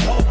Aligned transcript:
hope. 0.00 0.27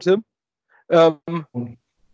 Tim. 0.00 0.24
Ähm, 0.88 1.20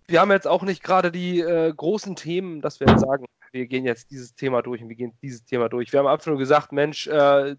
wir 0.06 0.20
haben 0.20 0.30
jetzt 0.30 0.46
auch 0.46 0.62
nicht 0.62 0.82
gerade 0.82 1.10
die 1.10 1.40
äh, 1.40 1.72
großen 1.72 2.16
Themen, 2.16 2.60
dass 2.60 2.80
wir 2.80 2.88
jetzt 2.88 3.00
sagen, 3.00 3.26
wir 3.52 3.66
gehen 3.66 3.84
jetzt 3.84 4.10
dieses 4.10 4.34
Thema 4.34 4.62
durch 4.62 4.82
und 4.82 4.88
wir 4.88 4.96
gehen 4.96 5.16
dieses 5.22 5.44
Thema 5.44 5.68
durch. 5.68 5.92
Wir 5.92 6.00
haben 6.00 6.06
einfach 6.06 6.26
nur 6.26 6.38
gesagt, 6.38 6.72
Mensch, 6.72 7.06
äh, 7.06 7.56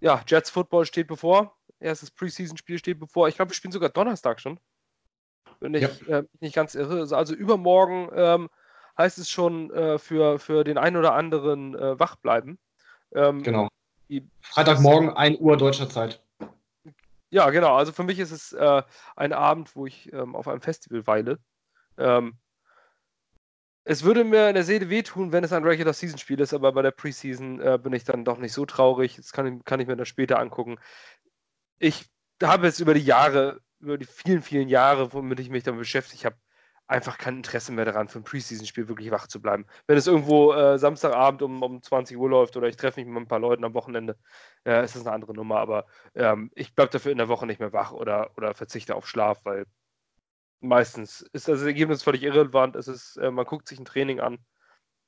ja, 0.00 0.22
Jets 0.26 0.50
Football 0.50 0.86
steht 0.86 1.06
bevor. 1.06 1.56
Erstes 1.80 2.10
Preseason-Spiel 2.10 2.78
steht 2.78 2.98
bevor. 2.98 3.28
Ich 3.28 3.36
glaube, 3.36 3.50
wir 3.50 3.54
spielen 3.54 3.72
sogar 3.72 3.90
Donnerstag 3.90 4.40
schon. 4.40 4.58
Wenn 5.60 5.74
ich 5.74 5.82
ja. 6.06 6.18
äh, 6.18 6.24
nicht 6.40 6.54
ganz 6.54 6.74
irre. 6.74 7.06
Also 7.16 7.34
übermorgen 7.34 8.08
ähm, 8.14 8.48
heißt 8.96 9.18
es 9.18 9.28
schon 9.28 9.70
äh, 9.70 9.98
für, 9.98 10.38
für 10.38 10.64
den 10.64 10.78
einen 10.78 10.96
oder 10.96 11.14
anderen 11.14 11.74
äh, 11.74 11.98
wach 11.98 12.16
bleiben. 12.16 12.58
Ähm, 13.14 13.42
genau. 13.42 13.68
Freitagmorgen, 14.40 15.10
1 15.10 15.40
Uhr 15.40 15.56
deutscher 15.56 15.88
Zeit. 15.88 16.23
Ja, 17.34 17.50
genau. 17.50 17.74
Also 17.74 17.90
für 17.90 18.04
mich 18.04 18.20
ist 18.20 18.30
es 18.30 18.52
äh, 18.52 18.82
ein 19.16 19.32
Abend, 19.32 19.74
wo 19.74 19.86
ich 19.86 20.12
ähm, 20.12 20.36
auf 20.36 20.46
einem 20.46 20.60
Festival 20.60 21.04
weile. 21.08 21.40
Ähm, 21.98 22.38
es 23.82 24.04
würde 24.04 24.22
mir 24.22 24.48
in 24.48 24.54
der 24.54 24.62
Seele 24.62 24.88
wehtun, 24.88 25.32
wenn 25.32 25.42
es 25.42 25.52
ein 25.52 25.64
Regular 25.64 25.92
Season 25.92 26.16
Spiel 26.18 26.38
ist, 26.38 26.54
aber 26.54 26.70
bei 26.70 26.82
der 26.82 26.92
Preseason 26.92 27.60
äh, 27.60 27.76
bin 27.82 27.92
ich 27.92 28.04
dann 28.04 28.24
doch 28.24 28.38
nicht 28.38 28.52
so 28.52 28.64
traurig. 28.66 29.16
Das 29.16 29.32
kann, 29.32 29.64
kann 29.64 29.80
ich 29.80 29.88
mir 29.88 29.96
dann 29.96 30.06
später 30.06 30.38
angucken. 30.38 30.78
Ich 31.80 32.06
habe 32.40 32.66
jetzt 32.68 32.78
über 32.78 32.94
die 32.94 33.04
Jahre, 33.04 33.60
über 33.80 33.98
die 33.98 34.06
vielen, 34.06 34.40
vielen 34.40 34.68
Jahre, 34.68 35.12
womit 35.12 35.40
ich 35.40 35.50
mich 35.50 35.64
damit 35.64 35.80
beschäftigt 35.80 36.24
habe, 36.24 36.36
einfach 36.86 37.16
kein 37.18 37.38
Interesse 37.38 37.72
mehr 37.72 37.84
daran, 37.84 38.08
für 38.08 38.18
ein 38.18 38.24
Preseason-Spiel 38.24 38.88
wirklich 38.88 39.10
wach 39.10 39.26
zu 39.26 39.40
bleiben. 39.40 39.66
Wenn 39.86 39.96
es 39.96 40.06
irgendwo 40.06 40.52
äh, 40.52 40.78
Samstagabend 40.78 41.42
um, 41.42 41.62
um 41.62 41.82
20 41.82 42.16
Uhr 42.16 42.28
läuft 42.28 42.56
oder 42.56 42.68
ich 42.68 42.76
treffe 42.76 43.00
mich 43.00 43.08
mit 43.08 43.22
ein 43.22 43.28
paar 43.28 43.38
Leuten 43.38 43.64
am 43.64 43.74
Wochenende, 43.74 44.16
äh, 44.64 44.84
ist 44.84 44.94
das 44.94 45.06
eine 45.06 45.14
andere 45.14 45.34
Nummer. 45.34 45.58
Aber 45.58 45.86
ähm, 46.14 46.50
ich 46.54 46.74
bleibe 46.74 46.92
dafür 46.92 47.12
in 47.12 47.18
der 47.18 47.28
Woche 47.28 47.46
nicht 47.46 47.60
mehr 47.60 47.72
wach 47.72 47.92
oder, 47.92 48.30
oder 48.36 48.54
verzichte 48.54 48.94
auf 48.94 49.08
Schlaf, 49.08 49.40
weil 49.44 49.64
meistens 50.60 51.22
ist 51.32 51.48
das 51.48 51.62
Ergebnis 51.62 52.02
völlig 52.02 52.22
irrelevant. 52.22 52.76
Es 52.76 52.88
ist, 52.88 53.16
äh, 53.16 53.30
man 53.30 53.46
guckt 53.46 53.68
sich 53.68 53.78
ein 53.78 53.86
Training 53.86 54.20
an. 54.20 54.38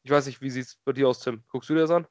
Ich 0.03 0.11
weiß 0.11 0.27
nicht, 0.27 0.41
wie 0.41 0.51
sieht 0.51 0.67
es 0.67 0.77
bei 0.85 0.93
dir 0.93 1.09
aus, 1.09 1.21
Tim? 1.21 1.43
Guckst 1.49 1.69
du 1.69 1.75
dir 1.75 1.81
das 1.81 1.91
an? 1.91 2.07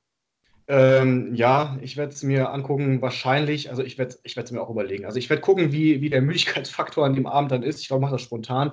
Ähm, 0.68 1.36
ja, 1.36 1.78
ich 1.82 1.96
werde 1.96 2.12
es 2.12 2.24
mir 2.24 2.50
angucken, 2.50 3.02
wahrscheinlich, 3.02 3.70
also 3.70 3.84
ich 3.84 3.98
werde 4.00 4.18
es 4.24 4.52
mir 4.52 4.62
auch 4.62 4.70
überlegen. 4.70 5.06
Also 5.06 5.20
ich 5.20 5.30
werde 5.30 5.42
gucken, 5.42 5.72
wie, 5.72 6.02
wie 6.02 6.10
der 6.10 6.24
Müdigkeitsfaktor 6.24 7.06
an 7.06 7.14
dem 7.14 7.28
Abend 7.28 7.52
dann 7.52 7.64
ist. 7.64 7.82
Ich 7.82 7.88
glaube, 7.88 8.02
ich 8.02 8.06
mache 8.06 8.16
das 8.16 8.24
spontan. 8.24 8.72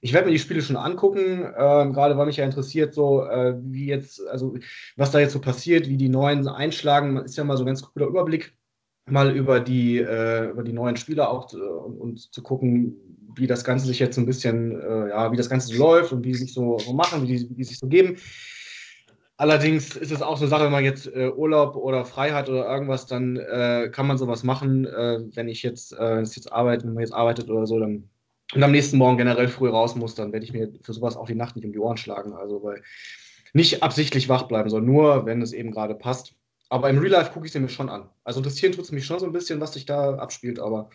Ich 0.00 0.12
werde 0.12 0.26
mir 0.26 0.32
die 0.32 0.38
Spiele 0.38 0.62
schon 0.62 0.76
angucken, 0.76 1.42
äh, 1.42 1.90
gerade 1.92 2.16
weil 2.16 2.26
mich 2.26 2.36
ja 2.36 2.44
interessiert, 2.44 2.94
so 2.94 3.24
äh, 3.24 3.54
wie 3.60 3.86
jetzt, 3.86 4.24
also 4.28 4.56
was 4.96 5.10
da 5.10 5.18
jetzt 5.18 5.32
so 5.32 5.40
passiert, 5.40 5.88
wie 5.88 5.96
die 5.96 6.08
neuen 6.08 6.46
einschlagen. 6.46 7.16
Ist 7.18 7.36
ja 7.36 7.44
mal 7.44 7.56
so 7.56 7.64
ein 7.64 7.66
ganz 7.66 7.82
cooler 7.82 8.06
Überblick, 8.06 8.56
mal 9.06 9.34
über 9.34 9.60
die, 9.60 9.98
äh, 9.98 10.50
über 10.50 10.62
die 10.62 10.72
neuen 10.72 10.96
Spieler 10.96 11.30
auch 11.30 11.52
und, 11.52 11.98
und, 11.98 12.32
zu 12.32 12.42
gucken, 12.42 12.96
wie 13.34 13.46
das 13.46 13.64
Ganze 13.64 13.86
sich 13.86 13.98
jetzt 13.98 14.14
so 14.14 14.20
ein 14.20 14.26
bisschen, 14.26 14.80
äh, 14.80 15.08
ja, 15.10 15.32
wie 15.32 15.36
das 15.36 15.50
Ganze 15.50 15.68
so 15.68 15.78
läuft 15.78 16.12
und 16.12 16.24
wie 16.24 16.34
sie 16.34 16.44
sich 16.44 16.54
so, 16.54 16.78
so 16.78 16.92
machen, 16.92 17.22
wie 17.22 17.26
die, 17.26 17.50
wie 17.50 17.54
die 17.54 17.64
sich 17.64 17.78
so 17.78 17.88
geben. 17.88 18.16
Allerdings 19.36 19.96
ist 19.96 20.10
es 20.10 20.20
auch 20.20 20.36
so 20.36 20.44
eine 20.44 20.50
Sache, 20.50 20.64
wenn 20.64 20.72
man 20.72 20.84
jetzt 20.84 21.06
äh, 21.06 21.30
Urlaub 21.30 21.76
oder 21.76 22.04
frei 22.04 22.32
hat 22.32 22.48
oder 22.48 22.68
irgendwas, 22.68 23.06
dann 23.06 23.36
äh, 23.36 23.88
kann 23.92 24.08
man 24.08 24.18
sowas 24.18 24.42
machen. 24.42 24.84
Äh, 24.84 25.20
wenn 25.34 25.48
ich 25.48 25.62
jetzt, 25.62 25.92
äh, 25.92 26.20
jetzt 26.20 26.52
arbeite, 26.52 26.84
wenn 26.84 26.94
man 26.94 27.02
jetzt 27.02 27.14
arbeitet 27.14 27.48
oder 27.48 27.64
so, 27.64 27.78
dann 27.78 28.10
und 28.54 28.62
am 28.62 28.72
nächsten 28.72 28.96
Morgen 28.96 29.18
generell 29.18 29.48
früh 29.48 29.68
raus 29.68 29.94
muss, 29.94 30.14
dann 30.14 30.32
werde 30.32 30.44
ich 30.44 30.52
mir 30.52 30.72
für 30.80 30.92
sowas 30.92 31.16
auch 31.16 31.26
die 31.26 31.34
Nacht 31.34 31.56
nicht 31.56 31.66
um 31.66 31.72
die 31.72 31.78
Ohren 31.78 31.96
schlagen. 31.96 32.32
Also, 32.32 32.62
weil 32.62 32.82
nicht 33.52 33.82
absichtlich 33.82 34.28
wach 34.28 34.44
bleiben 34.44 34.70
soll, 34.70 34.82
nur 34.82 35.26
wenn 35.26 35.42
es 35.42 35.52
eben 35.52 35.70
gerade 35.70 35.94
passt. 35.94 36.34
Aber 36.70 36.90
im 36.90 36.98
Real 36.98 37.12
Life 37.12 37.32
gucke 37.32 37.46
ich 37.46 37.52
sie 37.52 37.60
mir 37.60 37.68
schon 37.68 37.88
an. 37.88 38.10
Also 38.24 38.40
interessieren 38.40 38.72
tut 38.72 38.84
es 38.84 38.92
mich 38.92 39.06
schon 39.06 39.18
so 39.18 39.26
ein 39.26 39.32
bisschen, 39.32 39.60
was 39.60 39.72
sich 39.72 39.86
da 39.86 40.16
abspielt, 40.16 40.58
aber. 40.58 40.90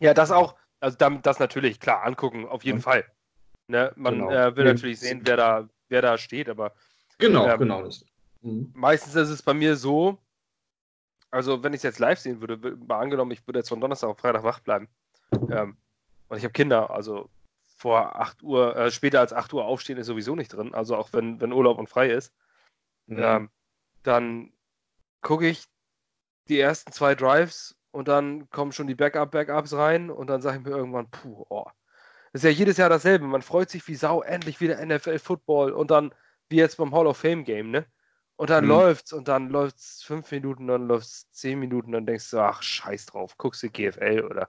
Ja, 0.00 0.14
das 0.14 0.30
auch, 0.30 0.56
also 0.80 0.96
das 0.96 1.38
natürlich, 1.38 1.80
klar, 1.80 2.04
angucken, 2.04 2.46
auf 2.46 2.64
jeden 2.64 2.78
ja. 2.78 2.82
Fall. 2.82 3.04
Ne? 3.68 3.92
Man 3.96 4.18
genau. 4.18 4.30
äh, 4.30 4.56
will 4.56 4.64
natürlich 4.64 5.00
sehen, 5.00 5.22
wer 5.24 5.36
da, 5.36 5.68
wer 5.88 6.02
da 6.02 6.18
steht, 6.18 6.48
aber. 6.48 6.72
Genau, 7.18 7.46
ähm, 7.46 7.58
genau. 7.58 7.82
Das. 7.82 8.04
Mhm. 8.40 8.72
Meistens 8.74 9.14
ist 9.14 9.28
es 9.28 9.42
bei 9.42 9.54
mir 9.54 9.76
so, 9.76 10.18
also 11.30 11.62
wenn 11.62 11.72
ich 11.72 11.78
es 11.78 11.84
jetzt 11.84 11.98
live 11.98 12.18
sehen 12.18 12.40
würde, 12.40 12.76
mal 12.86 13.00
angenommen, 13.00 13.30
ich 13.32 13.46
würde 13.46 13.58
jetzt 13.58 13.68
von 13.68 13.80
Donnerstag 13.80 14.08
auf 14.08 14.18
Freitag 14.18 14.42
wach 14.42 14.60
bleiben. 14.60 14.88
Ähm, 15.50 15.76
und 16.28 16.38
ich 16.38 16.44
habe 16.44 16.52
Kinder, 16.52 16.90
also 16.90 17.28
vor 17.76 18.18
8 18.20 18.42
Uhr, 18.42 18.76
äh, 18.76 18.90
später 18.90 19.20
als 19.20 19.32
8 19.32 19.52
Uhr 19.52 19.64
aufstehen 19.64 19.98
ist 19.98 20.06
sowieso 20.06 20.34
nicht 20.34 20.52
drin, 20.52 20.74
also 20.74 20.96
auch 20.96 21.12
wenn, 21.12 21.40
wenn 21.40 21.52
Urlaub 21.52 21.78
und 21.78 21.88
frei 21.88 22.10
ist. 22.10 22.32
Mhm. 23.06 23.18
Ähm, 23.18 23.50
dann 24.02 24.52
gucke 25.20 25.46
ich 25.48 25.64
die 26.48 26.60
ersten 26.60 26.92
zwei 26.92 27.14
Drives 27.14 27.76
und 27.90 28.08
dann 28.08 28.48
kommen 28.50 28.72
schon 28.72 28.86
die 28.86 28.94
Backup-Backups 28.94 29.74
rein 29.74 30.10
und 30.10 30.28
dann 30.28 30.42
sage 30.42 30.58
ich 30.58 30.64
mir 30.64 30.70
irgendwann, 30.70 31.10
puh, 31.10 31.44
oh. 31.48 31.66
Das 32.32 32.42
ist 32.42 32.50
ja 32.50 32.50
jedes 32.50 32.76
Jahr 32.78 32.88
dasselbe. 32.88 33.26
Man 33.26 33.42
freut 33.42 33.70
sich 33.70 33.86
wie 33.86 33.94
Sau, 33.94 34.22
endlich 34.22 34.60
wieder 34.60 34.84
NFL-Football 34.84 35.72
und 35.72 35.90
dann, 35.90 36.12
wie 36.48 36.56
jetzt 36.56 36.76
beim 36.76 36.92
Hall 36.92 37.06
of 37.06 37.16
Fame-Game, 37.18 37.70
ne? 37.70 37.86
Und 38.36 38.50
dann 38.50 38.64
mhm. 38.64 38.70
läuft's 38.70 39.12
und 39.12 39.28
dann 39.28 39.48
läuft's 39.48 40.02
fünf 40.02 40.30
Minuten, 40.32 40.66
dann 40.66 40.88
läuft's 40.88 41.30
zehn 41.30 41.60
Minuten, 41.60 41.92
dann 41.92 42.06
denkst 42.06 42.30
du, 42.30 42.40
ach, 42.40 42.62
scheiß 42.62 43.06
drauf, 43.06 43.36
guckst 43.36 43.62
du 43.62 43.70
GFL 43.70 44.26
oder 44.28 44.48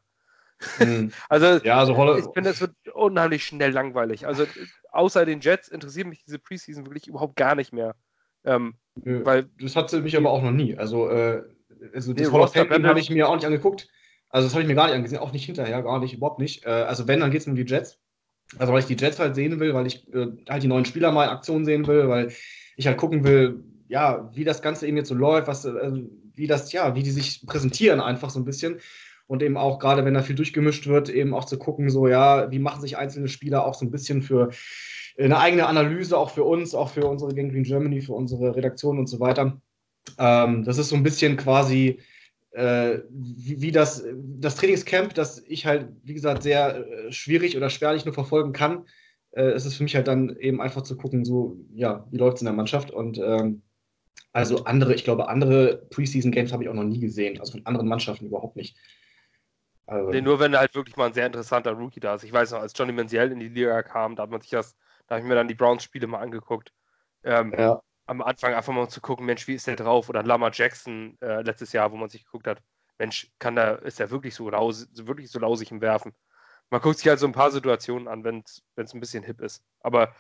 Mhm. 0.80 1.12
also, 1.30 1.66
ja, 1.66 1.80
also 1.80 2.18
ich 2.18 2.26
finde, 2.34 2.50
es 2.50 2.62
wird 2.62 2.74
unheimlich 2.94 3.46
schnell 3.46 3.72
langweilig. 3.72 4.26
Also, 4.26 4.46
außer 4.92 5.26
den 5.26 5.42
Jets 5.42 5.68
interessiert 5.68 6.08
mich 6.08 6.24
diese 6.24 6.40
Preseason 6.40 6.86
wirklich 6.86 7.08
überhaupt 7.08 7.36
gar 7.36 7.56
nicht 7.56 7.74
mehr. 7.74 7.96
Ähm, 8.46 8.76
weil, 8.96 9.50
das 9.60 9.76
hat 9.76 9.90
sie 9.90 10.02
mich 10.02 10.16
aber 10.16 10.30
auch 10.30 10.42
noch 10.42 10.52
nie. 10.52 10.78
Also, 10.78 11.10
äh, 11.10 11.44
also 11.94 12.14
das 12.14 12.28
nee, 12.28 12.34
Hall 12.34 12.42
of 12.42 12.54
Fame 12.54 12.86
habe 12.86 13.00
ich 13.00 13.10
mir 13.10 13.28
auch 13.28 13.36
nicht 13.36 13.46
angeguckt. 13.46 13.88
Also, 14.30 14.48
das 14.48 14.54
habe 14.54 14.64
ich 14.64 14.68
mir 14.68 14.76
gar 14.76 14.88
nicht 14.88 14.96
angesehen, 14.96 15.20
auch 15.20 15.34
nicht 15.34 15.46
hinterher, 15.46 15.82
gar 15.82 16.00
nicht, 16.00 16.14
überhaupt 16.14 16.40
nicht. 16.40 16.66
Äh, 16.66 16.70
also, 16.70 17.08
wenn, 17.08 17.20
dann 17.20 17.32
geht 17.32 17.42
es 17.42 17.48
um 17.48 17.56
die 17.56 17.66
Jets. 17.66 18.00
Also, 18.58 18.72
weil 18.72 18.80
ich 18.80 18.86
die 18.86 18.96
Jets 18.96 19.20
halt 19.20 19.36
sehen 19.36 19.60
will, 19.60 19.74
weil 19.74 19.88
ich 19.88 20.08
äh, 20.14 20.28
halt 20.48 20.64
die 20.64 20.68
neuen 20.68 20.86
Spieler 20.86 21.12
mal 21.12 21.26
in 21.26 21.32
Aktion 21.32 21.66
sehen 21.66 21.88
will, 21.88 22.08
weil 22.08 22.32
ich 22.78 22.88
halt 22.88 22.98
gucken 22.98 23.24
will, 23.24 23.64
ja, 23.88 24.30
wie 24.34 24.44
das 24.44 24.62
Ganze 24.62 24.88
eben 24.88 24.98
jetzt 24.98 25.10
so 25.10 25.16
läuft, 25.16 25.48
was, 25.48 25.66
äh, 25.66 25.92
wie 26.34 26.48
das, 26.48 26.72
ja, 26.72 26.96
wie 26.96 27.04
die 27.04 27.12
sich 27.12 27.46
präsentieren 27.46 28.00
einfach 28.00 28.30
so 28.30 28.40
ein 28.40 28.46
bisschen 28.46 28.80
und 29.28 29.42
eben 29.42 29.58
auch 29.58 29.80
gerade, 29.80 30.06
wenn 30.06 30.14
da 30.14 30.22
viel 30.22 30.36
durchgemischt 30.36 30.88
wird, 30.88 31.10
eben 31.10 31.34
auch 31.34 31.46
zu 31.46 31.58
gucken, 31.58 31.90
so 31.90 32.08
ja, 32.08 32.52
wie 32.52 32.60
machen 32.60 32.82
sich 32.82 32.98
einzelne 32.98 33.28
Spieler 33.28 33.66
auch 33.66 33.74
so 33.74 33.86
ein 33.86 33.92
bisschen 33.92 34.22
für 34.22 34.50
eine 35.18 35.40
eigene 35.40 35.68
Analyse, 35.68 36.18
auch 36.18 36.32
für 36.32 36.44
uns, 36.44 36.76
auch 36.76 36.90
für 36.90 37.06
unsere 37.06 37.34
Gang 37.34 37.52
Green 37.52 37.64
Germany, 37.64 38.02
für 38.02 38.14
unsere 38.14 38.56
Redaktion 38.56 39.00
und 39.00 39.08
so 39.08 39.20
weiter. 39.20 39.60
Ähm, 40.18 40.64
das 40.64 40.78
ist 40.78 40.90
so 40.90 40.96
ein 40.96 41.04
bisschen 41.04 41.38
quasi 41.38 42.00
äh, 42.52 43.00
wie, 43.10 43.72
das, 43.72 44.06
das 44.14 44.56
Trainingscamp, 44.56 45.14
das 45.14 45.44
ich 45.48 45.66
halt, 45.66 45.90
wie 46.04 46.14
gesagt, 46.14 46.44
sehr 46.44 46.86
äh, 46.88 47.12
schwierig 47.12 47.58
oder 47.58 47.70
schwerlich 47.70 48.06
nur 48.06 48.14
verfolgen 48.14 48.54
kann. 48.54 48.86
Äh, 49.32 49.52
es 49.52 49.66
ist 49.66 49.76
für 49.76 49.84
mich 49.84 49.96
halt 49.96 50.08
dann 50.08 50.36
eben 50.38 50.62
einfach 50.62 50.84
zu 50.84 50.96
gucken, 50.96 51.26
so, 51.26 51.58
ja, 51.74 52.08
wie 52.12 52.18
läuft 52.18 52.38
es 52.38 52.42
in 52.42 52.46
der 52.46 52.54
Mannschaft 52.54 52.92
und 52.92 53.18
ähm, 53.18 53.62
also 54.32 54.64
andere, 54.66 54.94
ich 54.94 55.04
glaube, 55.04 55.30
andere 55.30 55.86
Preseason-Games 55.90 56.54
habe 56.54 56.64
ich 56.64 56.70
auch 56.70 56.74
noch 56.74 56.84
nie 56.84 57.00
gesehen, 57.00 57.40
also 57.40 57.54
von 57.54 57.66
anderen 57.66 57.88
Mannschaften 57.88 58.26
überhaupt 58.26 58.56
nicht. 58.56 58.78
Also, 59.88 60.10
nee, 60.10 60.22
nur 60.22 60.40
wenn 60.40 60.58
halt 60.58 60.74
wirklich 60.76 60.98
mal 60.98 61.08
ein 61.08 61.14
sehr 61.14 61.26
interessanter 61.26 61.74
Rookie 61.74 62.00
da 62.00 62.16
ist. 62.16 62.24
Ich 62.24 62.34
weiß 62.34 62.52
noch, 62.52 62.62
als 62.62 62.74
Johnny 62.76 62.92
Manziel 62.92 63.32
in 63.32 63.40
die 63.40 63.50
Liga 63.50 63.84
kam, 63.84 64.16
da 64.16 64.24
hat 64.24 64.32
man 64.32 64.42
sich 64.42 64.50
das, 64.50 64.76
da 65.08 65.16
habe 65.16 65.22
ich 65.22 65.28
mir 65.28 65.36
dann 65.36 65.48
die 65.48 65.56
Browns-Spiele 65.56 66.08
mal 66.08 66.20
angeguckt. 66.20 66.74
Ähm, 67.24 67.54
ja. 67.58 67.80
Am 68.08 68.22
Anfang 68.22 68.54
einfach 68.54 68.74
mal 68.74 68.88
zu 68.90 69.02
gucken, 69.02 69.26
Mensch, 69.26 69.48
wie 69.48 69.56
ist 69.56 69.68
der 69.68 69.76
drauf? 69.76 70.10
Oder 70.10 70.24
Lama 70.24 70.50
Jackson 70.52 71.18
äh, 71.22 71.42
letztes 71.42 71.74
Jahr, 71.74 71.92
wo 71.92 71.98
man 71.98 72.10
sich 72.10 72.26
geguckt 72.26 72.48
hat, 72.48 72.62
Mensch, 72.98 73.32
kann 73.40 73.56
der, 73.56 73.82
ist 73.84 74.00
der 74.00 74.12
wirklich 74.12 74.36
so 74.36 74.50
lausig, 74.50 74.88
wirklich 75.08 75.30
so 75.32 75.40
lausig 75.40 75.72
im 75.72 75.82
Werfen? 75.82 76.14
Man 76.70 76.82
guckt 76.82 76.98
sich 76.98 77.08
halt 77.08 77.20
so 77.20 77.28
ein 77.28 77.32
paar 77.32 77.52
Situationen 77.52 78.08
an, 78.08 78.24
wenn 78.24 78.44
es 78.76 78.94
ein 78.94 79.00
bisschen 79.00 79.24
hip 79.24 79.42
ist. 79.42 79.64
Aber 79.82 80.14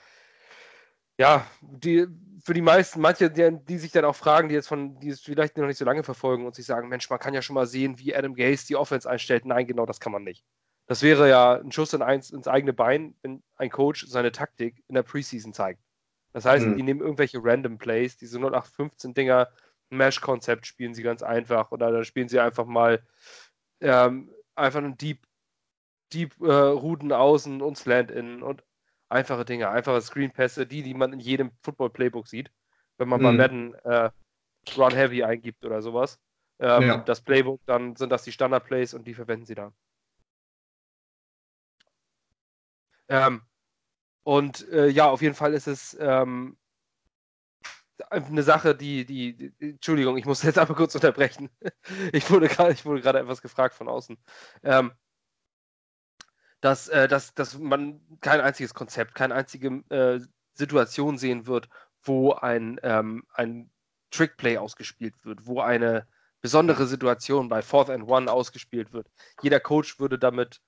ja, 1.17 1.45
die, 1.61 2.07
für 2.43 2.53
die 2.53 2.61
meisten, 2.61 3.01
manche, 3.01 3.31
die, 3.31 3.57
die, 3.67 3.77
sich 3.77 3.91
dann 3.91 4.05
auch 4.05 4.15
fragen, 4.15 4.49
die 4.49 4.55
jetzt 4.55 4.67
von, 4.67 4.99
die 4.99 5.09
es 5.09 5.21
vielleicht 5.21 5.57
noch 5.57 5.65
nicht 5.65 5.77
so 5.77 5.85
lange 5.85 6.03
verfolgen 6.03 6.45
und 6.45 6.55
sich 6.55 6.65
sagen, 6.65 6.89
Mensch, 6.89 7.09
man 7.09 7.19
kann 7.19 7.33
ja 7.33 7.41
schon 7.41 7.53
mal 7.53 7.65
sehen, 7.65 7.97
wie 7.99 8.15
Adam 8.15 8.35
Gase 8.35 8.67
die 8.67 8.75
Offense 8.75 9.09
einstellt. 9.09 9.45
Nein, 9.45 9.65
genau 9.67 9.85
das 9.85 9.99
kann 9.99 10.11
man 10.11 10.23
nicht. 10.23 10.45
Das 10.87 11.01
wäre 11.01 11.27
ja 11.27 11.53
ein 11.53 11.71
Schuss 11.71 11.93
in 11.93 12.01
eins, 12.01 12.29
ins 12.29 12.47
eigene 12.47 12.73
Bein, 12.73 13.15
wenn 13.23 13.41
ein 13.55 13.71
Coach 13.71 14.05
seine 14.07 14.31
Taktik 14.31 14.83
in 14.87 14.95
der 14.95 15.03
Preseason 15.03 15.53
zeigt. 15.53 15.81
Das 16.33 16.45
heißt, 16.45 16.65
mhm. 16.65 16.75
die 16.75 16.83
nehmen 16.83 16.99
irgendwelche 16.99 17.39
Random 17.41 17.77
Plays, 17.77 18.17
diese 18.17 18.37
0815 18.37 19.13
Dinger, 19.13 19.47
Mesh-Konzept 19.89 20.67
spielen 20.67 20.93
sie 20.93 21.01
ganz 21.01 21.23
einfach 21.23 21.71
oder 21.71 21.91
da 21.91 22.03
spielen 22.03 22.27
sie 22.27 22.39
einfach 22.39 22.65
mal 22.65 23.01
ähm, 23.79 24.33
einfach 24.53 24.79
einen 24.79 24.97
Deep, 24.97 25.25
Deep 26.11 26.35
äh, 26.41 26.51
Ruden 26.51 27.13
außen 27.13 27.61
und 27.61 27.77
Slant 27.77 28.11
in 28.11 28.41
und 28.41 28.64
einfache 29.09 29.45
Dinge, 29.45 29.69
einfache 29.69 30.01
Screen-Pässe, 30.01 30.65
die, 30.65 30.83
die 30.83 30.93
man 30.93 31.13
in 31.13 31.19
jedem 31.19 31.51
Football-Playbook 31.61 32.27
sieht, 32.27 32.51
wenn 32.97 33.07
man 33.07 33.19
mhm. 33.19 33.23
bei 33.23 33.31
Madden 33.31 33.73
äh, 33.83 34.09
Run 34.77 34.93
Heavy 34.93 35.23
eingibt 35.23 35.63
oder 35.65 35.81
sowas. 35.81 36.19
Ähm, 36.59 36.83
ja. 36.83 36.97
Das 36.97 37.21
Playbook, 37.21 37.61
dann 37.65 37.95
sind 37.95 38.11
das 38.11 38.23
die 38.23 38.31
Standard-Plays 38.31 38.93
und 38.93 39.05
die 39.05 39.13
verwenden 39.13 39.45
sie 39.45 39.55
dann. 39.55 39.73
Ähm, 43.07 43.41
und 44.23 44.67
äh, 44.69 44.87
ja, 44.87 45.09
auf 45.09 45.21
jeden 45.21 45.35
Fall 45.35 45.53
ist 45.53 45.67
es 45.67 45.95
ähm, 45.99 46.57
eine 48.09 48.43
Sache, 48.43 48.75
die, 48.75 49.05
die, 49.05 49.35
die, 49.35 49.69
Entschuldigung, 49.71 50.17
ich 50.17 50.25
muss 50.25 50.43
jetzt 50.43 50.57
einfach 50.57 50.75
kurz 50.75 50.95
unterbrechen. 50.95 51.49
ich 52.11 52.29
wurde 52.29 52.47
gerade, 52.47 52.73
ich 52.73 52.85
wurde 52.85 53.01
gerade 53.01 53.19
etwas 53.19 53.41
gefragt 53.41 53.75
von 53.75 53.87
außen. 53.87 54.17
Ähm, 54.63 54.91
dass, 56.65 56.87
äh, 56.87 57.07
dass, 57.07 57.35
dass 57.35 57.59
man 57.59 58.01
kein 58.21 58.41
einziges 58.41 58.73
Konzept, 58.73 59.13
keine 59.13 59.35
einzige 59.35 59.83
äh, 59.89 60.19
Situation 60.53 61.19
sehen 61.19 61.45
wird, 61.45 61.69
wo 62.01 62.33
ein, 62.33 62.79
ähm, 62.81 63.23
ein 63.35 63.69
Trickplay 64.09 64.57
ausgespielt 64.57 65.13
wird, 65.23 65.45
wo 65.45 65.61
eine 65.61 66.07
besondere 66.41 66.87
Situation 66.87 67.49
bei 67.49 67.61
Fourth 67.61 67.91
and 67.91 68.07
One 68.07 68.31
ausgespielt 68.31 68.93
wird. 68.93 69.07
Jeder 69.43 69.59
Coach 69.59 69.99
würde 69.99 70.17
damit 70.17 70.59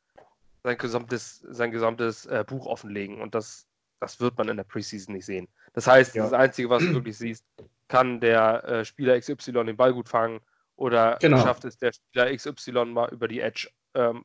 sein 0.64 0.78
gesamtes, 0.78 1.40
sein 1.50 1.72
gesamtes 1.72 2.28
äh, 2.28 2.46
Buch 2.46 2.68
offenlegen 2.68 3.20
und 3.20 3.34
das, 3.34 3.66
das 4.00 4.20
wird 4.20 4.38
man 4.38 4.50
in 4.50 4.58
der 4.58 4.66
Preseason 4.66 5.16
nicht 5.16 5.26
sehen. 5.26 5.48
Das 5.74 5.88
heißt, 5.88 6.14
ja. 6.14 6.26
das 6.26 6.34
Einzige, 6.34 6.70
was 6.70 6.84
du 6.84 6.94
wirklich 6.94 7.18
siehst, 7.18 7.44
kann 7.88 8.20
der 8.20 8.64
äh, 8.66 8.86
Spieler 8.86 9.20
XY 9.20 9.52
den 9.66 9.78
Ball 9.78 9.94
gut 9.94 10.10
fangen 10.10 10.42
oder 10.76 11.18
genau. 11.20 11.42
schafft 11.42 11.66
es 11.66 11.80
der 11.80 11.92
Spieler 11.92 12.36
XY 12.36 12.86
mal 12.86 13.10
über 13.10 13.28
die 13.28 13.40
Edge 13.40 13.68
ähm, 13.96 14.24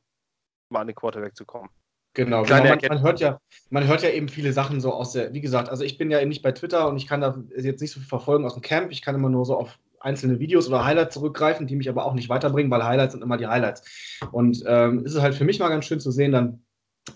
mal 0.73 0.81
an 0.81 0.87
den 0.89 0.97
Quarterback 0.97 1.37
zu 1.37 1.45
kommen. 1.45 1.69
Genau, 2.15 2.43
genau. 2.43 2.65
Man, 2.65 2.79
man, 2.89 3.03
hört 3.03 3.21
ja, 3.21 3.41
man 3.71 3.87
hört 3.87 4.03
ja 4.03 4.11
eben 4.11 4.29
viele 4.29 4.53
Sachen 4.53 4.81
so 4.81 4.93
aus 4.93 5.13
der, 5.13 5.33
wie 5.33 5.41
gesagt, 5.41 5.71
also 5.71 5.83
ich 5.83 5.97
bin 5.97 6.11
ja 6.11 6.23
nicht 6.25 6.43
bei 6.43 6.53
Twitter 6.53 6.89
und 6.89 6.97
ich 6.99 7.07
kann 7.07 7.23
da 7.23 7.43
jetzt 7.57 7.81
nicht 7.81 7.93
so 7.93 8.01
viel 8.01 8.09
verfolgen 8.09 8.45
aus 8.45 8.55
dem 8.55 8.63
Camp. 8.63 8.93
Ich 8.93 9.01
kann 9.01 9.15
immer 9.15 9.31
nur 9.31 9.47
so 9.47 9.57
auf 9.57 9.79
einzelne 9.99 10.39
Videos 10.39 10.69
oder 10.69 10.85
Highlights 10.85 11.15
zurückgreifen, 11.15 11.67
die 11.67 11.77
mich 11.77 11.89
aber 11.89 12.05
auch 12.05 12.15
nicht 12.15 12.29
weiterbringen, 12.29 12.71
weil 12.71 12.85
Highlights 12.85 13.13
sind 13.13 13.23
immer 13.23 13.39
die 13.39 13.47
Highlights. 13.47 14.19
Und 14.31 14.63
ähm, 14.67 15.07
ist 15.07 15.15
es 15.15 15.23
halt 15.23 15.35
für 15.35 15.45
mich 15.45 15.59
mal 15.59 15.69
ganz 15.69 15.87
schön 15.87 16.01
zu 16.01 16.11
sehen, 16.11 16.33
dann 16.33 16.63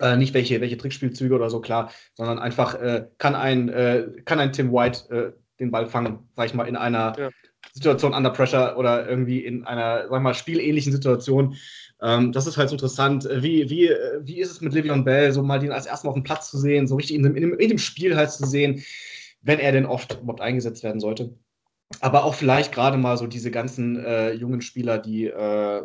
äh, 0.00 0.16
nicht 0.16 0.34
welche, 0.34 0.60
welche 0.60 0.76
Trickspielzüge 0.76 1.34
oder 1.34 1.50
so, 1.50 1.60
klar, 1.60 1.90
sondern 2.14 2.38
einfach 2.38 2.74
äh, 2.74 3.06
kann, 3.18 3.34
ein, 3.34 3.68
äh, 3.68 4.08
kann 4.24 4.40
ein 4.40 4.52
Tim 4.52 4.72
White 4.72 5.10
äh, 5.10 5.32
den 5.60 5.70
Ball 5.70 5.86
fangen, 5.86 6.28
sag 6.34 6.46
ich 6.46 6.54
mal, 6.54 6.66
in 6.68 6.76
einer 6.76 7.16
ja. 7.18 7.30
Situation 7.72 8.14
under 8.14 8.30
pressure 8.30 8.76
oder 8.78 9.08
irgendwie 9.08 9.44
in 9.44 9.64
einer, 9.64 10.08
sag 10.08 10.16
ich 10.16 10.22
mal, 10.22 10.34
spielähnlichen 10.34 10.92
Situation. 10.92 11.56
Ähm, 12.02 12.32
das 12.32 12.46
ist 12.46 12.56
halt 12.56 12.68
so 12.68 12.74
interessant. 12.74 13.28
Wie, 13.30 13.70
wie, 13.70 13.90
wie 14.20 14.40
ist 14.40 14.50
es 14.50 14.60
mit 14.60 14.74
Livion 14.74 15.04
Bell, 15.04 15.32
so 15.32 15.42
mal 15.42 15.58
den 15.58 15.72
als 15.72 15.86
erstes 15.86 16.04
Mal 16.04 16.10
auf 16.10 16.16
dem 16.16 16.24
Platz 16.24 16.50
zu 16.50 16.58
sehen, 16.58 16.86
so 16.86 16.96
richtig 16.96 17.16
in 17.16 17.22
dem, 17.22 17.36
in 17.36 17.42
dem, 17.42 17.58
in 17.58 17.68
dem 17.68 17.78
Spiel 17.78 18.16
halt 18.16 18.30
zu 18.30 18.46
sehen, 18.46 18.82
wenn 19.42 19.58
er 19.58 19.72
denn 19.72 19.86
oft 19.86 20.14
überhaupt 20.14 20.40
eingesetzt 20.40 20.82
werden 20.82 21.00
sollte 21.00 21.34
aber 22.00 22.24
auch 22.24 22.34
vielleicht 22.34 22.72
gerade 22.72 22.96
mal 22.98 23.16
so 23.16 23.26
diese 23.26 23.50
ganzen 23.50 24.04
äh, 24.04 24.32
jungen 24.32 24.60
Spieler, 24.60 24.98
die 24.98 25.26
äh, 25.26 25.82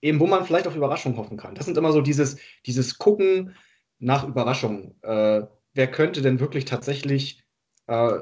eben, 0.00 0.20
wo 0.20 0.26
man 0.26 0.44
vielleicht 0.44 0.66
auf 0.66 0.76
Überraschung 0.76 1.16
hoffen 1.16 1.36
kann. 1.36 1.54
Das 1.54 1.66
sind 1.66 1.78
immer 1.78 1.92
so 1.92 2.00
dieses, 2.00 2.38
dieses 2.66 2.98
Gucken 2.98 3.54
nach 3.98 4.26
Überraschungen. 4.26 4.94
Äh, 5.02 5.42
wer 5.74 5.90
könnte 5.90 6.22
denn 6.22 6.40
wirklich 6.40 6.64
tatsächlich 6.64 7.44
äh, 7.86 8.20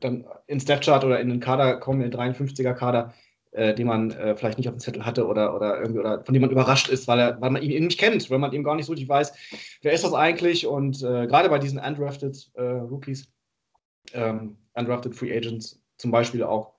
dann 0.00 0.26
ins 0.46 0.64
Death 0.64 0.82
Chart 0.84 1.04
oder 1.04 1.20
in 1.20 1.28
den 1.28 1.40
Kader 1.40 1.78
kommen, 1.78 2.02
in 2.02 2.10
den 2.10 2.20
53er-Kader, 2.20 3.14
äh, 3.56 3.74
den 3.74 3.86
man 3.86 4.10
äh, 4.12 4.36
vielleicht 4.36 4.58
nicht 4.58 4.68
auf 4.68 4.74
dem 4.74 4.80
Zettel 4.80 5.04
hatte 5.04 5.26
oder, 5.26 5.54
oder 5.54 5.80
irgendwie 5.80 6.00
oder 6.00 6.24
von 6.24 6.32
dem 6.32 6.42
man 6.42 6.50
überrascht 6.50 6.88
ist, 6.88 7.08
weil, 7.08 7.18
er, 7.18 7.40
weil 7.40 7.50
man 7.50 7.62
ihn 7.62 7.86
nicht 7.86 7.98
kennt, 7.98 8.30
weil 8.30 8.38
man 8.38 8.52
eben 8.52 8.64
gar 8.64 8.76
nicht 8.76 8.86
so 8.86 8.92
richtig 8.92 9.08
weiß, 9.08 9.32
wer 9.82 9.92
ist 9.92 10.04
das 10.04 10.14
eigentlich 10.14 10.66
und 10.66 11.00
gerade 11.00 11.48
bei 11.48 11.58
diesen 11.58 11.78
undrafted 11.78 12.50
Rookies, 12.56 13.28
ähm, 14.12 14.58
undrafted 14.74 15.14
Free 15.14 15.36
Agents, 15.36 15.80
zum 15.98 16.10
Beispiel 16.10 16.42
auch. 16.42 16.74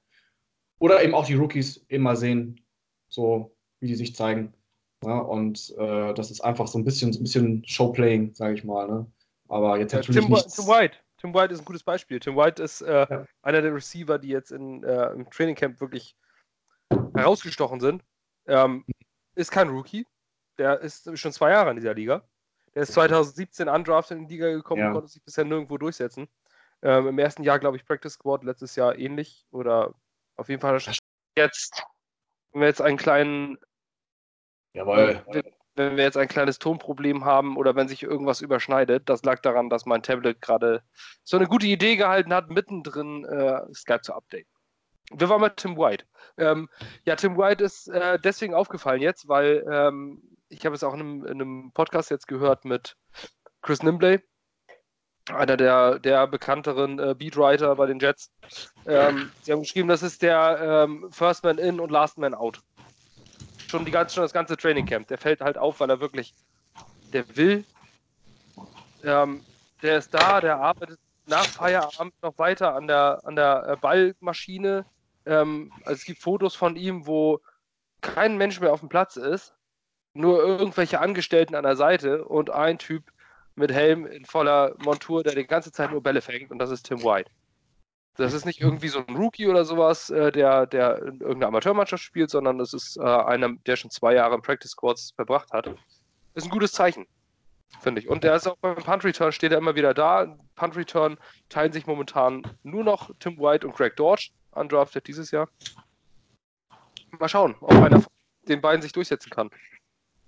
Oder 0.79 1.03
eben 1.03 1.15
auch 1.15 1.25
die 1.25 1.33
Rookies 1.33 1.77
immer 1.87 2.15
sehen, 2.15 2.61
so 3.09 3.55
wie 3.79 3.87
die 3.87 3.95
sich 3.95 4.15
zeigen. 4.15 4.53
Ja, 5.03 5.19
und 5.19 5.75
äh, 5.77 6.13
das 6.13 6.31
ist 6.31 6.41
einfach 6.41 6.67
so 6.67 6.77
ein 6.77 6.83
bisschen, 6.83 7.13
so 7.13 7.19
ein 7.19 7.23
bisschen 7.23 7.63
Showplaying, 7.65 8.33
sage 8.33 8.55
ich 8.55 8.63
mal. 8.63 8.87
Ne? 8.87 9.11
Aber 9.47 9.77
jetzt 9.77 9.93
natürlich 9.93 10.21
Tim, 10.21 10.31
nichts... 10.31 10.55
Tim 10.55 10.67
White. 10.67 10.97
Tim 11.19 11.33
White 11.33 11.53
ist 11.53 11.61
ein 11.61 11.65
gutes 11.65 11.83
Beispiel. 11.83 12.19
Tim 12.19 12.35
White 12.35 12.61
ist 12.61 12.81
äh, 12.81 13.07
ja. 13.09 13.25
einer 13.41 13.61
der 13.61 13.73
Receiver, 13.73 14.19
die 14.19 14.29
jetzt 14.29 14.51
in, 14.51 14.83
äh, 14.83 15.11
im 15.13 15.29
Trainingcamp 15.29 15.79
wirklich 15.81 16.15
herausgestochen 16.89 17.79
sind. 17.79 18.03
Ähm, 18.47 18.85
ist 19.35 19.51
kein 19.51 19.69
Rookie. 19.69 20.05
Der 20.57 20.79
ist 20.79 21.17
schon 21.17 21.31
zwei 21.31 21.51
Jahre 21.51 21.69
in 21.69 21.75
dieser 21.75 21.93
Liga. 21.93 22.27
Der 22.73 22.83
ist 22.83 22.93
2017 22.93 23.69
undrafted 23.69 24.17
in 24.17 24.27
die 24.27 24.35
Liga 24.35 24.51
gekommen 24.51 24.81
ja. 24.81 24.87
und 24.87 24.93
konnte 24.93 25.09
sich 25.09 25.23
bisher 25.23 25.45
nirgendwo 25.45 25.77
durchsetzen. 25.77 26.27
Ähm, 26.81 27.07
Im 27.07 27.19
ersten 27.19 27.43
Jahr, 27.43 27.59
glaube 27.59 27.77
ich, 27.77 27.85
Practice 27.85 28.13
Squad, 28.13 28.43
letztes 28.43 28.75
Jahr 28.75 28.97
ähnlich. 28.97 29.45
Oder 29.51 29.93
auf 30.35 30.49
jeden 30.49 30.61
Fall 30.61 30.79
jetzt, 31.35 31.83
wenn 32.51 32.61
wir 32.61 32.67
jetzt 32.67 32.81
einen 32.81 32.97
kleinen. 32.97 33.57
Jawohl. 34.73 35.23
Wenn 35.75 35.95
wir 35.95 36.03
jetzt 36.03 36.17
ein 36.17 36.27
kleines 36.27 36.57
Tonproblem 36.57 37.23
haben 37.23 37.55
oder 37.55 37.75
wenn 37.75 37.87
sich 37.87 38.01
irgendwas 38.01 38.41
überschneidet, 38.41 39.07
das 39.09 39.23
lag 39.23 39.41
daran, 39.41 39.69
dass 39.69 39.85
mein 39.85 40.01
Tablet 40.01 40.41
gerade 40.41 40.81
so 41.23 41.37
eine 41.37 41.45
gute 41.45 41.67
Idee 41.67 41.97
gehalten 41.97 42.33
hat, 42.33 42.49
mittendrin 42.49 43.25
äh, 43.25 43.61
Skype 43.75 44.01
zu 44.01 44.15
updaten. 44.15 44.56
Wir 45.11 45.29
waren 45.29 45.41
mit 45.41 45.57
Tim 45.57 45.77
White. 45.77 46.05
Ähm, 46.37 46.69
ja, 47.05 47.15
Tim 47.15 47.37
White 47.37 47.63
ist 47.63 47.87
äh, 47.87 48.19
deswegen 48.19 48.53
aufgefallen 48.53 49.01
jetzt, 49.01 49.27
weil 49.27 49.65
ähm, 49.71 50.21
ich 50.49 50.65
habe 50.65 50.75
es 50.75 50.83
auch 50.83 50.93
in 50.93 50.99
einem, 50.99 51.25
in 51.25 51.41
einem, 51.41 51.71
Podcast 51.73 52.11
jetzt 52.11 52.27
gehört 52.27 52.65
mit 52.65 52.95
Chris 53.61 53.83
Nimbley, 53.83 54.21
einer 55.29 55.57
der, 55.57 55.99
der 55.99 56.27
bekannteren 56.27 56.99
äh, 56.99 57.15
Beatwriter 57.17 57.75
bei 57.75 57.85
den 57.85 57.99
Jets. 57.99 58.31
Ähm, 58.85 59.31
sie 59.41 59.51
haben 59.51 59.61
geschrieben, 59.61 59.87
das 59.87 60.03
ist 60.03 60.21
der 60.21 60.85
ähm, 60.85 61.07
First 61.11 61.43
Man 61.43 61.57
in 61.57 61.79
und 61.79 61.91
Last 61.91 62.17
Man 62.17 62.33
out. 62.33 62.61
Schon, 63.69 63.83
die 63.83 63.91
ganze, 63.91 64.15
schon 64.15 64.23
das 64.23 64.33
ganze 64.33 64.55
Training 64.55 64.85
Camp. 64.85 65.07
Der 65.07 65.17
fällt 65.17 65.41
halt 65.41 65.57
auf, 65.57 65.79
weil 65.79 65.89
er 65.89 65.99
wirklich, 65.99 66.33
der 67.11 67.35
will, 67.35 67.65
ähm, 69.03 69.43
der 69.81 69.97
ist 69.97 70.13
da, 70.13 70.39
der 70.41 70.57
arbeitet 70.57 70.99
nach 71.25 71.45
Feierabend 71.45 72.13
noch 72.21 72.37
weiter 72.37 72.73
an 72.75 72.87
der, 72.87 73.21
an 73.25 73.35
der 73.35 73.67
äh, 73.67 73.75
Ballmaschine. 73.75 74.85
Ähm, 75.27 75.71
also 75.83 75.93
es 75.93 76.05
gibt 76.05 76.21
Fotos 76.21 76.55
von 76.55 76.75
ihm, 76.75 77.05
wo 77.05 77.41
kein 78.01 78.37
Mensch 78.37 78.59
mehr 78.59 78.73
auf 78.73 78.79
dem 78.79 78.89
Platz 78.89 79.15
ist, 79.15 79.53
nur 80.13 80.39
irgendwelche 80.39 80.99
Angestellten 80.99 81.55
an 81.55 81.63
der 81.63 81.75
Seite 81.75 82.25
und 82.25 82.49
ein 82.49 82.77
Typ 82.79 83.03
mit 83.55 83.71
Helm 83.71 84.05
in 84.05 84.25
voller 84.25 84.75
Montur, 84.83 85.23
der 85.23 85.35
die 85.35 85.45
ganze 85.45 85.71
Zeit 85.71 85.91
nur 85.91 86.01
Bälle 86.01 86.21
fängt 86.21 86.51
und 86.51 86.59
das 86.59 86.71
ist 86.71 86.83
Tim 86.83 87.03
White. 87.03 87.29
Das 88.15 88.33
ist 88.33 88.45
nicht 88.45 88.61
irgendwie 88.61 88.87
so 88.87 89.03
ein 89.07 89.15
Rookie 89.15 89.47
oder 89.47 89.63
sowas, 89.63 90.09
äh, 90.09 90.31
der, 90.31 90.65
der 90.65 90.97
in 91.03 91.19
irgendeiner 91.19 91.47
Amateurmannschaft 91.49 92.03
spielt, 92.03 92.31
sondern 92.31 92.57
das 92.57 92.73
ist 92.73 92.97
äh, 92.97 93.03
einer, 93.03 93.53
der 93.67 93.75
schon 93.75 93.91
zwei 93.91 94.15
Jahre 94.15 94.35
im 94.35 94.41
Practice 94.41 94.71
Squads 94.71 95.11
verbracht 95.15 95.51
hat. 95.51 95.69
Ist 96.33 96.45
ein 96.45 96.49
gutes 96.49 96.71
Zeichen, 96.71 97.05
finde 97.79 98.01
ich. 98.01 98.09
Und 98.09 98.23
der 98.23 98.35
ist 98.35 98.47
auch 98.47 98.57
beim 98.57 98.75
Punt 98.75 99.03
Return, 99.03 99.31
steht 99.31 99.51
er 99.51 99.59
immer 99.59 99.75
wieder 99.75 99.93
da. 99.93 100.35
Punt 100.55 100.75
Return 100.75 101.17
teilen 101.49 101.71
sich 101.71 101.85
momentan 101.85 102.41
nur 102.63 102.83
noch 102.83 103.11
Tim 103.19 103.37
White 103.39 103.67
und 103.67 103.75
Greg 103.75 103.95
Dortch, 103.95 104.31
undrafted 104.57 105.07
dieses 105.07 105.31
Jahr. 105.31 105.49
Mal 107.19 107.29
schauen, 107.29 107.55
ob 107.61 107.71
einer 107.71 108.01
von 108.01 108.11
den 108.47 108.61
beiden 108.61 108.81
sich 108.81 108.91
durchsetzen 108.91 109.29
kann. 109.29 109.49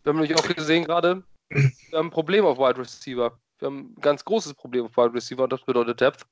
Wir 0.04 0.12
haben 0.12 0.20
nämlich 0.20 0.38
auch 0.38 0.48
gesehen 0.48 0.86
gerade, 0.86 1.24
wir 1.50 1.98
haben 1.98 2.08
ein 2.08 2.12
Problem 2.12 2.46
auf 2.46 2.58
Wide 2.58 2.78
Receiver. 2.78 3.38
Wir 3.60 3.66
haben 3.66 3.94
ein 3.98 4.02
ganz 4.02 4.24
großes 4.24 4.54
Problem 4.54 4.86
auf 4.86 4.98
Wide 4.98 5.14
Receiver 5.14 5.44
und 5.44 5.54
das 5.54 5.64
bedeutet 5.64 6.00
Depth. 6.00 6.26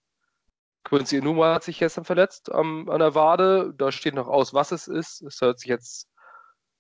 Quincy 0.86 1.18
Enuma 1.18 1.56
hat 1.56 1.64
sich 1.64 1.80
gestern 1.80 2.06
verletzt 2.06 2.52
am, 2.52 2.90
an 2.90 3.00
der 3.00 3.14
Wade. 3.14 3.74
Da 3.78 3.92
steht 3.92 4.16
noch 4.16 4.28
aus, 4.28 4.54
was 4.54 4.72
es 4.72 4.88
ist. 4.88 5.22
Es 5.22 5.42
hört 5.42 5.60
sich 5.60 5.68
jetzt, 5.68 6.08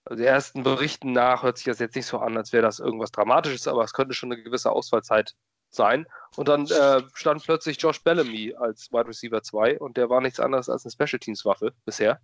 also 0.05 0.21
die 0.21 0.25
ersten 0.25 0.63
Berichten 0.63 1.11
nach, 1.11 1.43
hört 1.43 1.57
sich 1.57 1.65
das 1.65 1.79
jetzt 1.79 1.95
nicht 1.95 2.05
so 2.05 2.19
an, 2.19 2.37
als 2.37 2.53
wäre 2.53 2.63
das 2.63 2.79
irgendwas 2.79 3.11
Dramatisches, 3.11 3.67
aber 3.67 3.83
es 3.83 3.91
könnte 3.91 4.13
schon 4.13 4.31
eine 4.31 4.41
gewisse 4.41 4.71
Ausfallzeit 4.71 5.35
sein. 5.69 6.07
Und 6.35 6.47
dann 6.47 6.67
äh, 6.67 7.01
stand 7.13 7.43
plötzlich 7.43 7.81
Josh 7.81 8.03
Bellamy 8.03 8.53
als 8.59 8.91
Wide 8.91 9.07
Receiver 9.07 9.41
2 9.41 9.79
und 9.79 9.97
der 9.97 10.09
war 10.09 10.21
nichts 10.21 10.39
anderes 10.39 10.69
als 10.69 10.85
eine 10.85 10.91
Special 10.91 11.19
Teams 11.19 11.45
Waffe 11.45 11.73
bisher. 11.85 12.19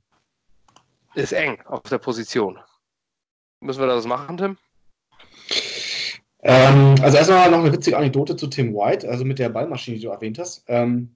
Ist 1.15 1.33
eng 1.33 1.62
auf 1.65 1.83
der 1.83 2.00
Position. 2.00 2.59
Müssen 3.59 3.79
wir 3.79 3.88
das 3.88 4.05
machen, 4.05 4.38
Tim? 4.38 4.57
Ähm, 6.41 6.95
also 7.01 7.17
erstmal 7.17 7.50
noch 7.50 7.59
eine 7.59 7.71
witzige 7.71 7.97
Anekdote 7.97 8.35
zu 8.35 8.47
Tim 8.47 8.73
White, 8.73 9.07
also 9.07 9.23
mit 9.23 9.39
der 9.39 9.50
Ballmaschine, 9.50 9.97
die 9.97 10.03
du 10.03 10.09
erwähnt 10.09 10.38
hast. 10.39 10.65
Ähm, 10.67 11.15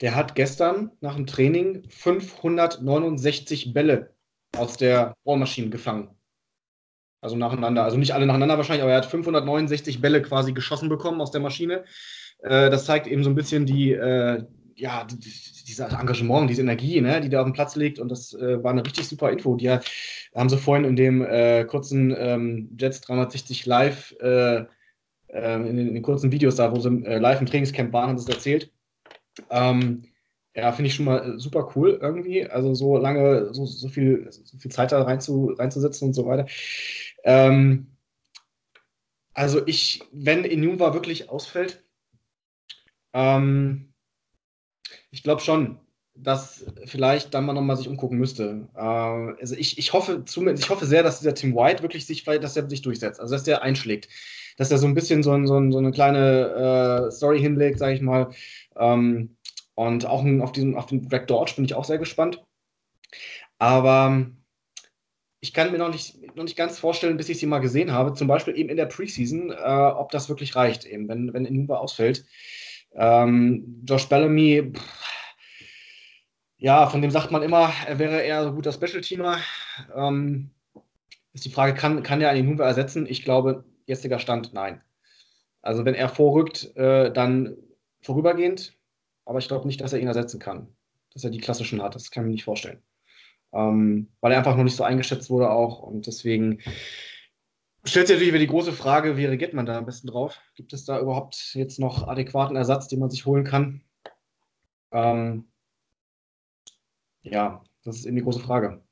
der 0.00 0.14
hat 0.14 0.34
gestern 0.36 0.92
nach 1.00 1.16
dem 1.16 1.26
Training 1.26 1.82
569 1.88 3.72
Bälle 3.74 4.14
aus 4.56 4.76
der 4.76 5.14
Ballmaschine 5.24 5.70
gefangen. 5.70 6.16
Also 7.20 7.36
nacheinander. 7.36 7.84
Also 7.84 7.98
nicht 7.98 8.14
alle 8.14 8.26
nacheinander 8.26 8.56
wahrscheinlich, 8.56 8.82
aber 8.82 8.92
er 8.92 8.98
hat 8.98 9.06
569 9.06 10.00
Bälle 10.00 10.22
quasi 10.22 10.52
geschossen 10.52 10.88
bekommen 10.88 11.20
aus 11.20 11.30
der 11.30 11.40
Maschine. 11.40 11.84
Äh, 12.42 12.70
das 12.70 12.86
zeigt 12.86 13.06
eben 13.06 13.22
so 13.24 13.30
ein 13.30 13.34
bisschen 13.34 13.66
die, 13.66 13.92
äh, 13.92 14.44
ja, 14.74 15.04
dieses 15.04 15.78
Engagement, 15.78 16.48
diese 16.48 16.62
Energie, 16.62 17.00
ne, 17.00 17.20
die 17.20 17.28
da 17.28 17.40
auf 17.40 17.46
dem 17.46 17.52
Platz 17.52 17.76
liegt. 17.76 17.98
Und 17.98 18.08
das 18.10 18.32
äh, 18.32 18.62
war 18.62 18.70
eine 18.70 18.84
richtig 18.84 19.06
super 19.06 19.30
Info. 19.30 19.56
Die 19.56 19.68
haben 19.70 20.48
sie 20.48 20.56
vorhin 20.56 20.84
in 20.84 20.96
dem 20.96 21.22
äh, 21.22 21.64
kurzen 21.64 22.14
ähm, 22.16 22.70
Jets 22.78 23.02
360 23.02 23.66
Live, 23.66 24.14
äh, 24.20 24.64
ähm, 25.28 25.66
in, 25.66 25.76
den, 25.76 25.88
in, 25.88 25.94
den, 25.94 26.02
kurzen 26.02 26.32
Videos 26.32 26.56
da, 26.56 26.74
wo 26.74 26.80
sie 26.80 27.04
äh, 27.04 27.18
live 27.18 27.40
im 27.40 27.46
Trainingscamp 27.46 27.92
waren, 27.92 28.08
haben 28.08 28.18
sie 28.18 28.30
es 28.30 28.34
erzählt. 28.34 28.72
Ähm, 29.50 30.04
ja, 30.54 30.72
finde 30.72 30.88
ich 30.88 30.94
schon 30.94 31.04
mal 31.04 31.38
super 31.38 31.70
cool 31.76 31.98
irgendwie. 32.02 32.46
Also 32.46 32.74
so 32.74 32.96
lange, 32.96 33.54
so, 33.54 33.64
so, 33.66 33.88
viel, 33.88 34.26
so 34.30 34.58
viel 34.58 34.70
Zeit 34.70 34.90
da 34.92 35.02
rein 35.02 35.20
zu, 35.20 35.54
reinzusetzen 35.56 36.08
und 36.08 36.14
so 36.14 36.26
weiter. 36.26 36.46
Ähm, 37.24 37.86
also 39.34 39.66
ich, 39.66 40.02
wenn 40.12 40.44
Inuva 40.44 40.94
wirklich 40.94 41.30
ausfällt, 41.30 41.84
ähm, 43.12 43.92
ich 45.10 45.22
glaube 45.22 45.40
schon, 45.40 45.78
dass 46.14 46.66
vielleicht 46.84 47.32
dann 47.34 47.46
mal 47.46 47.52
nochmal 47.52 47.76
sich 47.76 47.88
umgucken 47.88 48.18
müsste. 48.18 48.68
Äh, 48.74 48.80
also 48.80 49.54
ich, 49.56 49.78
ich 49.78 49.92
hoffe 49.92 50.24
zumindest, 50.24 50.64
ich 50.64 50.70
hoffe 50.70 50.86
sehr, 50.86 51.02
dass 51.02 51.18
dieser 51.18 51.34
Tim 51.34 51.54
White 51.54 51.82
wirklich 51.82 52.06
sich, 52.06 52.24
dass 52.24 52.56
er 52.56 52.68
sich 52.68 52.82
durchsetzt, 52.82 53.20
also 53.20 53.34
dass 53.34 53.44
der 53.44 53.62
einschlägt, 53.62 54.08
dass 54.56 54.70
er 54.70 54.78
so 54.78 54.86
ein 54.86 54.94
bisschen 54.94 55.22
so, 55.22 55.32
so, 55.46 55.70
so 55.70 55.78
eine 55.78 55.92
kleine 55.92 57.06
äh, 57.08 57.10
Story 57.10 57.40
hinlegt, 57.40 57.78
sage 57.78 57.94
ich 57.94 58.02
mal. 58.02 58.30
Ähm, 58.76 59.36
und 59.74 60.04
auch 60.04 60.24
auf, 60.42 60.52
diesen, 60.52 60.76
auf 60.76 60.86
den 60.86 61.08
Greg 61.08 61.26
Dodge 61.26 61.54
bin 61.56 61.64
ich 61.64 61.74
auch 61.74 61.84
sehr 61.84 61.98
gespannt. 61.98 62.44
Aber 63.58 64.30
ich 65.40 65.54
kann 65.54 65.72
mir 65.72 65.78
noch 65.78 65.90
nicht, 65.90 66.36
noch 66.36 66.44
nicht 66.44 66.56
ganz 66.56 66.78
vorstellen, 66.78 67.16
bis 67.16 67.28
ich 67.28 67.38
sie 67.38 67.46
mal 67.46 67.60
gesehen 67.60 67.92
habe, 67.92 68.12
zum 68.12 68.28
Beispiel 68.28 68.56
eben 68.56 68.68
in 68.68 68.76
der 68.76 68.86
Preseason, 68.86 69.50
äh, 69.50 69.54
ob 69.54 70.10
das 70.10 70.28
wirklich 70.28 70.54
reicht, 70.54 70.84
eben, 70.84 71.08
wenn, 71.08 71.32
wenn 71.32 71.46
Inuba 71.46 71.78
ausfällt. 71.78 72.26
Ähm, 72.92 73.82
Josh 73.88 74.08
Bellamy, 74.08 74.72
pff, 74.74 75.00
ja, 76.58 76.86
von 76.88 77.00
dem 77.00 77.10
sagt 77.10 77.30
man 77.30 77.42
immer, 77.42 77.72
er 77.86 77.98
wäre 77.98 78.20
eher 78.20 78.44
so 78.44 78.52
guter 78.52 78.72
Special-Teamer. 78.72 79.38
Ähm, 79.94 80.50
ist 81.32 81.46
die 81.46 81.50
Frage, 81.50 81.74
kann, 81.74 82.02
kann 82.02 82.20
er 82.20 82.30
einen 82.30 82.46
Inuba 82.46 82.66
ersetzen? 82.66 83.06
Ich 83.06 83.24
glaube, 83.24 83.64
jetziger 83.86 84.18
Stand, 84.18 84.52
nein. 84.52 84.82
Also 85.62 85.86
wenn 85.86 85.94
er 85.94 86.10
vorrückt, 86.10 86.76
äh, 86.76 87.10
dann 87.12 87.56
vorübergehend, 88.02 88.76
aber 89.24 89.38
ich 89.38 89.48
glaube 89.48 89.66
nicht, 89.66 89.80
dass 89.80 89.94
er 89.94 90.00
ihn 90.00 90.08
ersetzen 90.08 90.38
kann. 90.38 90.68
Dass 91.14 91.24
er 91.24 91.30
die 91.30 91.38
klassischen 91.38 91.82
hat, 91.82 91.94
das 91.94 92.10
kann 92.10 92.24
ich 92.24 92.26
mir 92.26 92.32
nicht 92.32 92.44
vorstellen. 92.44 92.82
Ähm, 93.52 94.08
weil 94.20 94.32
er 94.32 94.38
einfach 94.38 94.56
noch 94.56 94.64
nicht 94.64 94.76
so 94.76 94.84
eingeschätzt 94.84 95.28
wurde 95.30 95.50
auch 95.50 95.80
und 95.80 96.06
deswegen 96.06 96.60
stellt 97.84 98.06
sich 98.06 98.16
natürlich 98.16 98.32
wieder 98.32 98.38
die 98.38 98.46
große 98.46 98.72
Frage, 98.72 99.16
wie 99.16 99.24
reagiert 99.24 99.54
man 99.54 99.66
da 99.66 99.78
am 99.78 99.86
besten 99.86 100.06
drauf? 100.06 100.40
Gibt 100.54 100.72
es 100.72 100.84
da 100.84 101.00
überhaupt 101.00 101.54
jetzt 101.54 101.78
noch 101.80 102.06
adäquaten 102.06 102.56
Ersatz, 102.56 102.88
den 102.88 103.00
man 103.00 103.10
sich 103.10 103.26
holen 103.26 103.44
kann? 103.44 103.82
Ähm, 104.92 105.48
ja, 107.22 107.62
das 107.84 107.96
ist 107.96 108.06
eben 108.06 108.16
die 108.16 108.22
große 108.22 108.40
Frage. 108.40 108.82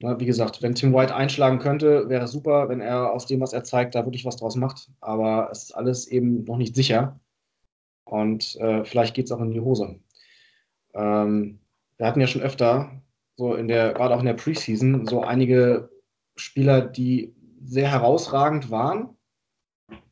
Na, 0.00 0.18
wie 0.18 0.26
gesagt, 0.26 0.62
wenn 0.62 0.74
Tim 0.74 0.92
White 0.92 1.14
einschlagen 1.14 1.60
könnte, 1.60 2.08
wäre 2.08 2.26
super, 2.26 2.68
wenn 2.68 2.80
er 2.80 3.12
aus 3.12 3.26
dem, 3.26 3.40
was 3.40 3.52
er 3.52 3.62
zeigt, 3.62 3.94
da 3.94 4.04
wirklich 4.04 4.24
was 4.24 4.36
draus 4.36 4.56
macht. 4.56 4.90
Aber 5.00 5.48
es 5.52 5.64
ist 5.64 5.72
alles 5.72 6.08
eben 6.08 6.44
noch 6.44 6.56
nicht 6.56 6.74
sicher. 6.74 7.20
Und 8.04 8.56
äh, 8.56 8.84
vielleicht 8.84 9.14
geht 9.14 9.26
es 9.26 9.32
auch 9.32 9.40
in 9.40 9.52
die 9.52 9.60
Hose. 9.60 10.00
Ähm, 10.94 11.60
wir 11.98 12.06
hatten 12.06 12.20
ja 12.20 12.26
schon 12.26 12.42
öfter, 12.42 13.00
so 13.42 13.56
in 13.56 13.66
der, 13.66 13.92
gerade 13.92 14.14
auch 14.14 14.20
in 14.20 14.26
der 14.26 14.34
Preseason, 14.34 15.04
so 15.04 15.22
einige 15.22 15.90
Spieler, 16.36 16.80
die 16.80 17.34
sehr 17.64 17.90
herausragend 17.90 18.70
waren 18.70 19.16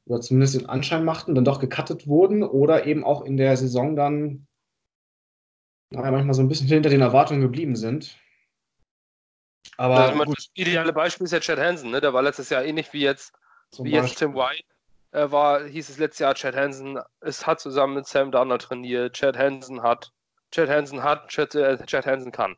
oder 0.07 0.21
zumindest 0.21 0.57
den 0.57 0.69
Anschein 0.69 1.05
machten, 1.05 1.37
dann 1.37 1.45
doch 1.45 1.61
gecuttet 1.61 2.09
wurden 2.09 2.43
oder 2.43 2.87
eben 2.87 3.05
auch 3.05 3.23
in 3.23 3.37
der 3.37 3.57
Saison 3.57 3.95
dann 3.95 4.49
naja, 5.91 6.11
manchmal 6.11 6.35
so 6.35 6.43
ein 6.43 6.49
bisschen 6.49 6.67
hinter 6.67 6.91
den 6.91 7.03
Erwartungen 7.03 7.41
geblieben 7.41 7.77
sind. 7.77 8.19
Aber 9.77 9.97
also 9.99 10.25
das 10.25 10.51
ideale 10.55 10.93
Beispiel 10.93 11.27
ist 11.27 11.33
ja 11.33 11.41
Chad 11.41 11.61
Hansen, 11.61 11.93
ne? 11.93 12.01
der 12.01 12.13
war 12.13 12.23
letztes 12.23 12.51
Jahr 12.51 12.65
ähnlich 12.65 12.93
wie 12.93 13.03
jetzt, 13.03 13.33
wie 13.79 13.93
jetzt 13.93 14.19
Tim 14.19 14.35
White. 14.35 14.65
Er 15.13 15.31
war, 15.31 15.65
hieß 15.65 15.89
es 15.89 15.99
letztes 15.99 16.19
Jahr, 16.19 16.35
Chad 16.35 16.57
Hansen 16.57 16.99
es 17.21 17.47
hat 17.47 17.61
zusammen 17.61 17.95
mit 17.95 18.07
Sam 18.07 18.33
Darnold 18.33 18.63
trainiert. 18.63 19.15
Chad 19.15 19.37
Hansen 19.37 19.83
hat, 19.83 20.13
Chad 20.51 20.69
Hansen 20.69 21.03
hat, 21.05 21.29
Chad, 21.29 21.55
äh, 21.55 21.79
Chad 21.87 22.07
Hansen 22.07 22.33
kann. 22.33 22.57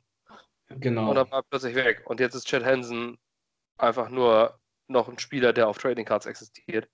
Genau. 0.78 1.10
Und 1.10 1.16
dann 1.16 1.30
war 1.30 1.40
er 1.40 1.42
plötzlich 1.42 1.74
weg. 1.74 2.02
Und 2.06 2.20
jetzt 2.20 2.34
ist 2.34 2.46
Chad 2.46 2.64
Hansen 2.64 3.18
einfach 3.78 4.08
nur 4.08 4.58
noch 4.88 5.08
ein 5.08 5.18
Spieler, 5.18 5.52
der 5.52 5.68
auf 5.68 5.78
Trading 5.78 6.04
Cards 6.04 6.26
existiert. 6.26 6.88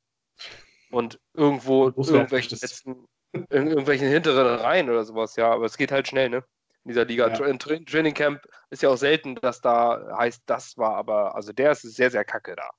Und 0.90 1.20
irgendwo 1.34 1.88
irgendwelchen, 1.88 2.58
letzten, 2.60 3.06
in 3.32 3.66
irgendwelchen 3.66 4.08
hinteren 4.08 4.60
Reihen 4.60 4.88
oder 4.88 5.04
sowas, 5.04 5.36
ja. 5.36 5.50
Aber 5.50 5.66
es 5.66 5.76
geht 5.76 5.92
halt 5.92 6.08
schnell, 6.08 6.30
ne? 6.30 6.44
In 6.84 6.90
dieser 6.90 7.04
Liga. 7.04 7.28
Ja. 7.28 7.56
Tra 7.56 7.76
Training 7.84 8.14
Camp 8.14 8.42
ist 8.70 8.82
ja 8.82 8.88
auch 8.88 8.96
selten, 8.96 9.34
dass 9.36 9.60
da 9.60 10.16
heißt, 10.16 10.42
das 10.46 10.78
war 10.78 10.96
aber, 10.96 11.34
also 11.34 11.52
der 11.52 11.72
ist 11.72 11.82
sehr, 11.82 12.10
sehr 12.10 12.24
kacke 12.24 12.56
da. 12.56 12.70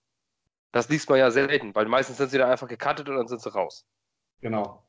Das 0.72 0.90
liest 0.90 1.10
man 1.10 1.20
ja 1.20 1.32
selten, 1.32 1.76
weil 1.76 1.86
meistens 1.86 2.18
sind 2.18 2.32
sie 2.32 2.38
da 2.38 2.50
einfach 2.50 2.68
gecuttet 2.68 3.10
und 3.10 3.18
dann 3.18 3.28
sind 3.28 3.42
sie 3.42 3.52
raus. 3.52 3.86
Genau. 4.42 4.84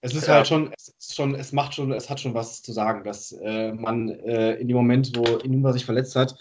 Es 0.00 0.14
ist 0.14 0.28
ja. 0.28 0.34
halt 0.34 0.46
schon, 0.46 0.72
es 0.76 0.88
ist 0.88 1.16
schon, 1.16 1.34
es 1.34 1.52
macht 1.52 1.74
schon, 1.74 1.92
es 1.92 2.10
hat 2.10 2.20
schon 2.20 2.34
was 2.34 2.62
zu 2.62 2.72
sagen, 2.72 3.04
dass 3.04 3.32
äh, 3.32 3.72
man 3.72 4.10
äh, 4.10 4.54
in 4.54 4.68
dem 4.68 4.76
Moment, 4.76 5.16
wo 5.16 5.36
Inuma 5.38 5.72
sich 5.72 5.84
verletzt 5.84 6.16
hat, 6.16 6.36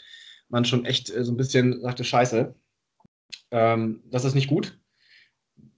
man 0.50 0.66
schon 0.66 0.86
echt 0.86 1.10
äh, 1.10 1.24
so 1.24 1.32
ein 1.32 1.38
bisschen 1.38 1.82
sagte, 1.82 2.04
scheiße, 2.04 2.54
ähm, 3.52 4.04
das 4.06 4.26
ist 4.26 4.36
nicht 4.36 4.50
gut. 4.50 4.80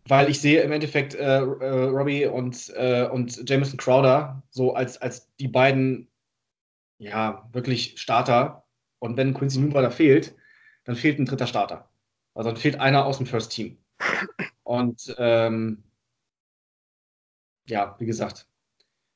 Weil 0.07 0.29
ich 0.29 0.39
sehe 0.39 0.61
im 0.61 0.71
Endeffekt 0.71 1.15
äh, 1.15 1.39
äh, 1.39 1.83
Robbie 1.89 2.25
und, 2.25 2.71
äh, 2.75 3.07
und 3.07 3.47
Jameson 3.49 3.77
Crowder 3.77 4.41
so 4.49 4.73
als, 4.73 4.97
als 5.01 5.33
die 5.35 5.49
beiden, 5.49 6.09
ja, 6.97 7.47
wirklich 7.51 7.99
Starter. 7.99 8.63
Und 8.99 9.17
wenn 9.17 9.33
Quincy 9.33 9.59
Numa 9.59 9.81
da 9.81 9.89
fehlt, 9.89 10.35
dann 10.85 10.95
fehlt 10.95 11.19
ein 11.19 11.25
dritter 11.25 11.47
Starter. 11.47 11.89
Also 12.33 12.49
dann 12.49 12.57
fehlt 12.57 12.79
einer 12.79 13.05
aus 13.05 13.17
dem 13.17 13.25
First 13.25 13.51
Team. 13.51 13.77
Und 14.63 15.13
ähm, 15.17 15.83
ja, 17.67 17.95
wie 17.99 18.05
gesagt, 18.05 18.47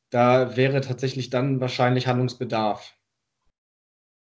da 0.10 0.56
wäre 0.56 0.82
tatsächlich 0.82 1.30
dann 1.30 1.60
wahrscheinlich 1.62 2.08
Handlungsbedarf. 2.08 2.96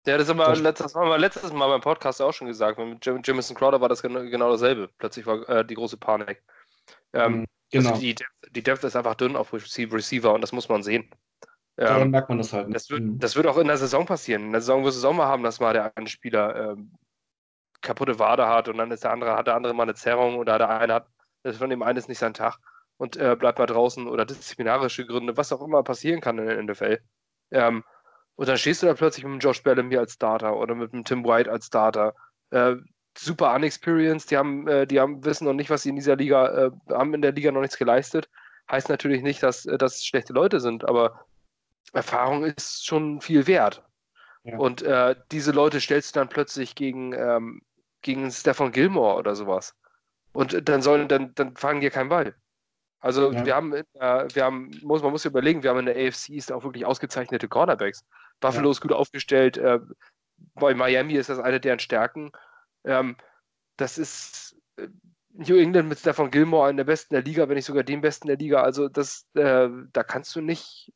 Ja, 0.06 0.16
das, 0.16 0.30
aber 0.30 0.54
letztes, 0.56 0.94
haben 0.94 1.08
wir 1.08 1.18
letztes 1.18 1.52
Mal 1.52 1.68
beim 1.68 1.80
Podcast 1.80 2.22
auch 2.22 2.32
schon 2.32 2.46
gesagt. 2.46 2.78
Mit 2.78 3.04
Jim, 3.04 3.20
Jamison 3.22 3.56
Crowder 3.56 3.80
war 3.80 3.88
das 3.88 4.00
genau, 4.00 4.20
genau 4.20 4.50
dasselbe. 4.50 4.88
Plötzlich 4.98 5.26
war 5.26 5.46
äh, 5.48 5.64
die 5.64 5.74
große 5.74 5.98
Panik. 5.98 6.42
Ähm, 7.12 7.40
mhm, 7.40 7.44
genau. 7.70 7.90
Also 7.90 8.00
die, 8.00 8.14
Depth, 8.14 8.30
die 8.50 8.62
Depth 8.62 8.84
ist 8.84 8.96
einfach 8.96 9.14
dünn 9.14 9.36
auf 9.36 9.52
Receiver 9.52 10.32
und 10.32 10.40
das 10.40 10.52
muss 10.52 10.68
man 10.68 10.82
sehen. 10.82 11.10
Ähm, 11.76 11.86
Daran 11.86 12.10
merkt 12.10 12.28
man 12.30 12.38
das 12.38 12.52
halt. 12.52 12.74
Das 12.74 12.88
wird, 12.88 13.02
mhm. 13.02 13.18
das 13.18 13.36
wird 13.36 13.46
auch 13.46 13.58
in 13.58 13.66
der 13.66 13.76
Saison 13.76 14.06
passieren. 14.06 14.46
In 14.46 14.52
der 14.52 14.62
Saison 14.62 14.84
wirst 14.84 14.96
du 14.96 15.00
es 15.00 15.04
auch 15.04 15.12
mal 15.14 15.26
haben, 15.26 15.42
dass 15.42 15.60
mal 15.60 15.74
der 15.74 15.94
eine 15.96 16.08
Spieler 16.08 16.72
ähm, 16.72 16.92
kaputte 17.82 18.18
Wade 18.18 18.46
hat 18.46 18.68
und 18.68 18.78
dann 18.78 18.90
ist 18.90 19.04
der 19.04 19.12
andere, 19.12 19.36
hat 19.36 19.46
der 19.46 19.54
andere 19.54 19.74
mal 19.74 19.84
eine 19.84 19.94
Zerrung 19.94 20.36
oder 20.36 20.58
der 20.58 20.68
eine 20.70 20.94
hat, 20.94 21.08
das 21.42 21.56
von 21.56 21.70
dem 21.70 21.82
einen 21.82 21.98
ist 21.98 22.08
nicht 22.08 22.18
sein 22.18 22.34
Tag 22.34 22.58
und 23.00 23.16
äh, 23.16 23.34
bleibt 23.34 23.58
mal 23.58 23.64
draußen 23.64 24.06
oder 24.06 24.26
disziplinarische 24.26 25.06
Gründe, 25.06 25.34
was 25.38 25.54
auch 25.54 25.62
immer 25.62 25.82
passieren 25.82 26.20
kann 26.20 26.38
in 26.38 26.44
der 26.44 26.62
NFL. 26.62 26.98
Ähm, 27.50 27.82
und 28.36 28.46
dann 28.46 28.58
stehst 28.58 28.82
du 28.82 28.86
da 28.86 28.92
plötzlich 28.92 29.24
mit 29.24 29.32
dem 29.32 29.38
Josh 29.38 29.62
Bellamy 29.62 29.96
als 29.96 30.12
Starter 30.12 30.54
oder 30.54 30.74
mit 30.74 30.92
dem 30.92 31.02
Tim 31.04 31.24
White 31.24 31.50
als 31.50 31.68
Starter. 31.68 32.14
Äh, 32.50 32.74
super 33.16 33.54
unexperienced, 33.54 34.30
die 34.30 34.36
haben, 34.36 34.68
äh, 34.68 34.86
die 34.86 35.00
haben, 35.00 35.24
wissen 35.24 35.46
noch 35.46 35.54
nicht, 35.54 35.70
was 35.70 35.82
sie 35.82 35.88
in 35.88 35.96
dieser 35.96 36.16
Liga, 36.16 36.66
äh, 36.66 36.70
haben 36.90 37.14
in 37.14 37.22
der 37.22 37.32
Liga 37.32 37.50
noch 37.50 37.62
nichts 37.62 37.78
geleistet. 37.78 38.28
Heißt 38.70 38.90
natürlich 38.90 39.22
nicht, 39.22 39.42
dass 39.42 39.64
äh, 39.64 39.78
das 39.78 40.04
schlechte 40.04 40.34
Leute 40.34 40.60
sind, 40.60 40.86
aber 40.86 41.24
Erfahrung 41.94 42.44
ist 42.44 42.84
schon 42.84 43.22
viel 43.22 43.46
wert. 43.46 43.82
Ja. 44.44 44.58
Und 44.58 44.82
äh, 44.82 45.16
diese 45.32 45.52
Leute 45.52 45.80
stellst 45.80 46.14
du 46.14 46.20
dann 46.20 46.28
plötzlich 46.28 46.74
gegen, 46.74 47.14
ähm, 47.14 47.62
gegen 48.02 48.30
Stefan 48.30 48.72
Gilmore 48.72 49.16
oder 49.16 49.34
sowas. 49.34 49.74
Und 50.32 50.68
dann 50.68 50.82
sollen, 50.82 51.08
dann, 51.08 51.34
dann 51.34 51.56
fangen 51.56 51.80
die 51.80 51.88
keinen 51.88 52.10
Ball. 52.10 52.34
Also 53.00 53.32
ja. 53.32 53.46
wir 53.46 53.54
haben, 53.54 53.72
äh, 53.72 53.84
wir 53.94 54.44
haben, 54.44 54.70
muss, 54.82 55.02
man 55.02 55.10
muss 55.10 55.24
überlegen, 55.24 55.62
wir 55.62 55.70
haben 55.70 55.80
in 55.80 55.86
der 55.86 55.96
AFC 55.96 56.30
ist 56.30 56.52
auch 56.52 56.64
wirklich 56.64 56.84
ausgezeichnete 56.84 57.48
Cornerbacks. 57.48 58.04
Buffalo 58.40 58.68
ja. 58.68 58.72
ist 58.72 58.80
gut 58.80 58.92
aufgestellt, 58.92 59.56
äh, 59.56 59.80
bei 60.54 60.74
Miami 60.74 61.14
ist 61.14 61.30
das 61.30 61.38
eine 61.38 61.60
deren 61.60 61.78
Stärken. 61.78 62.32
Ähm, 62.84 63.16
das 63.76 63.98
ist 63.98 64.56
äh, 64.76 64.88
New 65.32 65.56
England 65.56 65.88
mit 65.88 65.98
Stefan 65.98 66.30
Gilmore 66.30 66.68
einer 66.68 66.78
der 66.78 66.84
besten 66.84 67.14
der 67.14 67.22
Liga, 67.22 67.48
wenn 67.48 67.56
nicht 67.56 67.66
sogar 67.66 67.84
dem 67.84 68.00
besten 68.00 68.28
der 68.28 68.36
Liga. 68.36 68.62
Also 68.62 68.88
das, 68.88 69.26
äh, 69.34 69.68
da 69.92 70.02
kannst 70.02 70.34
du 70.36 70.40
nicht, 70.40 70.92